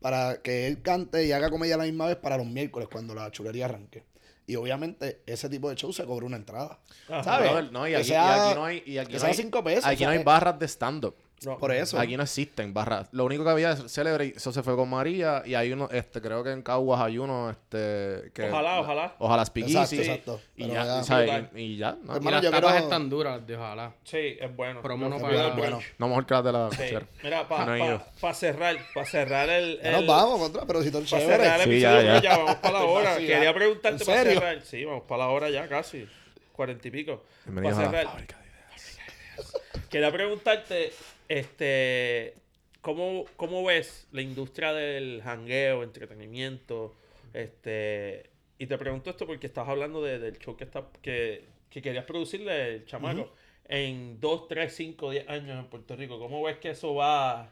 para 0.00 0.42
que 0.42 0.66
él 0.66 0.82
cante 0.82 1.24
y 1.24 1.30
haga 1.30 1.48
comedia 1.48 1.76
a 1.76 1.78
la 1.78 1.84
misma 1.84 2.06
vez 2.08 2.16
para 2.16 2.36
los 2.36 2.46
miércoles, 2.46 2.88
cuando 2.90 3.14
la 3.14 3.30
chulería 3.30 3.66
arranque. 3.66 4.02
Y 4.46 4.56
obviamente 4.56 5.22
ese 5.26 5.48
tipo 5.48 5.70
de 5.70 5.76
show 5.76 5.92
se 5.92 6.04
cobra 6.04 6.26
una 6.26 6.36
entrada. 6.36 6.78
Ajá. 7.08 7.22
¿Sabes? 7.24 7.72
No, 7.72 7.88
y 7.88 7.94
aquí, 7.94 8.02
y 8.02 8.08
sea- 8.08 8.48
aquí 8.50 8.54
no 8.58 8.64
hay... 8.64 8.82
Y 8.84 8.98
aquí 8.98 9.08
que 9.08 9.14
no 9.14 9.20
sea 9.20 9.28
hay- 9.30 9.34
cinco 9.34 9.64
pesos, 9.64 9.86
Aquí 9.86 10.04
no 10.04 10.10
hay 10.10 10.22
barras 10.22 10.58
de 10.58 10.66
stand-up. 10.68 11.14
No. 11.44 11.58
Por 11.58 11.72
eso. 11.72 11.98
Aquí 11.98 12.16
no 12.16 12.22
existen 12.22 12.72
barras. 12.72 13.08
Lo 13.12 13.24
único 13.26 13.44
que 13.44 13.50
había 13.50 13.72
es 13.72 13.92
Celebrate, 13.92 14.32
eso 14.36 14.50
se 14.50 14.62
fue 14.62 14.76
con 14.76 14.88
María 14.88 15.42
y 15.44 15.54
hay 15.54 15.72
uno, 15.72 15.90
este, 15.92 16.22
creo 16.22 16.42
que 16.42 16.50
en 16.52 16.62
Caguas 16.62 17.02
hay 17.02 17.18
uno, 17.18 17.50
este, 17.50 18.30
que... 18.32 18.48
Ojalá, 18.50 18.80
ojalá. 18.80 19.14
Ojalá 19.18 19.44
Speak 19.44 19.66
Exacto, 19.68 19.94
exacto. 19.96 20.40
Y 20.56 20.62
Pero 20.62 20.74
ya, 20.74 20.84
ya- 20.84 21.02
¿sabes? 21.02 21.26
Brutal. 21.30 21.50
Y, 21.60 21.62
y 21.62 21.76
ya, 21.76 21.92
¿no? 22.02 22.14
Pues, 22.18 22.22
Y 22.24 22.30
las 22.30 22.50
tapas 22.50 22.82
están 22.82 23.10
duras, 23.10 23.46
de 23.46 23.56
ojalá. 23.56 23.92
Sí, 24.04 24.36
es 24.40 24.56
bueno. 24.56 24.80
Promo 24.80 25.08
no 25.10 25.16
el 25.16 25.22
nada. 25.36 25.54
Bueno. 25.54 25.80
No 25.98 26.08
mejor 26.08 26.24
que 26.24 26.34
las 26.34 26.44
de 26.44 26.52
la 26.52 26.70
Sí. 26.70 26.76
cochera. 26.78 27.06
Mira, 27.22 27.48
para 27.48 27.66
No 27.66 27.74
he 27.74 27.78
ido. 27.86 28.34
cerrar, 28.34 28.76
para 28.94 29.06
cerrar 29.06 29.48
el, 29.50 29.80
Ya 29.82 29.90
nos 29.92 30.00
el- 30.00 30.06
vamos, 30.06 30.38
contra, 30.40 30.64
pero 30.64 30.82
si 30.82 30.90
todo 30.90 31.02
Para 31.02 31.10
chévere. 31.20 31.42
cerrar 31.44 31.60
el 31.60 31.64
Sí, 31.66 31.70
episodio, 31.72 32.00
ya, 32.02 32.14
ya. 32.14 32.22
ya 32.22 32.36
vamos 32.38 32.54
para 32.56 32.72
la 32.78 32.84
hora. 32.84 33.16
Quería 33.18 33.52
preguntarte 33.54 34.02
¿En 34.02 34.06
para 34.06 34.22
cerrar. 34.22 34.60
Sí, 34.62 34.84
vamos 34.86 35.02
para 35.06 35.24
la 35.24 35.30
hora 35.30 35.50
ya 35.50 35.68
casi. 35.68 36.08
Cuarenta 36.52 36.88
y 36.88 36.90
pico. 36.90 37.22
Para 37.44 37.60
a 37.68 37.70
la 37.70 37.76
cerrar, 37.76 38.04
fábrica 38.06 38.38
de 38.38 38.44
ideas. 38.46 39.52
quería 39.90 40.10
preguntarte, 40.12 40.92
este, 41.28 42.34
¿cómo, 42.80 43.24
¿cómo 43.36 43.64
ves 43.64 44.06
la 44.12 44.22
industria 44.22 44.72
del 44.72 45.22
jangueo, 45.22 45.82
entretenimiento? 45.82 46.94
Este, 47.32 48.30
y 48.58 48.66
te 48.66 48.78
pregunto 48.78 49.10
esto 49.10 49.26
porque 49.26 49.46
estás 49.48 49.68
hablando 49.68 50.02
de- 50.02 50.18
del 50.18 50.38
show 50.38 50.56
que, 50.56 50.64
está, 50.64 50.86
que, 51.02 51.44
que 51.70 51.82
querías 51.82 52.04
producirle 52.04 52.74
el 52.76 52.86
chamaco. 52.86 53.32
En 53.66 54.20
2, 54.20 54.48
3, 54.48 54.74
5, 54.74 55.10
10 55.10 55.28
años 55.28 55.58
en 55.58 55.66
Puerto 55.70 55.96
Rico, 55.96 56.18
¿cómo 56.18 56.42
ves 56.42 56.58
que 56.58 56.70
eso 56.70 56.94
va 56.94 57.50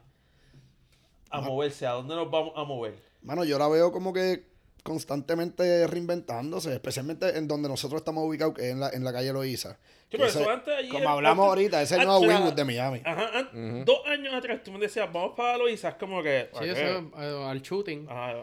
a 1.30 1.40
moverse? 1.40 1.86
¿A 1.86 1.92
dónde 1.92 2.14
nos 2.14 2.30
vamos 2.30 2.52
a 2.54 2.64
mover? 2.64 2.94
Mano, 3.22 3.44
yo 3.44 3.58
la 3.58 3.66
veo 3.68 3.90
como 3.92 4.12
que 4.12 4.44
constantemente 4.83 5.87
reinventándose, 5.87 6.72
especialmente 6.72 7.37
en 7.39 7.47
donde 7.49 7.68
nosotros 7.68 8.01
estamos 8.01 8.24
ubicados, 8.26 8.55
que 8.55 8.62
es 8.66 8.72
en 8.72 8.80
la, 8.80 8.91
en 8.91 9.05
la 9.05 9.12
calle. 9.12 9.33
Sí, 10.70 10.70
allí 10.76 10.89
como 10.91 11.09
hablamos 11.09 11.45
antes- 11.45 11.49
ahorita, 11.49 11.83
ese 11.83 11.95
es 11.95 12.01
el 12.01 12.07
nuevo 12.07 12.20
Wingwood 12.26 12.53
de 12.55 12.64
Miami. 12.64 13.01
Ajá, 13.05 13.39
an- 13.39 13.85
dos 13.85 14.01
años 14.07 14.35
atrás 14.35 14.61
tú 14.62 14.72
me 14.72 14.78
decías, 14.80 15.11
vamos 15.12 15.33
para 15.37 15.57
Loiza, 15.57 15.91
es 15.91 15.95
como 15.95 16.22
que... 16.22 16.49
Sí, 16.53 16.59
¿para 16.59 16.66
eso 16.66 17.11
eh, 17.18 17.45
al 17.49 17.62
shooting. 17.62 18.07
Ajá. 18.09 18.43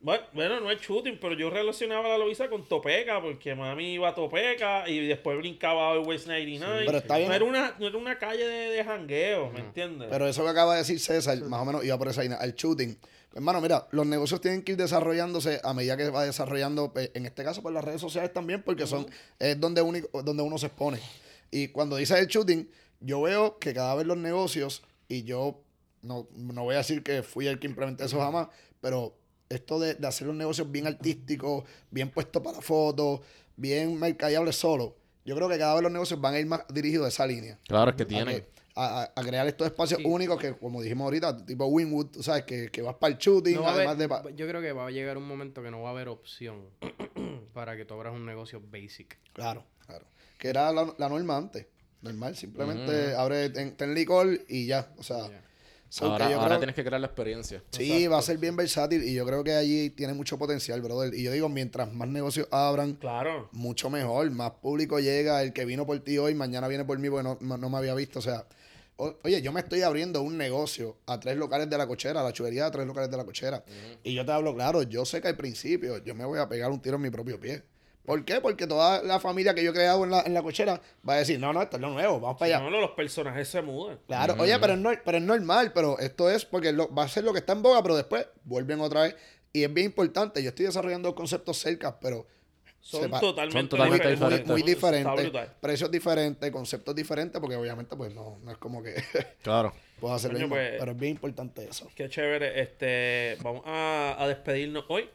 Bueno, 0.00 0.60
no 0.60 0.70
es 0.70 0.80
shooting, 0.80 1.18
pero 1.20 1.34
yo 1.34 1.50
relacionaba 1.50 2.06
la 2.08 2.18
Loiza 2.18 2.48
con 2.48 2.68
Topeca, 2.68 3.20
porque 3.20 3.56
mami 3.56 3.94
iba 3.94 4.08
a 4.10 4.14
Topeca 4.14 4.88
y 4.88 5.04
después 5.08 5.36
brincaba 5.38 5.90
a 5.94 5.98
West 5.98 6.28
99. 6.28 6.84
Pero 6.86 6.98
está 6.98 7.16
bien. 7.16 7.28
No 7.30 7.34
era 7.34 7.44
una, 7.44 7.74
no 7.80 7.88
era 7.88 7.98
una 7.98 8.16
calle 8.16 8.46
de, 8.46 8.70
de 8.70 8.84
jangueo, 8.84 9.50
¿me 9.50 9.58
entiendes? 9.58 10.06
Pero 10.08 10.28
eso 10.28 10.44
que 10.44 10.50
acaba 10.50 10.74
de 10.74 10.78
decir 10.82 11.00
César, 11.00 11.36
más 11.42 11.60
o 11.60 11.64
menos 11.64 11.84
iba 11.84 11.98
por 11.98 12.06
esa 12.06 12.22
línea, 12.22 12.38
al 12.38 12.54
shooting. 12.54 12.96
Hermano, 13.34 13.60
mira, 13.60 13.86
los 13.92 14.06
negocios 14.06 14.40
tienen 14.40 14.62
que 14.62 14.72
ir 14.72 14.78
desarrollándose 14.78 15.60
a 15.62 15.74
medida 15.74 15.96
que 15.96 16.08
va 16.10 16.24
desarrollando, 16.24 16.92
pues, 16.92 17.10
en 17.14 17.26
este 17.26 17.44
caso, 17.44 17.62
por 17.62 17.72
las 17.72 17.84
redes 17.84 18.00
sociales 18.00 18.32
también, 18.32 18.62
porque 18.62 18.86
son 18.86 19.06
es 19.38 19.60
donde, 19.60 19.82
único, 19.82 20.22
donde 20.22 20.42
uno 20.42 20.56
se 20.58 20.66
expone. 20.66 20.98
Y 21.50 21.68
cuando 21.68 21.96
dice 21.96 22.18
el 22.18 22.26
shooting, 22.26 22.68
yo 23.00 23.22
veo 23.22 23.58
que 23.58 23.74
cada 23.74 23.94
vez 23.94 24.06
los 24.06 24.16
negocios, 24.16 24.82
y 25.08 25.22
yo 25.24 25.60
no, 26.02 26.26
no 26.34 26.64
voy 26.64 26.74
a 26.74 26.78
decir 26.78 27.02
que 27.02 27.22
fui 27.22 27.46
el 27.46 27.58
que 27.58 27.66
implementé 27.66 28.04
eso 28.06 28.18
jamás, 28.18 28.48
pero 28.80 29.14
esto 29.48 29.78
de, 29.78 29.94
de 29.94 30.06
hacer 30.06 30.26
los 30.26 30.36
negocios 30.36 30.70
bien 30.70 30.86
artísticos, 30.86 31.64
bien 31.90 32.10
puestos 32.10 32.42
para 32.42 32.60
fotos, 32.60 33.20
bien 33.56 33.98
mercadeables 33.98 34.56
solo, 34.56 34.96
yo 35.24 35.34
creo 35.36 35.48
que 35.48 35.58
cada 35.58 35.74
vez 35.74 35.82
los 35.82 35.92
negocios 35.92 36.20
van 36.20 36.34
a 36.34 36.38
ir 36.38 36.46
más 36.46 36.62
dirigidos 36.72 37.04
a 37.04 37.08
esa 37.08 37.26
línea 37.26 37.58
Claro, 37.68 37.90
es 37.90 37.96
que 37.96 38.02
a, 38.04 38.06
tiene. 38.06 38.34
que- 38.36 38.57
a- 38.84 39.12
a- 39.14 39.22
crear 39.22 39.46
estos 39.46 39.66
espacios 39.66 40.00
únicos 40.04 40.38
que, 40.40 40.52
como 40.56 40.80
dijimos 40.82 41.04
ahorita, 41.06 41.44
tipo 41.44 41.66
Winwood, 41.66 42.06
tú 42.06 42.22
sabes, 42.22 42.44
que, 42.44 42.70
que 42.70 42.82
vas 42.82 42.94
para 42.96 43.12
el 43.12 43.18
shooting, 43.18 43.54
No 43.56 43.66
haber- 43.66 43.88
además 43.88 43.98
de... 43.98 44.08
pa- 44.08 44.30
yo 44.30 44.46
creo 44.48 44.60
que 44.60 44.72
va 44.72 44.86
a 44.86 44.90
llegar 44.90 45.16
un 45.18 45.26
momento 45.26 45.62
que 45.62 45.70
no 45.70 45.82
va 45.82 45.88
a 45.88 45.92
haber 45.92 46.08
opción 46.08 46.66
para 47.52 47.76
que 47.76 47.84
tú 47.84 47.94
abras 47.94 48.14
un 48.14 48.24
negocio 48.26 48.60
basic. 48.70 49.18
Claro, 49.32 49.64
claro. 49.86 50.06
Que 50.38 50.48
era 50.48 50.72
la, 50.72 50.94
la 50.98 51.08
norma 51.08 51.36
antes. 51.36 51.66
Normal, 52.02 52.36
simplemente 52.36 53.14
abre, 53.16 53.50
ten, 53.50 53.76
ten 53.76 53.92
licor 53.94 54.28
y 54.48 54.66
ya. 54.66 54.92
O 54.98 55.02
sea, 55.02 55.28
Ya. 55.28 55.42
so 55.88 56.04
que 56.04 56.10
Ahora, 56.12 56.30
yo 56.30 56.36
ahora 56.36 56.46
creo- 56.50 56.58
tienes 56.60 56.76
que 56.76 56.84
crear 56.84 57.00
la 57.00 57.08
experiencia. 57.08 57.64
sí, 57.70 58.06
va 58.06 58.18
a 58.18 58.22
ser 58.22 58.38
bien 58.38 58.54
versátil 58.54 59.02
y 59.02 59.14
yo 59.14 59.26
creo 59.26 59.42
que 59.42 59.54
allí 59.54 59.90
tiene 59.90 60.14
mucho 60.14 60.38
potencial, 60.38 60.80
brother. 60.80 61.12
Y 61.14 61.24
yo 61.24 61.32
digo, 61.32 61.48
mientras 61.48 61.92
más 61.92 62.08
negocios 62.08 62.46
abran, 62.52 62.94
Claro. 62.94 63.48
mucho 63.50 63.90
mejor, 63.90 64.30
más 64.30 64.52
público 64.52 65.00
llega, 65.00 65.42
el 65.42 65.52
que 65.52 65.64
vino 65.64 65.86
por 65.86 65.98
ti 65.98 66.18
hoy, 66.18 66.34
mañana 66.36 66.68
viene 66.68 66.84
por 66.84 67.00
mí 67.00 67.10
porque 67.10 67.24
no, 67.24 67.56
no- 67.58 67.68
me 67.70 67.78
había 67.78 67.94
visto, 67.94 68.20
o 68.20 68.22
sea, 68.22 68.46
oye, 68.98 69.40
yo 69.42 69.52
me 69.52 69.60
estoy 69.60 69.82
abriendo 69.82 70.22
un 70.22 70.36
negocio 70.36 70.96
a 71.06 71.18
tres 71.20 71.36
locales 71.36 71.70
de 71.70 71.78
la 71.78 71.86
cochera, 71.86 72.20
a 72.20 72.24
la 72.24 72.32
chuvería 72.32 72.66
a 72.66 72.70
tres 72.70 72.86
locales 72.86 73.10
de 73.10 73.16
la 73.16 73.24
cochera, 73.24 73.64
y 74.02 74.14
yo 74.14 74.24
te 74.26 74.32
hablo 74.32 74.54
claro, 74.54 74.82
yo 74.82 75.04
sé 75.04 75.20
que 75.22 75.28
al 75.28 75.36
principio 75.36 75.98
yo 75.98 76.14
me 76.14 76.24
voy 76.24 76.38
a 76.38 76.48
pegar 76.48 76.70
un 76.70 76.80
tiro 76.80 76.96
en 76.96 77.02
mi 77.02 77.10
propio 77.10 77.38
pie. 77.40 77.62
¿Por 78.04 78.24
qué? 78.24 78.40
Porque 78.40 78.66
toda 78.66 79.02
la 79.02 79.20
familia 79.20 79.54
que 79.54 79.62
yo 79.62 79.70
he 79.70 79.74
creado 79.74 80.02
en 80.02 80.10
la, 80.10 80.22
en 80.22 80.32
la 80.32 80.42
cochera 80.42 80.80
va 81.06 81.14
a 81.14 81.16
decir, 81.18 81.38
no, 81.38 81.52
no, 81.52 81.60
esto 81.60 81.76
es 81.76 81.82
lo 81.82 81.90
nuevo, 81.90 82.18
vamos 82.18 82.38
para 82.38 82.56
allá. 82.56 82.64
No, 82.64 82.70
no, 82.70 82.80
los 82.80 82.92
personajes 82.92 83.46
se 83.48 83.60
mudan. 83.60 83.98
Claro, 84.06 84.34
oye, 84.38 84.58
pero 84.58 84.72
es, 84.72 84.78
nor- 84.80 85.02
pero 85.04 85.18
es 85.18 85.24
normal, 85.24 85.72
pero 85.74 85.98
esto 85.98 86.30
es 86.30 86.46
porque 86.46 86.72
lo- 86.72 86.92
va 86.94 87.02
a 87.02 87.08
ser 87.08 87.24
lo 87.24 87.34
que 87.34 87.40
está 87.40 87.52
en 87.52 87.60
boga, 87.62 87.82
pero 87.82 87.96
después 87.96 88.26
vuelven 88.44 88.80
otra 88.80 89.02
vez. 89.02 89.16
Y 89.52 89.62
es 89.62 89.74
bien 89.74 89.86
importante, 89.86 90.42
yo 90.42 90.48
estoy 90.48 90.64
desarrollando 90.66 91.14
conceptos 91.14 91.58
cerca, 91.58 92.00
pero 92.00 92.26
Son 92.88 93.02
sepa- 93.02 93.20
totalmente, 93.20 93.58
son 93.58 93.68
totalmente 93.68 94.04
muy, 94.06 94.12
diferentes. 94.14 94.46
muy 94.48 94.60
Está 94.60 94.70
diferentes, 94.70 95.50
precios 95.60 95.90
diferentes, 95.90 96.50
conceptos 96.50 96.94
diferentes, 96.94 97.38
porque 97.40 97.56
obviamente 97.56 97.94
pues 97.96 98.14
no, 98.14 98.38
no 98.42 98.50
es 98.50 98.56
como 98.56 98.82
que 98.82 98.94
Claro. 99.42 99.74
puedo 100.00 100.14
hacer 100.14 100.30
Coño, 100.30 100.44
mismo, 100.44 100.54
pues- 100.56 100.76
pero 100.78 100.92
es 100.92 100.98
bien 100.98 101.12
importante 101.12 101.64
eso. 101.68 101.88
Qué 101.94 102.08
chévere. 102.08 102.62
Este, 102.62 103.36
vamos 103.42 103.62
a, 103.66 104.16
a 104.18 104.26
despedirnos 104.28 104.84
hoy. 104.88 105.08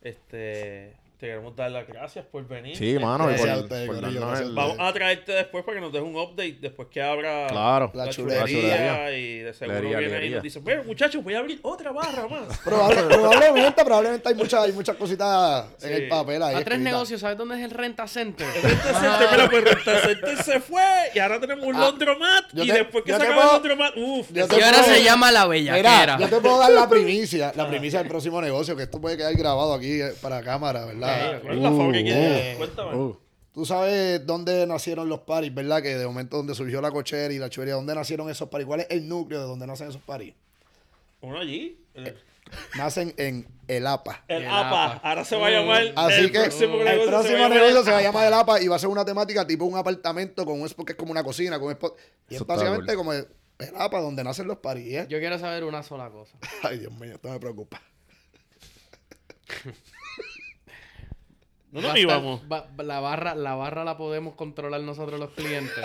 Este, 0.00 0.94
te 1.20 1.26
queremos 1.26 1.54
dar 1.54 1.70
las 1.70 1.86
gracias 1.86 2.24
por 2.24 2.48
venir. 2.48 2.74
Sí, 2.76 2.98
mano. 2.98 3.24
por- 3.28 4.00
darnos 4.00 4.40
el- 4.40 4.54
Vamos 4.54 4.76
a 4.80 4.90
traerte 4.92 5.32
después 5.32 5.62
para 5.64 5.76
que 5.76 5.80
nos 5.82 5.92
des 5.92 6.00
un 6.00 6.16
update 6.16 6.56
después 6.60 6.88
que 6.90 7.02
abra 7.02 7.46
Claro. 7.48 7.90
La 7.94 8.06
la 8.06 8.10
chulería. 8.10 8.46
chulería 8.46 9.12
y 9.18 9.38
de 9.40 9.52
seguro 9.52 9.76
Chulería, 9.78 9.98
viene 9.98 10.16
ahí 10.16 10.26
y 10.28 10.30
nos 10.30 10.42
dice, 10.42 10.58
bueno 10.60 10.82
muchachos, 10.84 11.22
voy 11.22 11.34
a 11.34 11.40
abrir 11.40 11.58
otra 11.62 11.92
barra 11.92 12.26
más. 12.26 12.58
Probable- 12.64 13.02
probablemente, 13.02 13.84
probablemente 13.84 14.28
hay 14.30 14.34
muchas, 14.34 14.64
hay 14.64 14.72
muchas 14.72 14.96
cositas 14.96 15.66
en 15.82 15.92
el 15.92 16.08
papel 16.08 16.42
ahí. 16.42 16.54
A 16.56 16.64
tres 16.64 16.78
negocios, 16.80 17.20
¿sabes 17.20 17.36
dónde 17.36 17.58
es 17.58 17.64
el 17.64 17.70
Renta 17.70 18.08
Center? 18.08 18.46
Renta 18.62 18.94
Center, 19.00 19.28
mira, 19.30 19.50
pues 19.50 19.64
Renta 19.64 20.00
Center 20.00 20.42
se 20.42 20.60
fue 20.60 20.82
y 21.14 21.18
ahora 21.18 21.38
tenemos 21.38 21.66
un 21.66 21.76
Ah, 21.76 21.80
laundromat 21.80 22.44
yo 22.54 22.64
y 22.64 22.66
te- 22.68 22.72
después 22.72 23.04
que 23.04 23.10
se 23.10 23.16
acaba 23.16 23.34
puedo- 23.34 23.46
el 23.46 23.52
laundromat, 23.52 23.92
uff. 23.96 24.30
y 24.34 24.40
ahora 24.40 24.48
puedo- 24.78 24.84
se 24.84 25.02
llama 25.04 25.30
La 25.30 25.46
Mira, 25.46 25.72
Bellaquera. 25.74 26.18
yo 26.18 26.28
te 26.30 26.40
puedo 26.40 26.58
dar 26.58 26.70
la 26.70 26.88
primicia, 26.88 27.52
la 27.54 27.68
primicia 27.68 27.98
del 27.98 28.08
próximo 28.08 28.40
negocio, 28.40 28.74
que 28.74 28.84
esto 28.84 28.98
puede 29.00 29.18
quedar 29.18 29.34
grabado 29.34 29.74
aquí 29.74 30.00
eh, 30.00 30.14
para 30.22 30.40
cámara, 30.42 30.86
¿verdad? 30.86 31.09
¿Cuál 31.42 31.56
es 31.56 31.62
la 31.62 31.70
que 31.70 32.54
uh, 32.54 32.58
Cuéntame. 32.58 32.96
Uh, 32.96 33.16
Tú 33.52 33.66
sabes 33.66 34.24
dónde 34.24 34.66
nacieron 34.66 35.08
los 35.08 35.20
paris, 35.20 35.52
¿verdad? 35.52 35.82
Que 35.82 35.96
de 35.96 36.06
momento 36.06 36.36
donde 36.36 36.54
surgió 36.54 36.80
la 36.80 36.92
cochera 36.92 37.32
y 37.34 37.38
la 37.38 37.50
chuvería, 37.50 37.74
¿dónde 37.74 37.94
nacieron 37.94 38.30
esos 38.30 38.48
paris? 38.48 38.66
¿Cuál 38.66 38.80
es 38.80 38.86
el 38.90 39.08
núcleo 39.08 39.40
de 39.40 39.46
donde 39.46 39.66
nacen 39.66 39.88
esos 39.88 40.02
paris? 40.02 40.34
Uno 41.20 41.38
allí. 41.38 41.76
El, 41.94 42.16
Nacen 42.76 43.14
en 43.16 43.46
el 43.68 43.86
APA. 43.86 44.24
el 44.28 44.42
El 44.42 44.48
APA. 44.48 44.94
APA. 44.94 45.08
Ahora 45.08 45.24
se 45.24 45.36
va 45.36 45.46
a 45.46 45.50
llamar. 45.50 45.92
Así 45.96 46.20
el 46.20 46.32
que 46.32 46.40
próximo 46.40 46.80
el 46.80 47.08
próximo 47.08 47.22
se 47.22 47.34
va 47.34 47.46
a 47.46 47.48
negocio 47.48 47.68
llamar 47.68 47.84
se 47.84 47.90
va 47.90 47.98
a 47.98 48.02
llamar 48.02 48.26
el 48.26 48.34
APA 48.34 48.60
y 48.60 48.68
va 48.68 48.76
a 48.76 48.78
ser 48.78 48.88
una 48.88 49.04
temática 49.04 49.46
tipo 49.46 49.64
un 49.64 49.76
apartamento 49.76 50.44
con 50.44 50.60
un 50.60 50.66
spot 50.66 50.86
que 50.86 50.92
es 50.92 50.98
como 50.98 51.12
una 51.12 51.22
cocina, 51.22 51.58
con 51.58 51.66
un 51.68 51.72
spot. 51.72 51.96
Y 52.28 52.34
Eso 52.34 52.44
es 52.44 52.48
básicamente 52.48 52.94
como 52.94 53.12
el, 53.12 53.28
el 53.58 53.76
APA 53.76 54.00
donde 54.00 54.24
nacen 54.24 54.46
los 54.46 54.58
paris. 54.58 54.94
¿eh? 54.94 55.06
Yo 55.08 55.18
quiero 55.18 55.38
saber 55.38 55.64
una 55.64 55.82
sola 55.82 56.10
cosa. 56.10 56.36
Ay, 56.62 56.78
Dios 56.78 56.92
mío, 56.92 57.14
esto 57.14 57.28
me 57.28 57.38
preocupa. 57.38 57.80
No 61.72 61.80
nos 61.82 61.96
íbamos. 61.96 62.42
va- 62.50 62.68
la, 62.82 62.98
barra, 63.00 63.34
la 63.34 63.54
barra 63.54 63.84
la 63.84 63.96
podemos 63.96 64.34
controlar 64.34 64.80
nosotros 64.80 65.20
los 65.20 65.30
clientes. 65.30 65.84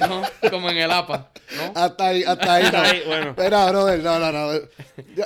¿no? 0.00 0.22
Como 0.50 0.70
en 0.70 0.78
el 0.78 0.90
APA. 0.90 1.30
¿no? 1.56 1.72
Hasta 1.74 2.06
ahí, 2.06 2.22
hasta 2.24 2.54
ahí. 2.54 2.64
Hasta 2.64 2.78
no. 2.82 2.84
ahí, 2.88 3.02
bueno. 3.06 3.30
Espera, 3.30 3.70
brother, 3.70 4.02
no, 4.02 4.18
no, 4.18 4.32
no. 4.32 4.60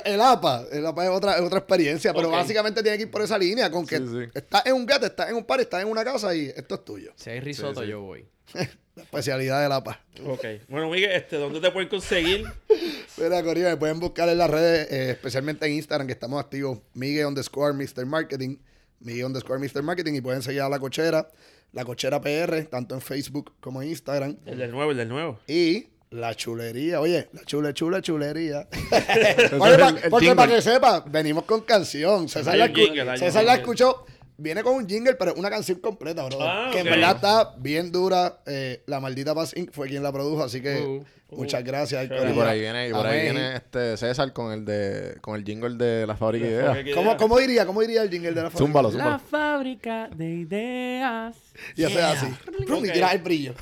El 0.03 0.21
APA, 0.21 0.63
el 0.71 0.85
APA 0.85 1.03
es 1.05 1.09
otra, 1.11 1.35
es 1.35 1.41
otra 1.41 1.59
experiencia, 1.59 2.13
pero 2.13 2.29
básicamente 2.29 2.81
tiene 2.83 2.97
que 2.97 3.03
ir 3.03 3.11
por 3.11 3.21
esa 3.21 3.37
línea, 3.37 3.71
con 3.71 3.87
que 3.87 3.97
Sí, 3.97 4.05
sí. 4.07 4.29
estás 4.33 4.65
en 4.65 4.73
un 4.73 4.85
gate, 4.85 5.05
estás 5.07 5.29
en 5.29 5.35
un 5.35 5.45
par, 5.45 5.61
estás 5.61 5.81
en 5.81 5.87
una 5.87 6.03
casa 6.03 6.35
y 6.35 6.47
esto 6.55 6.75
es 6.75 6.85
tuyo. 6.85 7.11
Si 7.15 7.29
hay 7.29 7.39
risotto, 7.39 7.79
Sí, 7.79 7.85
sí. 7.85 7.91
yo 7.91 8.01
voy. 8.01 8.25
La 8.95 9.03
especialidad 9.03 9.61
del 9.63 9.71
APA. 9.71 10.01
Ok. 10.27 10.45
Bueno, 10.67 10.89
Miguel, 10.89 11.11
este, 11.13 11.37
¿dónde 11.37 11.61
te 11.61 11.71
pueden 11.71 11.87
conseguir? 11.87 12.43
Mira, 13.17 13.41
Corillo, 13.41 13.69
me 13.69 13.77
pueden 13.77 13.99
buscar 14.01 14.27
en 14.27 14.37
las 14.37 14.49
redes, 14.49 14.91
eh, 14.91 15.11
especialmente 15.11 15.65
en 15.65 15.73
Instagram, 15.73 16.05
que 16.07 16.13
estamos 16.13 16.39
activos, 16.43 16.79
Miguel 16.93 17.27
underscore 17.27 17.73
Mr. 17.73 18.05
Marketing, 18.05 18.57
Miguel 19.01 19.25
underscore 19.25 19.59
Mr. 19.59 19.81
Marketing, 19.83 20.13
y 20.15 20.21
pueden 20.21 20.41
seguir 20.41 20.61
a 20.61 20.69
La 20.69 20.79
Cochera, 20.79 21.29
La 21.73 21.83
Cochera 21.85 22.21
PR, 22.21 22.63
tanto 22.69 22.95
en 22.95 23.01
Facebook 23.01 23.53
como 23.59 23.81
en 23.81 23.89
Instagram. 23.89 24.37
El 24.45 24.57
del 24.59 24.71
nuevo, 24.71 24.91
el 24.91 24.97
del 24.97 25.09
nuevo. 25.09 25.39
Y 25.47 25.87
la 26.11 26.35
chulería, 26.35 26.99
oye, 26.99 27.29
la 27.31 27.43
chule, 27.45 27.73
chule, 27.73 28.01
chulería. 28.01 28.67
es 28.71 29.53
Oye, 29.53 29.77
pa- 29.77 29.89
el- 29.89 29.97
el 30.03 30.09
porque 30.09 30.35
para 30.35 30.53
que 30.55 30.61
sepa, 30.61 30.99
venimos 31.07 31.45
con 31.45 31.61
canción. 31.61 32.27
César, 32.27 32.57
la, 32.57 32.67
escu- 32.67 33.17
César 33.17 33.43
la 33.45 33.55
escuchó, 33.55 34.05
viene 34.41 34.63
con 34.63 34.75
un 34.75 34.87
jingle, 34.87 35.15
pero 35.15 35.33
una 35.35 35.49
canción 35.49 35.79
completa, 35.79 36.23
bro. 36.25 36.37
Ah, 36.41 36.69
que 36.71 36.79
en 36.79 36.87
ok. 36.87 36.93
verdad 36.95 37.15
está 37.15 37.53
bien 37.57 37.91
dura. 37.91 38.39
Eh, 38.45 38.83
la 38.87 38.99
maldita 38.99 39.33
Paz 39.35 39.55
Inc. 39.55 39.71
fue 39.71 39.87
quien 39.87 40.03
la 40.03 40.11
produjo, 40.11 40.43
así 40.43 40.61
que 40.61 41.01
Uh, 41.33 41.37
muchas 41.37 41.63
gracias. 41.63 42.05
Y 42.05 42.33
por 42.33 42.45
ahí 42.45 42.59
viene, 42.59 42.89
y 42.89 42.91
por 42.91 43.07
ahí 43.07 43.21
viene 43.21 43.55
este 43.55 43.95
César 43.95 44.33
con 44.33 44.51
el 44.51 44.65
de 44.65 45.15
con 45.21 45.35
el 45.37 45.45
jingle 45.45 45.77
de 45.77 46.05
la 46.05 46.17
fábrica 46.17 46.45
de 46.45 46.51
ideas. 46.51 46.77
¿Cómo, 46.93 47.15
¿Cómo 47.15 47.37
diría? 47.39 47.65
¿Cómo 47.65 47.79
diría 47.79 48.01
el 48.03 48.09
jingle 48.09 48.31
de 48.33 48.43
la 48.43 48.49
familia? 48.49 48.57
Zúmbalo, 48.67 48.89
La 48.89 48.93
zúmbalo. 48.95 49.19
fábrica 49.29 50.09
de 50.13 50.25
ideas. 50.29 51.37
Y 51.77 51.85
hace 51.85 52.01
así. 52.01 52.25
Prum, 52.67 52.83
Y 52.83 52.89
Ok. 52.89 52.93
tiras 52.93 53.13
el 53.13 53.21
brillo. 53.21 53.53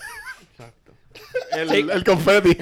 Exacto. 0.52 0.94
El, 1.52 1.70
El, 1.72 1.90
el 1.92 2.04
confeti. 2.04 2.58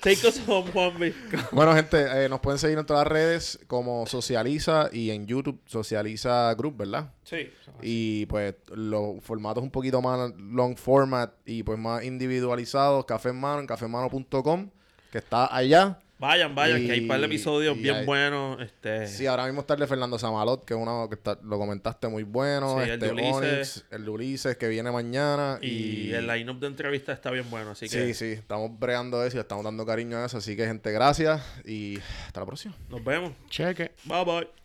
Take 0.00 0.26
us 0.26 0.40
home, 0.46 0.70
Juanvi. 0.72 1.14
Bueno, 1.52 1.74
gente, 1.74 2.24
eh, 2.24 2.28
nos 2.28 2.40
pueden 2.40 2.58
seguir 2.58 2.78
en 2.78 2.86
todas 2.86 3.04
las 3.04 3.12
redes 3.12 3.58
como 3.66 4.06
Socializa 4.06 4.88
y 4.92 5.10
en 5.10 5.26
YouTube 5.26 5.60
Socializa 5.66 6.54
Group, 6.54 6.78
¿verdad? 6.78 7.12
Sí. 7.24 7.50
Y 7.82 8.26
pues 8.26 8.54
los 8.74 9.22
formatos 9.22 9.62
un 9.62 9.70
poquito 9.70 10.00
más 10.00 10.32
long 10.38 10.76
format 10.76 11.32
y 11.44 11.62
pues 11.62 11.78
más 11.78 12.04
individualizados, 12.04 13.04
Café 13.04 13.30
en 13.30 13.40
Mano, 13.40 13.60
en 13.60 13.66
cafemano.com, 13.66 14.70
que 15.12 15.18
está 15.18 15.54
allá. 15.54 16.00
Vayan, 16.20 16.54
vayan, 16.54 16.86
que 16.86 16.92
hay 16.92 17.00
un 17.00 17.08
par 17.08 17.18
de 17.18 17.26
episodios 17.26 17.76
bien 17.78 17.96
hay- 17.96 18.04
buenos. 18.06 18.60
Este, 18.60 19.06
Sí, 19.08 19.26
ahora 19.26 19.46
mismo 19.46 19.62
está 19.62 19.74
el 19.74 19.80
de 19.80 19.86
Fernando 19.86 20.18
Samalot, 20.18 20.64
que 20.64 20.74
es 20.74 20.80
uno 20.80 21.08
que 21.08 21.14
está- 21.14 21.38
lo 21.42 21.58
comentaste 21.58 22.08
muy 22.08 22.22
bueno. 22.24 22.76
Sí, 22.76 22.84
el 22.84 22.90
este 22.90 23.06
de 23.06 23.12
Ulises. 23.12 23.32
Onyx, 23.34 23.84
el 23.90 24.04
de 24.04 24.10
Ulises, 24.10 24.56
que 24.58 24.68
viene 24.68 24.90
mañana. 24.92 25.58
y, 25.62 26.10
Y, 26.10 26.12
el 26.12 26.26
line-up 26.26 26.60
de 26.60 26.66
entrevista 26.66 27.12
está 27.12 27.30
bien 27.30 27.48
bueno, 27.50 27.70
así 27.70 27.88
Sí, 27.88 27.96
que 27.96 28.14
sí, 28.14 28.26
estamos 28.32 28.78
bregando 28.78 29.24
eso 29.24 29.38
y 29.38 29.40
estamos 29.40 29.64
dando 29.64 29.84
cariño 29.86 30.18
a 30.18 30.26
eso. 30.26 30.36
Así 30.38 30.54
que, 30.56 30.66
gente, 30.66 30.92
gracias 30.92 31.42
y 31.64 31.98
hasta 32.26 32.40
la 32.40 32.46
próxima. 32.46 32.74
nos 32.90 33.02
vemos. 33.02 33.32
Cheque. 33.48 33.92
Bye 34.04 34.24
bye. 34.24 34.59